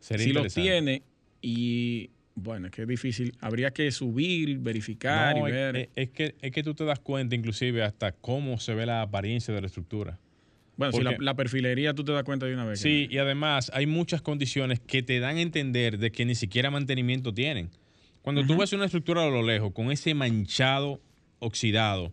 Sería 0.00 0.24
si 0.24 0.32
lo 0.32 0.40
interesante. 0.40 0.62
tiene 0.70 1.02
y 1.42 2.10
bueno, 2.34 2.66
es 2.68 2.72
que 2.72 2.82
es 2.82 2.88
difícil, 2.88 3.34
habría 3.40 3.72
que 3.72 3.90
subir, 3.90 4.58
verificar 4.58 5.36
No, 5.36 5.48
y 5.48 5.52
ver. 5.52 5.76
es- 5.76 5.88
es 5.96 6.10
que, 6.10 6.34
es 6.40 6.50
que 6.52 6.62
tú 6.62 6.74
te 6.74 6.84
das 6.84 7.00
cuenta 7.00 7.34
inclusive 7.34 7.82
hasta 7.82 8.12
cómo 8.12 8.58
se 8.58 8.74
ve 8.74 8.86
la 8.86 9.02
apariencia 9.02 9.52
de 9.52 9.60
la 9.60 9.66
estructura. 9.66 10.18
Bueno, 10.76 10.92
si 10.92 11.22
la, 11.24 11.34
perfilería 11.34 11.94
tú 11.94 12.02
te 12.04 12.12
das 12.12 12.24
cuenta 12.24 12.46
de 12.46 12.54
una 12.54 12.64
vez. 12.64 12.80
Sí, 12.80 13.06
no. 13.08 13.14
y 13.14 13.18
además 13.18 13.70
hay 13.74 13.86
muchas 13.86 14.22
condiciones 14.22 14.80
que 14.80 15.02
te 15.02 15.20
dan 15.20 15.36
a 15.36 15.40
entender 15.40 15.98
de 15.98 16.10
que 16.12 16.24
ni 16.24 16.34
siquiera 16.34 16.70
mantenimiento 16.70 17.32
tienen. 17.34 17.70
Cuando 18.22 18.44
tú 18.46 18.56
ves 18.56 18.72
una 18.72 18.84
estructura 18.84 19.24
a 19.24 19.30
lo 19.30 19.42
lejos 19.42 19.72
con 19.72 19.90
ese 19.90 20.14
manchado 20.14 21.00
oxidado 21.40 22.12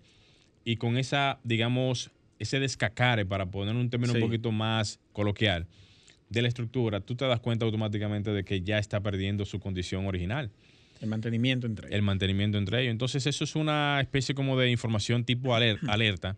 y 0.65 0.75
con 0.77 0.97
esa, 0.97 1.39
digamos, 1.43 2.11
ese 2.39 2.59
descacare, 2.59 3.25
para 3.25 3.45
poner 3.45 3.75
un 3.75 3.89
término 3.89 4.13
Sí. 4.13 4.17
un 4.19 4.25
poquito 4.25 4.51
más 4.51 4.99
coloquial, 5.13 5.67
de 6.29 6.41
la 6.41 6.47
estructura, 6.47 6.99
tú 6.99 7.15
te 7.15 7.25
das 7.25 7.39
cuenta 7.39 7.65
automáticamente 7.65 8.31
de 8.31 8.43
que 8.43 8.61
ya 8.61 8.77
está 8.77 9.01
perdiendo 9.01 9.45
su 9.45 9.59
condición 9.59 10.05
original, 10.05 10.51
El 11.01 11.09
mantenimiento 11.09 11.65
entre 11.67 11.87
ellos. 11.87 11.95
el 11.95 12.01
mantenimiento 12.01 12.57
entre 12.57 12.81
ellos. 12.81 12.91
Entonces 12.91 13.25
eso 13.25 13.43
es 13.43 13.55
una 13.55 13.99
especie 14.01 14.35
como 14.35 14.57
de 14.59 14.69
información 14.69 15.23
tipo 15.25 15.55
aler- 15.55 15.79
alerta 15.87 16.37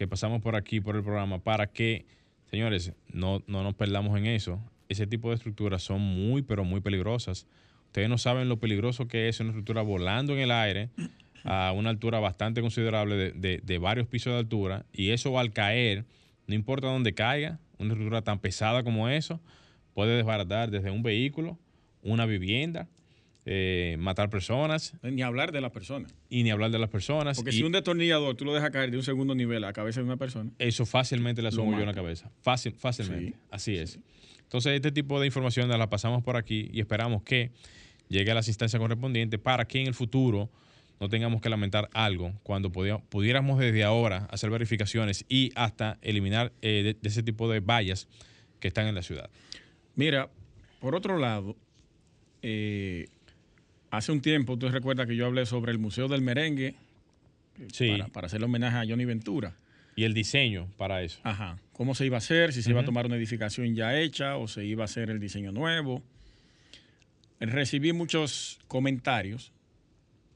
que 0.00 0.08
pasamos 0.08 0.40
por 0.40 0.56
aquí, 0.56 0.80
por 0.80 0.96
el 0.96 1.02
programa, 1.02 1.40
para 1.40 1.66
que, 1.66 2.06
señores, 2.50 2.94
no, 3.12 3.42
no 3.46 3.62
nos 3.62 3.74
perdamos 3.74 4.16
en 4.18 4.24
eso. 4.24 4.58
Ese 4.88 5.06
tipo 5.06 5.28
de 5.28 5.34
estructuras 5.34 5.82
son 5.82 6.00
muy, 6.00 6.40
pero 6.40 6.64
muy 6.64 6.80
peligrosas 6.80 7.46
Ustedes 7.88 8.08
no 8.08 8.16
saben 8.16 8.48
lo 8.48 8.56
peligroso 8.58 9.08
que 9.08 9.28
es 9.28 9.40
una 9.40 9.50
estructura 9.50 9.82
volando 9.82 10.32
en 10.32 10.38
el 10.38 10.52
aire 10.52 10.88
a 11.44 11.72
una 11.76 11.90
altura 11.90 12.18
bastante 12.18 12.62
considerable 12.62 13.14
de, 13.16 13.32
de- 13.32 13.60
de 13.62 13.78
varios 13.78 14.06
pisos 14.06 14.32
de 14.32 14.38
altura 14.38 14.86
y 14.92 15.10
eso 15.10 15.38
al 15.38 15.52
caer, 15.52 16.06
no 16.46 16.54
importa 16.54 16.86
dónde 16.86 17.12
caiga, 17.12 17.58
una 17.78 17.88
estructura 17.90 18.22
tan 18.22 18.38
pesada 18.38 18.82
como 18.84 19.10
eso, 19.10 19.38
puede 19.92 20.16
desbaratar 20.16 20.70
desde 20.70 20.90
un 20.90 21.02
vehículo, 21.02 21.58
una 22.02 22.24
vivienda, 22.24 22.88
eh, 23.46 23.96
matar 23.98 24.28
personas 24.30 24.94
Ni 25.02 25.22
hablar 25.22 25.50
de 25.52 25.60
la 25.60 25.70
persona. 25.72 26.06
y 26.28 26.42
ni 26.42 26.50
hablar 26.50 26.70
de 26.70 26.78
las 26.78 26.90
personas. 26.90 27.36
Porque 27.36 27.50
Y 27.50 27.54
si 27.58 27.62
un 27.62 27.72
destornillador 27.72 28.36
tú 28.36 28.44
lo 28.44 28.52
dejas 28.54 28.70
caer 28.70 28.90
de 28.90 28.96
un 28.98 29.02
segundo 29.02 29.34
nivel 29.34 29.64
a 29.64 29.68
la 29.68 29.72
cabeza 29.72 30.00
de 30.00 30.06
una 30.06 30.16
persona, 30.16 30.50
eso 30.58 30.84
fácilmente 30.86 31.40
le 31.42 31.48
asumo 31.48 31.72
yo 31.72 31.80
en 31.80 31.86
la 31.86 31.94
cabeza. 31.94 32.30
Fácil, 32.42 32.74
fácilmente. 32.74 33.32
Sí, 33.32 33.36
Así 33.50 33.76
es. 33.76 33.98
Entonces, 34.42 34.72
este 34.74 34.90
tipo 34.92 35.20
de 35.20 35.26
información 35.26 35.68
la 35.68 35.88
pasamos 35.88 36.22
por 36.22 36.36
aquí 36.36 36.68
y 36.72 36.80
esperamos 36.80 37.22
que 37.22 37.50
llegue 38.08 38.30
a 38.32 38.34
las 38.34 38.48
instancias 38.48 38.80
correspondientes 38.80 39.38
para 39.38 39.64
que 39.66 39.80
en 39.80 39.86
el 39.86 39.94
futuro 39.94 40.50
no 40.98 41.08
tengamos 41.08 41.40
que 41.40 41.48
lamentar 41.48 41.88
algo 41.94 42.32
cuando 42.42 42.70
pudiéramos 42.72 43.58
desde 43.58 43.84
ahora 43.84 44.26
hacer 44.30 44.50
verificaciones 44.50 45.24
y 45.28 45.50
hasta 45.54 45.98
eliminar 46.02 46.52
eh, 46.62 46.82
de, 46.84 46.94
de 47.00 47.08
ese 47.08 47.22
tipo 47.22 47.48
de 47.50 47.60
vallas 47.60 48.06
que 48.58 48.68
están 48.68 48.86
en 48.88 48.94
la 48.96 49.02
ciudad. 49.02 49.30
Mira, 49.94 50.28
por 50.80 50.94
otro 50.94 51.16
lado, 51.16 51.56
eh, 52.42 53.06
hace 53.90 54.12
un 54.12 54.20
tiempo, 54.20 54.56
tú 54.58 54.68
recuerdas 54.68 55.06
que 55.06 55.16
yo 55.16 55.26
hablé 55.26 55.46
sobre 55.46 55.72
el 55.72 55.78
Museo 55.78 56.08
del 56.08 56.22
Merengue 56.22 56.74
Sí. 57.72 57.90
para, 57.90 58.08
para 58.08 58.26
hacerle 58.26 58.46
homenaje 58.46 58.76
a 58.78 58.84
Johnny 58.88 59.04
Ventura. 59.04 59.54
Y 59.96 60.04
el 60.04 60.14
diseño 60.14 60.68
para 60.78 61.02
eso. 61.02 61.20
Ajá. 61.24 61.58
¿Cómo 61.74 61.94
se 61.94 62.06
iba 62.06 62.16
a 62.16 62.18
hacer? 62.18 62.52
Si 62.52 62.62
se 62.62 62.70
iba 62.70 62.80
a 62.80 62.84
tomar 62.84 63.04
una 63.06 63.16
edificación 63.16 63.74
ya 63.74 63.98
hecha 63.98 64.36
o 64.36 64.48
se 64.48 64.64
iba 64.64 64.84
a 64.84 64.86
hacer 64.86 65.10
el 65.10 65.20
diseño 65.20 65.52
nuevo. 65.52 66.02
Recibí 67.40 67.92
muchos 67.92 68.58
comentarios 68.68 69.52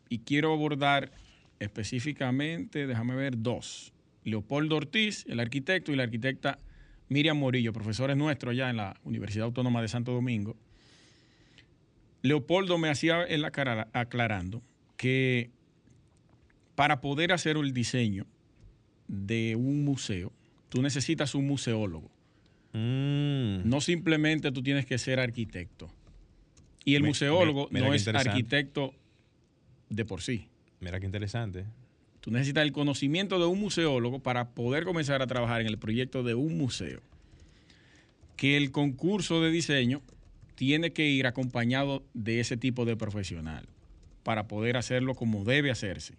y 0.09 0.19
quiero 0.21 0.53
abordar 0.53 1.13
específicamente, 1.61 2.87
déjame 2.87 3.15
ver, 3.15 3.35
dos. 3.43 3.93
Leopoldo 4.25 4.77
Ortiz, 4.77 5.25
el 5.29 5.39
arquitecto, 5.41 5.93
y 5.93 5.97
la 5.97 6.05
arquitecta 6.05 6.59
Miriam 7.09 7.39
Morillo, 7.39 7.73
profesores 7.73 8.17
nuestros 8.17 8.53
allá 8.53 8.71
en 8.71 8.77
la 8.79 8.97
Universidad 9.05 9.45
Autónoma 9.47 9.83
de 9.83 9.89
Santo 9.89 10.13
Domingo. 10.13 10.57
Leopoldo 12.25 12.79
me 12.79 12.89
hacía 12.89 13.27
cara 13.53 13.89
aclarando 13.93 14.62
que 14.97 15.51
para 16.75 17.03
poder 17.03 17.33
hacer 17.33 17.59
el 17.59 17.75
diseño 17.75 18.27
de 19.09 19.57
un 19.57 19.85
museo, 19.85 20.33
tú 20.70 20.81
necesitas 20.81 21.35
un 21.35 21.47
museólogo. 21.47 22.11
Mm. 22.72 23.68
No 23.68 23.83
simplemente 23.83 24.51
tú 24.53 24.62
tienes 24.62 24.87
que 24.87 24.97
ser 24.97 25.20
arquitecto. 25.20 25.93
Y 26.87 26.95
el 26.95 27.03
museólogo 27.03 27.68
no 27.70 27.93
es 27.93 28.09
arquitecto 28.09 28.95
de 29.91 30.07
por 30.07 30.22
sí. 30.22 30.49
Mira 30.81 30.99
qué 31.01 31.05
interesante. 31.05 31.66
Tú 32.20 32.31
necesitas 32.31 32.64
el 32.64 32.72
conocimiento 32.72 33.39
de 33.39 33.45
un 33.45 33.61
museólogo 33.61 34.20
para 34.20 34.49
poder 34.49 34.85
comenzar 34.85 35.20
a 35.20 35.27
trabajar 35.27 35.61
en 35.61 35.66
el 35.66 35.77
proyecto 35.77 36.22
de 36.22 36.35
un 36.35 36.57
museo. 36.57 37.03
Que 38.35 38.57
el 38.57 38.72
concurso 38.72 39.43
de 39.43 39.51
diseño 39.51 40.01
tiene 40.55 40.93
que 40.93 41.09
ir 41.09 41.27
acompañado 41.27 42.05
de 42.15 42.41
ese 42.41 42.57
tipo 42.57 42.85
de 42.85 42.97
profesional 42.97 43.69
para 44.23 44.47
poder 44.49 44.77
hacerlo 44.77 45.15
como 45.15 45.45
debe 45.45 45.71
hacerse. 45.71 46.15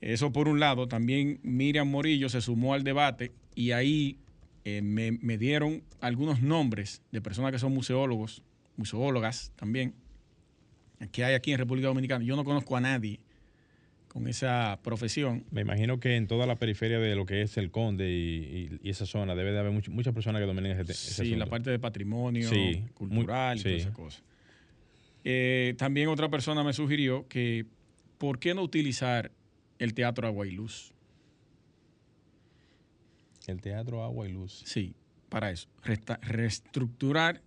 Eso 0.00 0.32
por 0.32 0.48
un 0.48 0.60
lado, 0.60 0.86
también 0.86 1.40
Miriam 1.42 1.88
Morillo 1.88 2.28
se 2.28 2.40
sumó 2.40 2.74
al 2.74 2.84
debate 2.84 3.32
y 3.54 3.72
ahí 3.72 4.18
eh, 4.64 4.80
me, 4.82 5.12
me 5.12 5.38
dieron 5.38 5.82
algunos 6.00 6.40
nombres 6.40 7.02
de 7.10 7.20
personas 7.20 7.52
que 7.52 7.58
son 7.58 7.74
museólogos, 7.74 8.42
museólogas 8.76 9.52
también, 9.56 9.94
que 11.12 11.24
hay 11.24 11.34
aquí 11.34 11.52
en 11.52 11.58
República 11.58 11.88
Dominicana. 11.88 12.24
Yo 12.24 12.36
no 12.36 12.44
conozco 12.44 12.76
a 12.76 12.80
nadie 12.80 13.20
con 14.18 14.28
esa 14.28 14.78
profesión. 14.82 15.44
Me 15.50 15.60
imagino 15.62 16.00
que 16.00 16.16
en 16.16 16.26
toda 16.26 16.46
la 16.46 16.56
periferia 16.56 16.98
de 16.98 17.14
lo 17.14 17.24
que 17.26 17.42
es 17.42 17.56
el 17.56 17.70
Conde 17.70 18.10
y, 18.10 18.68
y- 18.72 18.80
y 18.82 18.90
esa 18.90 19.06
zona 19.06 19.34
debe 19.34 19.52
de 19.52 19.58
haber 19.60 19.72
much- 19.72 19.88
muchas 19.90 20.12
personas 20.14 20.40
que 20.40 20.46
dominen 20.46 20.72
ese, 20.72 20.92
ese 20.92 21.24
Sí, 21.24 21.36
la 21.36 21.46
parte 21.46 21.70
de 21.70 21.78
patrimonio 21.78 22.48
Sí, 22.48 22.84
cultural 22.94 23.56
muy- 23.56 23.60
y 23.60 23.62
toda 23.64 23.74
sí. 23.76 23.80
esa 23.80 23.92
cosa. 23.92 24.22
Eh, 25.24 25.74
también 25.78 26.08
otra 26.08 26.28
persona 26.28 26.62
me 26.64 26.72
sugirió 26.72 27.26
que 27.28 27.66
¿por 28.18 28.38
qué 28.38 28.54
no 28.54 28.62
utilizar 28.62 29.30
el 29.78 29.94
teatro 29.94 30.26
Agua 30.26 30.46
y 30.46 30.50
Luz? 30.52 30.92
El 33.46 33.60
teatro 33.60 34.02
Agua 34.04 34.28
y 34.28 34.32
Luz. 34.32 34.62
Sí, 34.66 34.94
para 35.28 35.50
eso. 35.50 35.68
Resta- 35.82 36.18
reestructurar 36.22 37.40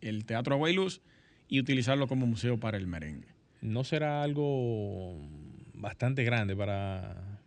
el 0.00 0.24
teatro 0.24 0.54
Agua 0.54 0.70
y 0.70 0.74
Luz 0.74 1.00
y 1.48 1.60
utilizarlo 1.60 2.08
como 2.08 2.26
museo 2.26 2.58
para 2.58 2.76
el 2.76 2.86
merengue. 2.86 3.28
¿No 3.60 3.84
será 3.84 4.22
algo 4.22 5.18
bastante 5.74 6.24
grande 6.24 6.54
para... 6.56 7.40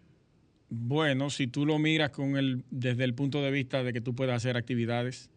Bueno, 0.70 1.30
si 1.30 1.48
tú 1.48 1.66
lo 1.66 1.80
miras 1.80 2.12
con 2.12 2.38
el, 2.38 2.64
desde 2.70 3.04
el 3.04 3.14
punto 3.16 3.42
de 3.42 3.50
vista 3.52 3.84
de 3.84 3.92
que 3.94 4.02
tú 4.02 4.14
puedas 4.16 4.36
hacer 4.36 4.56
actividades 4.58 5.30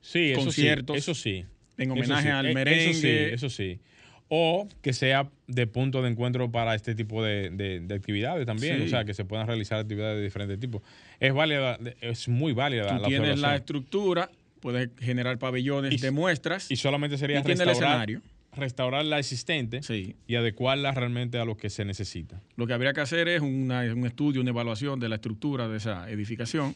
Sí, 0.00 0.32
eso 0.32 0.40
Conciertos 0.42 0.96
sí. 0.96 0.98
Eso 0.98 1.14
sí. 1.14 1.44
en 1.78 1.84
Eso 1.90 1.92
homenaje 1.94 2.22
sí, 2.24 2.28
al 2.28 2.46
e- 2.46 2.54
merengue. 2.54 2.90
Eso 2.90 3.00
sí, 3.00 3.08
eso 3.08 3.48
sí. 3.50 3.80
O 4.28 4.68
que 4.82 4.92
sea 4.92 5.30
de 5.46 5.66
punto 5.66 6.02
de 6.02 6.10
encuentro 6.10 6.50
para 6.52 6.74
este 6.74 6.94
tipo 6.94 7.22
de, 7.24 7.50
de- 7.50 7.80
de 7.80 7.94
actividades 7.94 8.46
también. 8.46 8.78
Sí. 8.78 8.82
O 8.84 8.88
sea, 8.88 9.04
que 9.04 9.14
se 9.14 9.24
puedan 9.24 9.46
realizar 9.46 9.78
actividades 9.80 10.18
de 10.18 10.22
diferentes 10.24 10.60
tipos. 10.60 10.82
Es 11.20 11.32
válida, 11.32 11.78
es 12.00 12.28
muy 12.28 12.52
válida 12.52 12.86
Tú 12.96 13.02
la 13.02 13.08
tienes 13.08 13.38
la 13.40 13.56
estructura, 13.56 14.30
puedes 14.60 14.90
generar 15.00 15.38
pabellones 15.38 15.92
Y- 15.94 15.98
de 15.98 16.10
muestras. 16.10 16.70
Y 16.70 16.76
solamente 16.76 17.16
sería 17.18 17.40
y 17.40 17.42
tiene 17.42 17.62
el 17.62 17.68
restaurar, 17.68 17.92
escenario. 18.10 18.22
Restaurar 18.56 19.04
la 19.04 19.18
existente 19.18 19.82
Sí. 19.82 20.16
y 20.26 20.34
adecuarla 20.36 20.92
realmente 20.92 21.38
a 21.38 21.44
lo 21.44 21.56
que 21.56 21.70
se 21.70 21.84
necesita. 21.84 22.40
Lo 22.56 22.66
que 22.66 22.72
habría 22.72 22.92
que 22.92 23.00
hacer 23.00 23.28
es 23.28 23.40
una- 23.40 23.80
un 23.92 24.06
estudio, 24.06 24.40
una 24.40 24.50
evaluación 24.50 25.00
de 25.00 25.08
la 25.08 25.16
estructura 25.16 25.68
de 25.68 25.76
esa 25.78 26.08
edificación, 26.10 26.74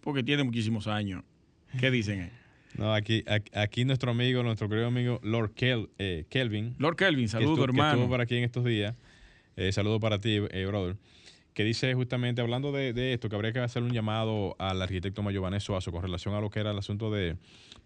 porque 0.00 0.22
tiene 0.22 0.42
muchísimos 0.44 0.86
años. 0.86 1.22
¿Qué 1.78 1.90
dicen? 1.90 2.20
eh? 2.20 2.30
No, 2.78 2.94
aquí, 2.94 3.24
aquí, 3.52 3.84
nuestro 3.84 4.12
amigo, 4.12 4.44
nuestro 4.44 4.68
querido 4.68 4.86
amigo 4.86 5.18
Lord 5.24 5.54
Kel- 5.56 5.88
eh, 5.98 6.24
Kelvin, 6.30 6.76
Lord 6.78 6.94
Kelvin, 6.96 7.24
que 7.24 7.28
saludo, 7.28 7.54
estu- 7.54 7.56
que 7.58 7.64
hermano. 7.64 7.90
estuvo 7.94 8.08
por 8.08 8.20
aquí 8.20 8.36
en 8.36 8.44
estos 8.44 8.64
días. 8.64 8.94
Eh, 9.56 9.72
saludo 9.72 9.98
para 9.98 10.20
ti, 10.20 10.36
eh, 10.50 10.64
brother. 10.66 10.96
Que 11.54 11.64
dice 11.64 11.92
justamente, 11.94 12.40
hablando 12.40 12.70
de, 12.72 12.92
de 12.92 13.12
esto, 13.12 13.28
que 13.28 13.34
habría 13.36 13.52
que 13.52 13.58
hacer 13.58 13.82
un 13.82 13.92
llamado 13.92 14.54
al 14.58 14.80
arquitecto 14.80 15.22
Mayo 15.22 15.42
Vanessa 15.42 15.66
Suazo 15.66 15.90
con 15.92 16.02
relación 16.02 16.34
a 16.34 16.40
lo 16.40 16.48
que 16.50 16.60
era 16.60 16.70
el 16.70 16.78
asunto 16.78 17.10
de, 17.10 17.36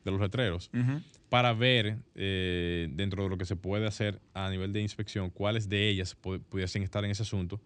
de 0.05 0.11
los 0.11 0.21
letreros, 0.21 0.71
Ujú. 0.75 1.01
para 1.31 1.53
ver 1.55 1.97
eh, 2.15 2.89
dentro 2.93 3.23
de 3.25 3.31
lo 3.31 3.39
que 3.39 3.47
se 3.47 3.57
puede 3.57 3.87
hacer 3.87 4.21
a 4.35 4.51
nivel 4.51 4.73
de 4.73 4.81
inspección, 4.83 5.31
cuáles 5.31 5.69
de 5.69 5.89
ellas 5.89 6.17
pu- 6.21 6.43
pudiesen 6.43 6.83
estar 6.83 7.05
en 7.05 7.11
ese 7.11 7.23
asunto. 7.23 7.61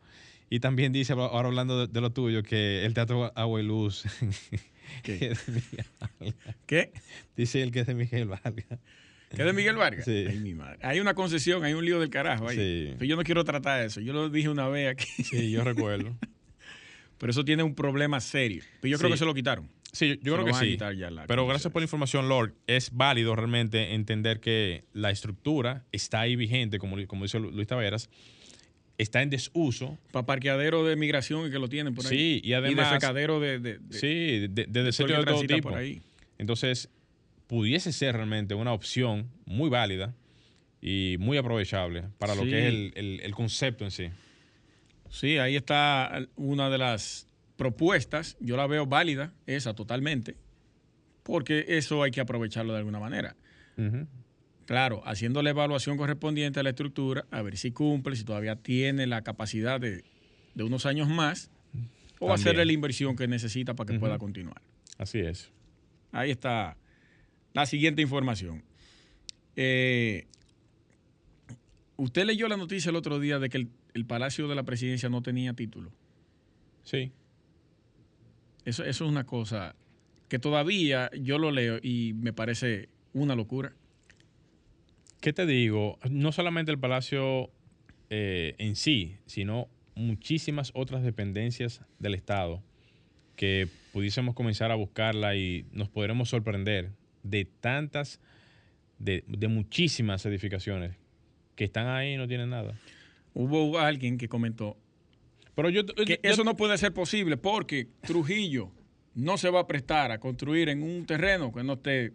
Y 0.51 0.61
también 0.61 0.93
dice, 0.93 1.13
ahora 1.15 1.49
hablando 1.49 1.87
de, 1.87 1.93
de 1.93 2.01
lo 2.01 2.11
tuyo, 2.11 2.43
que 2.43 2.87
el 2.87 2.95
Teatro 2.95 3.33
Agua 3.35 3.61
y 3.61 3.65
Luz, 3.65 4.05
¿Qué? 5.03 5.35
¿Qué? 6.67 6.93
dice 7.37 7.63
el 7.63 7.71
que 7.73 7.81
es 7.81 7.87
de 7.87 7.95
Miguel 7.95 8.27
Vargas. 8.29 8.79
¿Qué 9.35 9.45
de 9.45 9.53
Miguel 9.53 9.77
Vargas? 9.77 10.05
Sí. 10.05 10.25
Ay, 10.29 10.39
mi 10.39 10.55
madre. 10.55 10.79
Hay 10.83 11.01
una 11.01 11.15
concesión, 11.15 11.63
hay 11.65 11.75
un 11.75 11.85
lío 11.85 12.01
del 12.01 12.11
carajo 12.11 12.49
ahí. 12.49 12.57
Sí. 12.57 12.95
Pero 12.99 13.05
yo 13.05 13.17
no 13.17 13.23
quiero 13.25 13.45
tratar 13.45 13.85
eso. 13.85 14.01
Yo 14.01 14.13
lo 14.13 14.31
dije 14.31 14.49
una 14.49 14.69
vez 14.69 14.91
aquí. 14.91 15.23
Sí, 15.23 15.51
yo 15.51 15.63
recuerdo. 15.65 16.17
Pero 17.19 17.31
eso 17.33 17.45
tiene 17.45 17.63
un 17.63 17.75
problema 17.75 18.21
serio. 18.21 18.63
Pero 18.81 18.93
yo 18.93 18.99
creo 18.99 19.09
Sí. 19.11 19.15
que 19.15 19.19
se 19.19 19.25
lo 19.25 19.35
quitaron. 19.35 19.69
Sí, 19.93 20.17
yo, 20.23 20.35
creo 20.35 20.37
lo 20.39 20.45
que 20.45 20.53
van 20.53 20.61
a 20.61 20.65
sí. 20.65 20.71
quitar 20.73 20.95
ya 20.95 21.11
la 21.11 21.27
Pero 21.27 21.47
gracias 21.47 21.73
por 21.73 21.81
la 21.83 21.85
información, 21.85 22.29
Lord. 22.29 22.55
Es 22.67 22.91
válido 22.93 23.35
realmente 23.35 23.95
entender 23.95 24.39
que 24.41 24.85
la 24.93 25.11
estructura 25.11 25.85
está 25.93 26.21
ahí 26.21 26.37
vigente, 26.37 26.79
como, 26.79 26.97
como 27.07 27.25
dice 27.25 27.41
Lu- 27.41 27.51
Luis 27.51 27.67
Taveras, 27.67 28.09
está 28.99 29.23
en 29.23 29.31
desuso. 29.31 29.99
Para 30.13 30.27
parqueadero 30.27 30.85
de 30.85 30.95
migración 30.97 31.49
y 31.49 31.51
que 31.51 31.59
lo 31.59 31.69
tienen 31.69 31.95
por 31.95 32.05
ahí. 32.07 32.11
Sí, 32.11 32.41
y 32.45 32.53
además- 32.53 32.91
de 32.93 32.97
secadero 33.01 33.41
de, 33.41 33.59
de, 33.59 33.79
de- 33.79 33.99
Sí, 33.99 34.47
de, 34.47 34.49
de, 34.49 34.67
de 34.67 34.91
que 34.93 35.05
de 35.13 35.25
todo 35.25 35.43
tipo. 35.43 35.71
por 35.71 35.79
ahí. 35.79 36.01
Entonces, 36.37 36.91
pudiese 37.49 37.93
ser 37.93 38.15
realmente 38.15 38.55
una 38.55 38.73
opción 38.73 39.29
muy 39.47 39.69
válida 39.71 40.15
y 40.81 41.17
muy 41.19 41.37
aprovechable 41.39 42.05
para 42.19 42.37
lo 42.37 42.43
que 42.45 42.61
es 42.61 42.65
el, 42.67 42.93
el- 42.95 43.21
el 43.21 43.35
concepto 43.35 43.85
en 43.85 43.91
sí. 43.91 44.11
Sí, 45.11 45.39
ahí 45.39 45.57
está 45.57 46.21
una 46.37 46.71
de 46.71 46.79
las 46.79 47.27
propuestas. 47.57 48.37
Yo 48.41 48.57
la 48.57 48.67
veo 48.69 48.87
válida, 48.87 49.33
esa 49.47 49.75
totalmente. 49.75 50.37
Porque 51.25 51.65
eso 51.69 52.03
hay 52.03 52.11
que 52.13 52.21
aprovecharlo 52.21 52.73
de 52.75 52.79
alguna 52.79 53.01
manera. 53.01 53.35
Claro, 54.67 55.03
haciendo 55.07 55.43
la 55.43 55.51
evaluación 55.51 55.97
correspondiente 55.97 56.61
a 56.61 56.63
la 56.63 56.71
estructura, 56.71 57.25
a 57.31 57.41
ver 57.43 57.57
si 57.57 57.71
cumple, 57.71 58.17
si 58.17 58.25
todavía 58.25 58.57
tiene 58.57 59.07
la 59.07 59.23
capacidad 59.23 59.81
de, 59.81 60.05
de 60.55 60.63
unos 60.63 60.85
años 60.85 61.09
más, 61.09 61.51
o 62.21 62.27
También. 62.27 62.35
hacerle 62.35 62.65
la 62.67 62.73
inversión 62.73 63.17
que 63.17 63.27
necesita 63.29 63.75
para 63.75 63.91
que 63.93 63.99
pueda 63.99 64.19
continuar. 64.19 64.61
Así 64.99 65.21
es. 65.21 65.51
Ahí 66.13 66.31
está 66.31 66.77
la 67.53 67.67
siguiente 67.67 68.03
información. 68.03 68.63
Eh, 69.57 70.27
Usted 71.99 72.27
leyó 72.27 72.47
la 72.47 72.57
noticia 72.57 72.91
el 72.91 72.97
otro 72.97 73.19
día 73.19 73.41
de 73.41 73.49
que 73.49 73.57
el, 73.57 73.69
el 73.93 74.07
Palacio 74.07 74.47
de 74.47 74.55
la 74.55 74.63
Presidencia 74.63 75.09
no 75.09 75.21
tenía 75.21 75.53
título. 75.55 75.91
Sí. 76.85 77.11
Eso, 78.65 78.85
eso 78.85 79.05
es 79.05 79.11
una 79.11 79.25
cosa 79.25 79.75
que 80.29 80.39
todavía 80.39 81.11
yo 81.21 81.39
lo 81.39 81.51
leo 81.51 81.81
y 81.83 82.13
me 82.15 82.33
parece 82.33 82.89
una 83.15 83.35
locura. 83.35 83.73
¿Qué 85.21 85.33
te 85.33 85.45
digo? 85.45 85.99
No 86.09 86.31
solamente 86.31 86.71
el 86.71 86.79
Palacio 86.79 87.51
eh, 88.11 88.55
en 88.59 88.77
sí, 88.77 89.17
sino 89.27 89.67
muchísimas 89.97 90.71
otras 90.75 91.03
dependencias 91.03 91.83
del 91.99 92.15
Estado 92.15 92.63
que 93.35 93.67
pudiésemos 93.93 94.37
comenzar 94.37 94.71
a 94.71 94.77
buscarla 94.77 95.35
y 95.35 95.67
nos 95.73 95.89
podremos 95.89 96.29
sorprender 96.29 96.93
de 97.23 97.45
tantas, 97.45 98.21
de, 98.99 99.25
de 99.27 99.49
muchísimas 99.49 100.25
edificaciones 100.27 100.97
que 101.55 101.65
están 101.65 101.87
ahí 101.89 102.15
y 102.15 102.17
no 102.17 102.27
tienen 102.29 102.51
nada. 102.51 102.75
Hubo 103.35 103.79
alguien 103.79 104.19
que 104.19 104.29
comentó 104.29 104.77
Pero 105.55 105.71
yo, 105.71 105.85
que 105.87 106.05
yo- 106.05 106.17
eso 106.23 106.45
no 106.45 106.57
puede 106.57 106.77
ser 106.79 106.93
posible 106.93 107.37
porque 107.37 107.89
Trujillo 108.03 108.71
no 109.15 109.37
se 109.39 109.51
va 109.51 109.61
a 109.61 109.67
prestar 109.67 110.13
a 110.13 110.19
construir 110.19 110.69
en 110.69 110.83
un 110.83 111.05
terreno 111.07 111.53
que 111.53 111.63
no 111.65 111.75
esté 111.75 112.13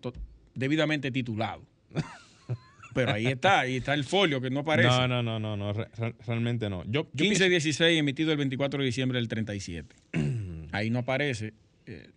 debidamente 0.55 1.11
titulado. 1.11 1.65
Pero 2.93 3.11
ahí 3.13 3.25
está, 3.25 3.61
ahí 3.61 3.77
está 3.77 3.93
el 3.95 4.03
folio 4.03 4.39
que 4.39 4.49
no 4.51 4.59
aparece. 4.59 4.87
No, 4.87 5.07
no, 5.07 5.23
no, 5.23 5.39
no, 5.39 5.57
no, 5.57 5.73
re- 5.73 5.87
re- 5.97 6.15
realmente 6.27 6.69
no. 6.69 6.83
Yo, 6.85 7.09
yo 7.13 7.25
15-16 7.25 7.97
emitido 7.97 8.31
el 8.31 8.37
24 8.37 8.79
de 8.79 8.85
diciembre 8.85 9.17
del 9.17 9.27
37. 9.27 9.95
Ahí 10.71 10.89
no 10.91 10.99
aparece 10.99 11.53
eh, 11.87 12.09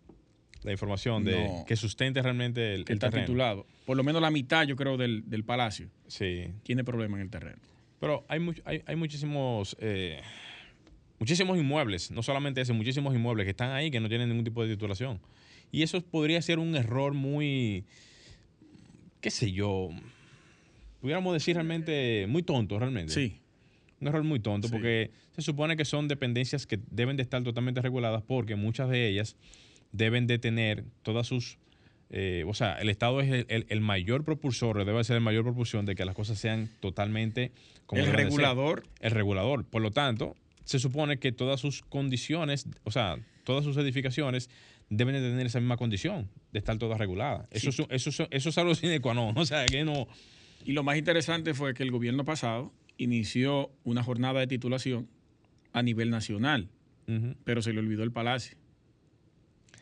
la 0.67 0.73
información 0.73 1.25
de 1.25 1.45
No. 1.47 1.65
que 1.67 1.77
sustente 1.77 2.21
realmente 2.21 2.75
el, 2.75 2.85
que 2.85 2.93
el 2.93 2.97
está 2.97 3.09
terreno. 3.09 3.27
titulado. 3.27 3.67
Por 3.87 3.97
lo 3.97 4.05
menos 4.05 4.21
la 4.21 4.31
mitad, 4.31 4.65
yo 4.67 4.77
creo, 4.77 4.97
del, 4.97 5.23
del 5.31 5.45
palacio 5.45 5.89
Sí, 6.09 6.49
tiene 6.65 6.85
problema 6.85 7.17
en 7.17 7.23
el 7.23 7.31
terreno. 7.31 7.59
pero 8.01 8.25
hay, 8.29 8.41
much- 8.41 8.61
hay, 8.65 8.83
hay 8.85 8.97
muchísimos 8.97 9.77
eh, 9.81 10.21
muchísimos 11.19 11.57
inmuebles, 11.57 12.11
no 12.11 12.23
solamente 12.23 12.61
ese, 12.61 12.73
muchísimos 12.75 13.15
inmuebles 13.15 13.45
que 13.45 13.51
están 13.51 13.71
ahí 13.71 13.91
que 13.91 14.01
no 14.01 14.09
tienen 14.09 14.29
ningún 14.29 14.45
tipo 14.45 14.63
de 14.63 14.75
titulación. 14.75 15.19
Y 15.73 15.83
eso 15.83 16.01
podría 16.03 16.41
ser 16.43 16.59
un 16.59 16.77
error 16.77 17.15
muy, 17.15 17.85
qué 19.21 19.31
sé 19.31 19.53
yo, 19.53 19.89
pudiéramos 21.01 21.33
decir 21.33 21.55
realmente 21.57 22.27
muy 22.29 22.43
tonto, 22.43 22.79
realmente. 22.79 23.13
Sí. 23.13 23.39
Un 24.01 24.09
error 24.09 24.23
muy 24.25 24.41
tonto 24.41 24.69
Sí. 24.69 24.73
porque 24.73 25.11
se 25.35 25.43
supone 25.43 25.77
que 25.77 25.85
son 25.85 26.07
dependencias 26.09 26.67
que 26.67 26.79
deben 26.91 27.17
de 27.17 27.23
estar 27.23 27.43
totalmente 27.43 27.81
reguladas 27.81 28.23
porque 28.23 28.55
muchas 28.57 28.91
de 28.91 29.09
ellas 29.09 29.37
deben 29.93 30.27
de 30.27 30.39
tener 30.39 30.85
todas 31.03 31.27
sus... 31.27 31.59
eh, 32.11 32.45
o 32.47 32.55
sea, 32.55 32.75
el 32.79 32.89
Estado 32.89 33.21
es 33.21 33.31
el, 33.31 33.47
el- 33.49 33.67
el 33.69 33.81
mayor 33.81 34.25
propulsor, 34.25 34.79
o 34.79 34.85
debe 34.85 35.03
ser 35.05 35.17
el 35.17 35.23
mayor 35.23 35.43
propulsión 35.45 35.87
de 35.87 35.95
que 35.95 36.05
las 36.05 36.15
cosas 36.15 36.39
sean 36.39 36.71
totalmente 36.81 37.53
como 37.87 38.03
el 38.03 38.13
regulador 38.13 38.83
El 39.01 39.11
regulador. 39.13 39.65
Por 39.65 39.83
lo 39.83 39.91
tanto, 39.91 40.37
se 40.65 40.79
supone 40.79 41.19
que 41.19 41.33
todas 41.33 41.61
sus 41.61 41.83
condiciones, 41.83 42.67
o 42.85 42.91
sea, 42.91 43.19
todas 43.45 43.65
sus 43.65 43.77
edificaciones 43.77 44.51
deben 44.89 45.15
de 45.15 45.21
tener 45.21 45.47
esa 45.47 45.59
misma 45.61 45.77
condición, 45.77 46.29
de 46.53 46.59
estar 46.61 46.79
todas 46.79 46.99
reguladas. 46.99 47.47
Eso, 47.51 47.71
es, 47.71 47.79
eso, 47.91 48.11
es- 48.25 48.29
eso 48.31 48.49
es 48.51 48.59
algo 48.59 48.75
sine 48.77 49.01
qua 49.01 49.15
non. 49.15 49.37
O 49.39 49.45
sea, 49.47 49.67
que 49.67 49.85
no... 49.85 50.07
Y 50.65 50.73
lo 50.73 50.83
más 50.83 50.97
interesante 50.97 51.55
fue 51.55 51.75
que 51.75 51.83
el 51.85 51.91
gobierno 51.91 52.25
pasado 52.25 52.73
inició 52.99 53.71
una 53.85 54.03
jornada 54.03 54.41
de 54.41 54.47
titulación 54.47 55.09
a 55.73 55.83
nivel 55.83 56.11
nacional, 56.11 56.69
pero 57.45 57.63
se 57.63 57.73
le 57.73 57.79
olvidó 57.79 58.03
el 58.03 58.11
palacio. 58.11 58.57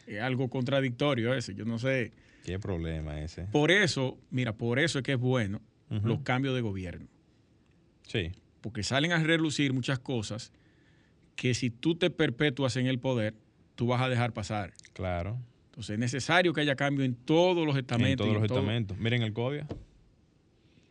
Es 0.06 0.20
algo 0.20 0.48
contradictorio 0.48 1.34
eso, 1.34 1.52
yo 1.52 1.64
no 1.64 1.78
sé. 1.78 2.12
Qué 2.44 2.58
problema 2.58 3.20
ese. 3.22 3.44
Por 3.44 3.70
eso, 3.70 4.18
mira, 4.30 4.52
por 4.54 4.78
eso 4.78 4.98
es 4.98 5.02
que 5.04 5.12
es 5.12 5.18
bueno 5.18 5.60
los 5.88 6.20
cambios 6.20 6.54
de 6.54 6.60
gobierno, 6.60 7.06
Sí, 8.06 8.32
porque 8.60 8.82
salen 8.82 9.12
a 9.12 9.18
relucir 9.22 9.72
muchas 9.72 9.98
cosas 10.00 10.52
que 11.36 11.54
si 11.54 11.70
tú 11.70 11.94
te 11.94 12.10
perpetúas 12.10 12.76
en 12.76 12.86
el 12.86 12.98
poder, 12.98 13.34
tú 13.76 13.86
vas 13.86 14.00
a 14.02 14.08
dejar 14.08 14.32
pasar. 14.32 14.72
claro. 14.92 15.38
Entonces 15.66 15.94
es 15.94 15.98
necesario 15.98 16.52
que 16.52 16.60
haya 16.60 16.76
cambio 16.76 17.04
en 17.04 17.14
todos 17.16 17.66
los 17.66 17.74
En 17.74 17.80
estamentos. 17.80 18.24
todos 18.26 18.30
y 18.30 18.34
los 18.34 18.42
en 18.42 18.48
todo- 18.48 18.58
estamentos. 18.60 18.96
Miren 18.98 19.22
el 19.22 19.32
CODIA, 19.32 19.66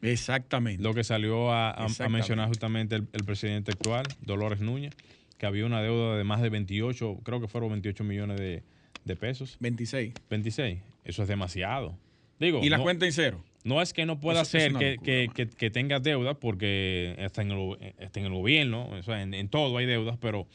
Exactamente. 0.02 0.84
lo 0.84 0.94
que 0.94 1.04
salió 1.04 1.52
a, 1.52 1.70
a- 1.70 1.84
a 1.84 1.86
Exactamente. 1.86 2.14
mencionar 2.18 2.48
justamente 2.50 2.96
el, 2.96 3.08
el 3.14 3.24
presidente 3.24 3.72
actual, 3.72 4.04
Dolores 4.22 4.60
Núñez, 4.60 4.94
que 5.38 5.46
había 5.46 5.66
una 5.66 5.82
deuda 5.82 6.18
de 6.18 6.24
más 6.26 6.42
de 6.42 6.50
28, 6.50 7.20
creo 7.24 7.40
que 7.40 7.48
fueron 7.48 7.70
28 7.72 8.04
millones 8.04 8.38
de, 8.40 8.64
de 9.06 9.16
pesos. 9.16 9.58
26. 9.60 10.14
26. 10.30 10.80
Eso 11.06 11.22
es 11.24 11.28
demasiado. 11.28 11.98
Digo, 12.40 12.62
Y 12.64 12.70
la 12.70 12.78
no, 12.78 12.84
cuenta 12.84 13.06
en 13.06 13.12
cero. 13.14 13.44
no 13.64 13.82
es 13.82 13.94
que 13.94 14.06
no 14.06 14.20
pueda 14.20 14.42
Eso- 14.42 14.52
ser 14.52 14.74
que, 14.74 14.98
que, 15.04 15.30
que- 15.34 15.48
que 15.50 15.70
tenga 15.70 16.00
deuda 16.00 16.34
porque 16.34 17.16
está 17.20 17.42
en 17.42 17.52
el, 17.52 17.78
está 18.00 18.20
en 18.20 18.26
el 18.28 18.34
gobierno, 18.34 18.88
o 18.90 19.04
sea, 19.04 19.22
en, 19.22 19.34
en 19.34 19.48
todo 19.50 19.78
hay 19.78 19.86
deudas, 19.86 20.18
pero 20.20 20.48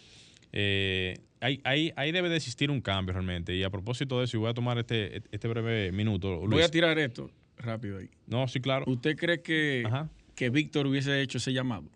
eh, 0.53 1.19
ahí, 1.41 1.61
ahí, 1.65 1.93
ahí 1.97 2.11
debe 2.13 2.29
de 2.29 2.37
existir 2.37 2.71
un 2.71 2.81
cambio 2.81 3.13
realmente. 3.13 3.55
Y 3.55 3.63
a 3.63 3.71
propósito 3.71 4.19
de 4.19 4.25
eso, 4.25 4.37
y 4.37 4.41
voy 4.41 4.51
a 4.51 4.55
tomar 4.55 4.79
este, 4.79 5.23
este 5.31 5.49
breve 5.49 5.93
minuto. 5.93 6.41
Voy 6.47 6.63
a 6.63 6.69
tirar 6.71 6.99
esto 6.99 7.31
rápido 7.59 7.99
ahí. 7.99 8.09
No, 8.27 8.47
sí, 8.49 8.61
claro. 8.61 8.85
¿Usted 8.89 9.17
cree 9.17 9.43
que, 9.43 9.85
Ajá. 9.87 10.09
que 10.35 10.49
Víctor 10.51 10.87
hubiese 10.87 11.21
hecho 11.23 11.39
ese 11.39 11.53
llamado? 11.53 11.89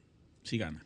Si 0.43 0.59
gana. 0.59 0.85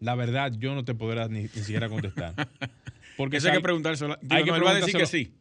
La 0.00 0.14
verdad, 0.14 0.52
yo 0.58 0.74
no 0.74 0.84
te 0.84 0.94
podré 0.94 1.26
ni, 1.28 1.42
ni 1.42 1.48
siquiera 1.48 1.88
contestar. 1.88 2.34
Porque 3.16 3.36
Eso 3.38 3.48
hay 3.48 3.54
que 3.54 3.60
preguntárselo. 3.60 4.16
Digo, 4.20 4.34
hay 4.34 4.44
que 4.44 4.50
no, 4.50 4.56
él 4.56 4.64
va 4.66 4.70
a 4.72 4.74
decir 4.74 4.96
que 4.96 5.06
sí, 5.06 5.32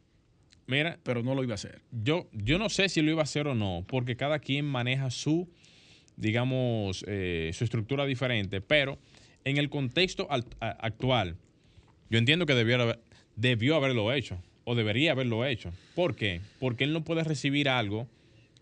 Mira, 0.67 0.97
pero 1.03 1.23
no 1.23 1.35
lo 1.35 1.43
iba 1.43 1.53
a 1.53 1.55
hacer. 1.55 1.81
yo, 1.91 2.29
yo 2.31 2.57
no 2.57 2.69
sé 2.69 2.87
si 2.89 3.01
lo 3.01 3.11
iba 3.11 3.21
a 3.21 3.23
hacer 3.23 3.47
o 3.47 3.55
no, 3.55 3.83
porque 3.87 4.15
cada 4.15 4.39
quien 4.39 4.65
maneja 4.65 5.09
su, 5.11 5.49
digamos, 6.15 7.03
eh, 7.07 7.51
su 7.53 7.63
estructura 7.63 8.05
diferente, 8.05 8.61
pero 8.61 8.97
en 9.43 9.57
el 9.57 9.69
contexto 9.69 10.27
al- 10.29 10.45
a- 10.59 10.69
actual, 10.69 11.35
yo 12.09 12.17
entiendo 12.19 12.45
que 12.45 12.53
debió, 12.53 12.81
haber- 12.81 12.99
debió 13.35 13.75
haberlo 13.75 14.13
hecho, 14.13 14.37
o 14.63 14.75
debería 14.75 15.11
haberlo 15.11 15.45
hecho. 15.45 15.73
¿Por 15.95 16.15
qué? 16.15 16.39
Porque 16.59 16.83
él 16.85 16.93
no 16.93 17.03
puede 17.03 17.23
recibir 17.23 17.67
algo 17.67 18.07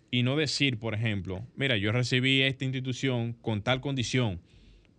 y 0.09 0.23
no 0.23 0.35
decir, 0.35 0.77
por 0.79 0.93
ejemplo, 0.95 1.45
mira, 1.55 1.77
yo 1.77 1.91
recibí 1.91 2.41
esta 2.41 2.65
institución 2.65 3.33
con 3.41 3.61
tal 3.61 3.79
condición 3.81 4.39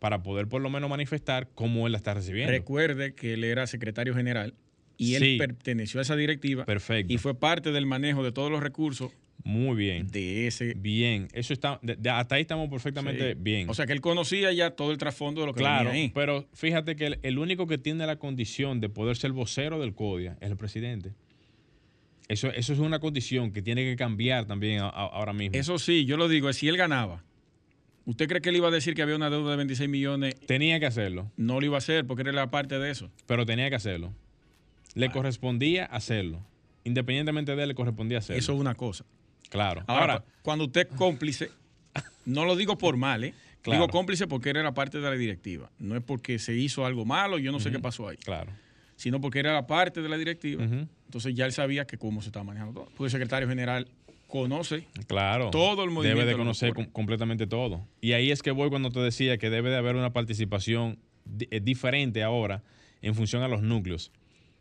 para 0.02 0.20
poder 0.24 0.48
por 0.48 0.60
lo 0.60 0.68
menos 0.68 0.90
manifestar 0.90 1.48
cómo 1.54 1.86
él 1.86 1.92
la 1.92 1.98
está 1.98 2.12
recibiendo. 2.12 2.50
Recuerde 2.50 3.14
que 3.14 3.34
él 3.34 3.44
era 3.44 3.68
secretario 3.68 4.12
general 4.16 4.52
y 4.98 5.14
él 5.14 5.22
Sí. 5.22 5.36
perteneció 5.38 6.00
a 6.00 6.02
esa 6.02 6.16
directiva 6.16 6.64
Perfecto. 6.64 7.12
y 7.12 7.18
fue 7.18 7.38
parte 7.38 7.70
del 7.70 7.86
manejo 7.86 8.24
de 8.24 8.32
todos 8.32 8.50
los 8.50 8.60
recursos 8.60 9.12
Muy 9.44 9.76
bien. 9.76 10.08
de 10.08 10.48
ese. 10.48 10.74
Bien, 10.74 11.28
eso 11.32 11.52
está, 11.52 11.78
de- 11.82 11.94
de- 11.94 12.10
hasta 12.10 12.34
ahí 12.34 12.40
estamos 12.42 12.68
perfectamente 12.68 13.34
Sí. 13.34 13.38
bien. 13.40 13.70
O 13.70 13.74
sea 13.74 13.86
que 13.86 13.92
él 13.92 14.00
conocía 14.00 14.50
ya 14.52 14.72
todo 14.72 14.90
el 14.90 14.98
trasfondo 14.98 15.42
de 15.42 15.46
lo 15.46 15.54
que 15.54 15.60
claro, 15.60 15.90
venía 15.90 16.02
ahí. 16.06 16.10
pero 16.12 16.48
fíjate 16.52 16.96
que 16.96 17.06
el, 17.06 17.18
el 17.22 17.38
único 17.38 17.68
que 17.68 17.78
tiene 17.78 18.04
la 18.04 18.16
condición 18.16 18.80
de 18.80 18.88
poder 18.88 19.16
ser 19.16 19.30
vocero 19.30 19.78
del 19.80 19.94
CODIA 19.94 20.36
es 20.40 20.50
el 20.50 20.56
presidente. 20.56 21.12
Eso, 22.26 22.48
eso 22.50 22.72
es 22.72 22.78
una 22.80 22.98
condición 22.98 23.52
que 23.52 23.62
tiene 23.62 23.84
que 23.84 23.94
cambiar 23.94 24.46
también 24.46 24.80
a- 24.80 24.86
a- 24.88 25.06
ahora 25.06 25.32
mismo. 25.32 25.56
Eso 25.56 25.78
sí, 25.78 26.06
yo 26.06 26.16
lo 26.16 26.28
digo, 26.28 26.48
es 26.48 26.56
si 26.56 26.66
él 26.66 26.76
ganaba. 26.76 27.22
¿Usted 28.04 28.28
cree 28.28 28.40
que 28.40 28.48
él 28.48 28.56
iba 28.56 28.68
a 28.68 28.70
decir 28.70 28.94
que 28.94 29.02
había 29.02 29.14
una 29.16 29.30
deuda 29.30 29.52
de 29.52 29.56
26 29.58 29.88
millones? 29.88 30.34
Tenía 30.46 30.80
que 30.80 30.86
hacerlo, 30.86 31.30
No 31.36 31.60
lo 31.60 31.66
iba 31.66 31.76
a 31.76 31.78
hacer 31.78 32.04
porque 32.06 32.22
era 32.22 32.32
la 32.32 32.50
parte 32.50 32.78
de 32.78 32.90
eso. 32.90 33.10
pero 33.26 33.46
tenía 33.46 33.68
que 33.70 33.76
hacerlo. 33.76 34.12
Le 34.94 35.10
correspondía 35.10 35.84
hacerlo. 35.86 36.44
Independientemente 36.84 37.54
de 37.54 37.62
él, 37.62 37.68
le 37.68 37.74
correspondía 37.74 38.18
hacerlo. 38.18 38.38
Eso 38.40 38.52
es 38.54 38.58
una 38.60 38.74
cosa. 38.74 39.04
claro. 39.50 39.84
Ahora, 39.86 40.00
Ahora, 40.02 40.20
cu- 40.20 40.26
cuando 40.42 40.64
usted 40.64 40.88
es 40.90 40.96
cómplice, 40.96 41.50
no 42.26 42.44
lo 42.44 42.56
digo 42.56 42.76
por 42.76 42.96
mal, 42.96 43.24
¿eh? 43.24 43.34
Claro. 43.62 43.80
Digo 43.82 43.92
cómplice 43.92 44.26
porque 44.26 44.50
era 44.50 44.74
parte 44.74 44.98
de 44.98 45.04
la 45.08 45.14
directiva. 45.16 45.70
No 45.78 45.96
es 45.96 46.02
porque 46.02 46.40
se 46.40 46.54
hizo 46.54 46.84
algo 46.84 47.04
malo, 47.04 47.38
yo 47.38 47.52
no 47.52 47.60
sé 47.60 47.70
qué 47.70 47.78
pasó 47.78 48.08
ahí. 48.08 48.16
claro. 48.16 48.50
Sino 48.96 49.20
porque 49.20 49.38
era 49.40 49.52
la 49.52 49.66
parte 49.66 50.00
de 50.02 50.08
la 50.08 50.16
directiva. 50.16 50.62
Entonces 50.64 51.34
ya 51.34 51.44
él 51.46 51.52
sabía 51.52 51.84
que 51.86 51.98
cómo 51.98 52.20
se 52.22 52.28
estaba 52.28 52.44
manejando 52.44 52.72
todo. 52.74 52.84
Porque 52.90 53.04
el 53.04 53.10
secretario 53.10 53.48
general 53.48 53.88
conoce 54.32 54.86
Claro. 55.06 55.50
Todo 55.50 55.84
el 55.84 55.90
movimiento 55.90 56.20
Debe 56.20 56.32
de 56.32 56.38
conocer 56.38 56.72
com- 56.72 56.86
completamente 56.86 57.46
todo. 57.46 57.86
Y 58.00 58.12
ahí 58.12 58.30
es 58.30 58.42
que 58.42 58.50
voy 58.50 58.70
cuando 58.70 58.90
te 58.90 59.00
decía 59.00 59.36
que 59.36 59.50
debe 59.50 59.68
de 59.68 59.76
haber 59.76 59.94
una 59.96 60.12
participación 60.14 60.98
di- 61.26 61.48
eh, 61.50 61.60
diferente 61.60 62.22
ahora 62.22 62.62
en 63.02 63.14
función 63.14 63.42
a 63.42 63.48
los 63.48 63.62
núcleos. 63.62 64.10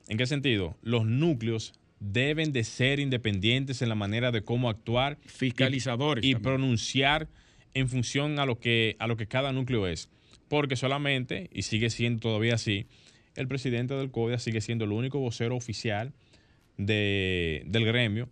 ¿En 0.09 0.17
qué 0.17 0.25
sentido? 0.25 0.75
Los 0.81 1.05
núcleos 1.05 1.73
deben 2.01 2.51
de 2.51 2.63
ser 2.65 2.99
independientes 2.99 3.81
en 3.81 3.87
la 3.87 3.95
manera 3.95 4.31
de 4.31 4.43
cómo 4.43 4.69
actuar 4.69 5.17
fiscalizadores. 5.25 6.25
y 6.25 6.35
pronunciar 6.35 7.29
en 7.73 7.87
función 7.87 8.39
a 8.39 8.45
lo 8.45 8.59
que 8.59 8.97
a 8.99 9.07
lo 9.07 9.15
que 9.15 9.27
cada 9.27 9.53
núcleo 9.53 9.87
es. 9.87 10.09
Porque 10.49 10.75
solamente, 10.75 11.49
y 11.53 11.61
sigue 11.61 11.89
siendo 11.89 12.19
todavía 12.19 12.55
así, 12.55 12.87
el 13.35 13.47
presidente 13.47 13.93
del 13.93 14.11
CODIA 14.11 14.37
sigue 14.39 14.59
siendo 14.59 14.83
el 14.83 14.91
único 14.91 15.19
vocero 15.19 15.55
oficial 15.55 16.11
de- 16.77 17.63
del 17.67 17.85
gremio. 17.85 18.27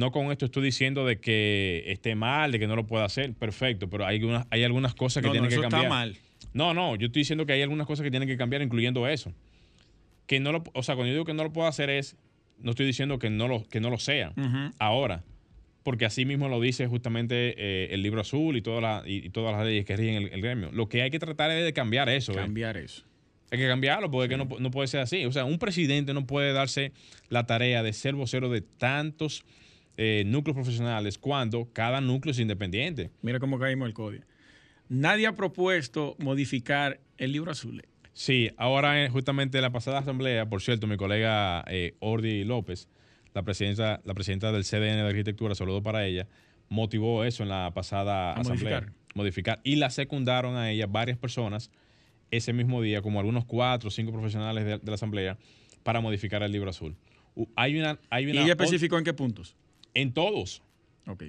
No 0.00 0.10
con 0.12 0.32
esto 0.32 0.46
estoy 0.46 0.62
diciendo 0.64 1.04
de 1.06 1.20
que 1.20 1.84
esté 1.86 2.14
mal, 2.14 2.50
de 2.52 2.58
que 2.58 2.66
no 2.66 2.74
lo 2.74 2.86
pueda 2.86 3.04
hacer, 3.04 3.34
perfecto, 3.34 3.88
pero 3.90 4.06
hay, 4.06 4.16
algunas 4.16 4.46
hay 4.50 4.64
algunas 4.64 4.94
cosas 4.94 5.22
que 5.22 5.28
No, 5.28 5.34
no, 5.34 5.40
tienen 5.40 5.52
eso 5.52 5.60
que 5.60 5.68
cambiar. 5.68 5.82
está 5.84 5.88
mal. 5.94 6.16
No, 6.54 6.72
no, 6.74 6.96
yo 6.96 7.06
estoy 7.06 7.20
diciendo 7.20 7.44
que 7.46 7.52
hay 7.52 7.62
algunas 7.62 7.86
cosas 7.86 8.02
que 8.02 8.10
tienen 8.10 8.28
que 8.28 8.36
cambiar, 8.38 8.62
incluyendo 8.62 9.06
eso. 9.06 9.32
Que 10.26 10.40
no 10.40 10.52
lo, 10.52 10.64
o 10.74 10.82
sea, 10.82 10.94
cuando 10.94 11.08
yo 11.08 11.12
digo 11.14 11.24
que 11.24 11.34
no 11.34 11.44
lo 11.44 11.52
puedo 11.52 11.68
hacer 11.68 11.90
es, 11.90 12.16
no 12.58 12.70
estoy 12.70 12.86
diciendo 12.86 13.18
que 13.18 13.30
no 13.30 13.46
lo, 13.46 13.62
que 13.68 13.80
no 13.80 13.90
lo 13.90 13.98
sea. 13.98 14.32
Ahora, 14.78 15.22
porque 15.82 16.04
así 16.06 16.24
mismo 16.24 16.48
lo 16.48 16.60
dice 16.60 16.86
justamente 16.86 17.54
eh, 17.58 17.88
el 17.94 18.02
libro 18.02 18.20
azul 18.22 18.56
y, 18.56 18.62
toda 18.62 18.80
la- 18.80 19.02
y, 19.06 19.26
y 19.26 19.30
todas 19.30 19.54
las 19.56 19.64
leyes 19.66 19.84
que 19.84 19.96
rigen 19.96 20.14
el, 20.16 20.28
el 20.32 20.40
gremio. 20.40 20.70
Lo 20.72 20.88
que 20.88 21.02
hay 21.02 21.10
que 21.10 21.18
tratar 21.18 21.50
es 21.50 21.64
de 21.64 21.72
cambiar 21.72 22.08
eso. 22.08 22.32
¿eh? 22.32 22.36
Cambiar 22.36 22.76
eso. 22.76 23.02
Hay 23.50 23.58
que 23.58 23.66
cambiarlo 23.66 24.10
porque 24.10 24.36
no, 24.36 24.46
no 24.60 24.70
puede 24.70 24.86
ser 24.88 25.00
así. 25.00 25.24
O 25.26 25.32
sea, 25.32 25.44
un 25.44 25.58
presidente 25.58 26.14
no 26.14 26.24
puede 26.26 26.52
darse 26.52 26.92
la 27.28 27.46
tarea 27.46 27.82
de 27.82 27.92
ser 27.92 28.14
vocero 28.14 28.48
de 28.48 28.60
tantos 28.60 29.44
eh, 30.02 30.24
núcleos 30.24 30.54
profesionales 30.54 31.18
cuando 31.18 31.68
cada 31.74 32.00
núcleo 32.00 32.32
es 32.32 32.38
independiente. 32.38 33.10
Mira 33.20 33.38
cómo 33.38 33.58
caímos 33.58 33.86
el 33.86 33.92
código. 33.92 34.24
Nadie 34.88 35.26
ha 35.26 35.34
propuesto 35.34 36.16
modificar 36.18 37.00
el 37.18 37.32
libro 37.32 37.50
azul. 37.50 37.82
Sí, 38.14 38.50
ahora 38.56 39.08
justamente 39.10 39.58
en 39.58 39.62
la 39.62 39.70
pasada 39.72 39.98
asamblea, 39.98 40.48
por 40.48 40.62
cierto, 40.62 40.86
mi 40.86 40.96
colega 40.96 41.62
eh, 41.68 41.96
Ordi 42.00 42.44
López, 42.44 42.88
la 43.34 43.42
presidenta, 43.42 44.00
la 44.04 44.14
presidenta 44.14 44.52
del 44.52 44.64
CDN 44.64 45.02
de 45.02 45.08
Arquitectura, 45.08 45.54
saludo 45.54 45.82
para 45.82 46.06
ella, 46.06 46.26
motivó 46.70 47.24
eso 47.24 47.42
en 47.42 47.50
la 47.50 47.70
pasada 47.74 48.32
A 48.32 48.40
asamblea. 48.40 48.80
modificar. 48.80 48.92
Modificar. 49.14 49.60
Y 49.64 49.76
la 49.76 49.90
secundaron 49.90 50.56
a 50.56 50.70
ella 50.70 50.86
varias 50.86 51.18
personas 51.18 51.70
ese 52.30 52.54
mismo 52.54 52.80
día, 52.80 53.02
como 53.02 53.18
algunos 53.20 53.44
cuatro 53.44 53.88
o 53.88 53.90
cinco 53.90 54.12
profesionales 54.12 54.64
de, 54.64 54.78
de 54.78 54.86
la 54.86 54.94
asamblea, 54.94 55.36
para 55.82 56.00
modificar 56.00 56.42
el 56.42 56.52
libro 56.52 56.70
azul. 56.70 56.96
Hay 57.54 57.78
una, 57.78 57.98
hay 58.08 58.24
¿Y 58.26 58.30
una 58.30 58.42
ella 58.42 58.52
especificó 58.52 58.96
en 58.98 59.04
qué 59.04 59.12
puntos? 59.12 59.56
En 59.94 60.12
todos. 60.12 60.62
Ok. 61.06 61.24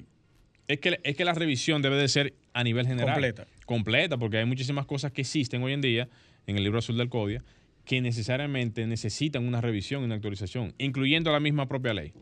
Es 0.67 0.79
que, 0.79 0.99
es 1.03 1.15
que 1.15 1.25
la 1.25 1.33
revisión 1.33 1.81
debe 1.81 1.97
de 1.97 2.07
ser 2.07 2.33
a 2.53 2.63
nivel 2.63 2.87
general. 2.87 3.13
Completa. 3.13 3.47
Completa, 3.65 4.17
porque 4.17 4.37
hay 4.37 4.45
muchísimas 4.45 4.85
cosas 4.85 5.11
que 5.11 5.21
existen 5.21 5.61
hoy 5.63 5.73
en 5.73 5.81
día 5.81 6.07
en 6.47 6.57
el 6.57 6.63
libro 6.63 6.79
azul 6.79 6.97
del 6.97 7.09
CODIA 7.09 7.43
que 7.85 7.99
necesariamente 8.01 8.85
necesitan 8.87 9.45
una 9.47 9.59
revisión 9.59 10.01
y 10.01 10.05
una 10.05 10.15
actualización, 10.15 10.73
incluyendo 10.77 11.31
la 11.31 11.39
misma 11.39 11.67
propia 11.67 11.93
ley. 11.93 12.13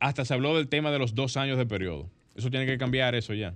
Hasta 0.00 0.24
se 0.24 0.34
habló 0.34 0.56
del 0.56 0.68
tema 0.68 0.90
de 0.90 0.98
los 0.98 1.14
dos 1.14 1.36
años 1.36 1.56
de 1.58 1.66
periodo. 1.66 2.10
Eso 2.34 2.50
tiene 2.50 2.66
que 2.66 2.78
cambiar 2.78 3.14
eso 3.14 3.34
ya. 3.34 3.54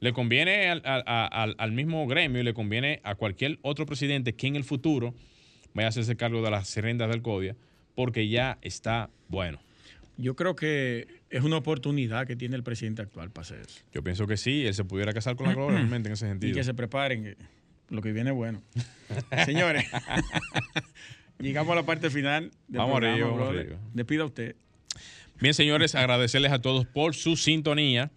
Le 0.00 0.12
conviene 0.12 0.68
al, 0.68 0.82
al- 0.84 1.04
al- 1.06 1.54
al 1.58 1.72
mismo 1.72 2.06
gremio 2.06 2.40
y 2.40 2.44
le 2.44 2.54
conviene 2.54 3.00
a 3.02 3.14
cualquier 3.14 3.58
otro 3.62 3.86
presidente 3.86 4.34
que 4.34 4.46
en 4.46 4.56
el 4.56 4.64
futuro 4.64 5.14
vaya 5.74 5.86
a 5.86 5.88
hacerse 5.88 6.16
cargo 6.16 6.42
de 6.42 6.50
las 6.50 6.76
rendas 6.76 7.08
del 7.08 7.22
CODIA, 7.22 7.56
porque 7.94 8.28
ya 8.28 8.58
está 8.62 9.10
bueno. 9.28 9.58
Yo 10.18 10.34
creo 10.34 10.56
que 10.56 11.06
es 11.30 11.42
una 11.44 11.56
oportunidad 11.58 12.26
que 12.26 12.36
tiene 12.36 12.56
el 12.56 12.62
presidente 12.62 13.02
actual 13.02 13.30
para 13.30 13.42
hacer 13.42 13.60
eso. 13.60 13.80
Yo 13.92 14.02
pienso 14.02 14.26
que 14.26 14.36
sí, 14.36 14.66
él 14.66 14.74
se 14.74 14.84
pudiera 14.84 15.12
casar 15.12 15.36
con 15.36 15.46
la 15.46 15.54
gloria 15.54 15.76
realmente 15.78 16.08
en 16.08 16.14
ese 16.14 16.26
Y 16.26 16.28
sentido. 16.30 16.54
que 16.54 16.64
se 16.64 16.74
preparen, 16.74 17.22
que 17.22 17.36
lo 17.90 18.00
que 18.02 18.12
viene 18.12 18.30
es 18.30 18.36
bueno. 18.36 18.62
Señores, 19.44 19.84
llegamos 21.38 21.72
a 21.72 21.76
la 21.76 21.82
parte 21.84 22.10
final 22.10 22.50
del 22.68 22.78
Vamos 22.78 22.92
programa, 22.98 23.14
arriba, 23.14 23.30
vamos 23.30 23.48
arriba. 23.56 23.76
Despida 23.92 24.24
usted. 24.24 24.56
Bien, 25.40 25.52
señores, 25.54 25.94
agradecerles 25.94 26.52
a 26.52 26.60
todos 26.60 26.86
por 26.86 27.14
su 27.14 27.36
sintonía. 27.36 28.10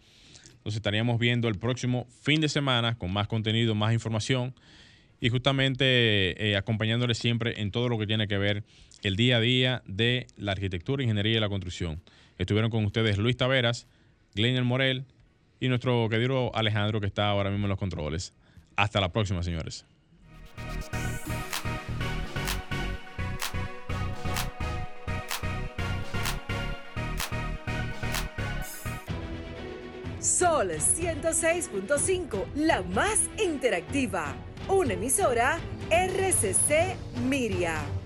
Nos 0.64 0.76
estaríamos 0.76 1.20
viendo 1.20 1.48
el 1.48 1.56
próximo 1.58 2.08
fin 2.22 2.40
de 2.42 2.50
semana 2.50 2.98
con 2.98 3.12
más 3.12 3.28
contenido, 3.28 3.76
más 3.76 3.94
información 3.94 4.54
y 5.22 5.30
justamente 5.30 6.50
eh, 6.52 6.56
acompañándoles 6.56 7.18
siempre 7.18 7.60
en 7.62 7.72
todo 7.72 7.90
lo 7.90 7.98
que 7.98 8.08
tiene 8.08 8.28
que 8.28 8.38
ver 8.38 8.64
el 9.04 9.16
día 9.16 9.38
a 9.38 9.40
día 9.40 9.82
de 9.86 10.28
la 10.38 10.52
arquitectura, 10.52 11.04
ingeniería 11.04 11.38
y 11.38 11.40
la 11.40 11.50
construcción. 11.50 12.02
Estuvieron 12.38 12.70
con 12.70 12.86
ustedes 12.86 13.18
Luis 13.18 13.38
Taveras, 13.38 13.88
Glenn 14.36 14.66
Morel 14.66 15.06
y 15.60 15.68
nuestro 15.68 16.08
querido 16.10 16.56
Alejandro 16.56 17.00
que 17.02 17.08
está 17.08 17.30
ahora 17.30 17.50
mismo 17.50 17.66
en 17.66 17.70
los 17.70 17.80
controles. 17.80 18.34
Hasta 18.76 19.02
la 19.02 19.12
próxima, 19.12 19.44
señores. 19.44 19.86
Sol 30.20 30.70
106.5, 30.72 32.46
la 32.56 32.82
más 32.82 33.30
interactiva. 33.44 34.36
Una 34.68 34.94
emisora 34.94 35.60
RCC 35.90 36.96
Miria. 37.28 37.99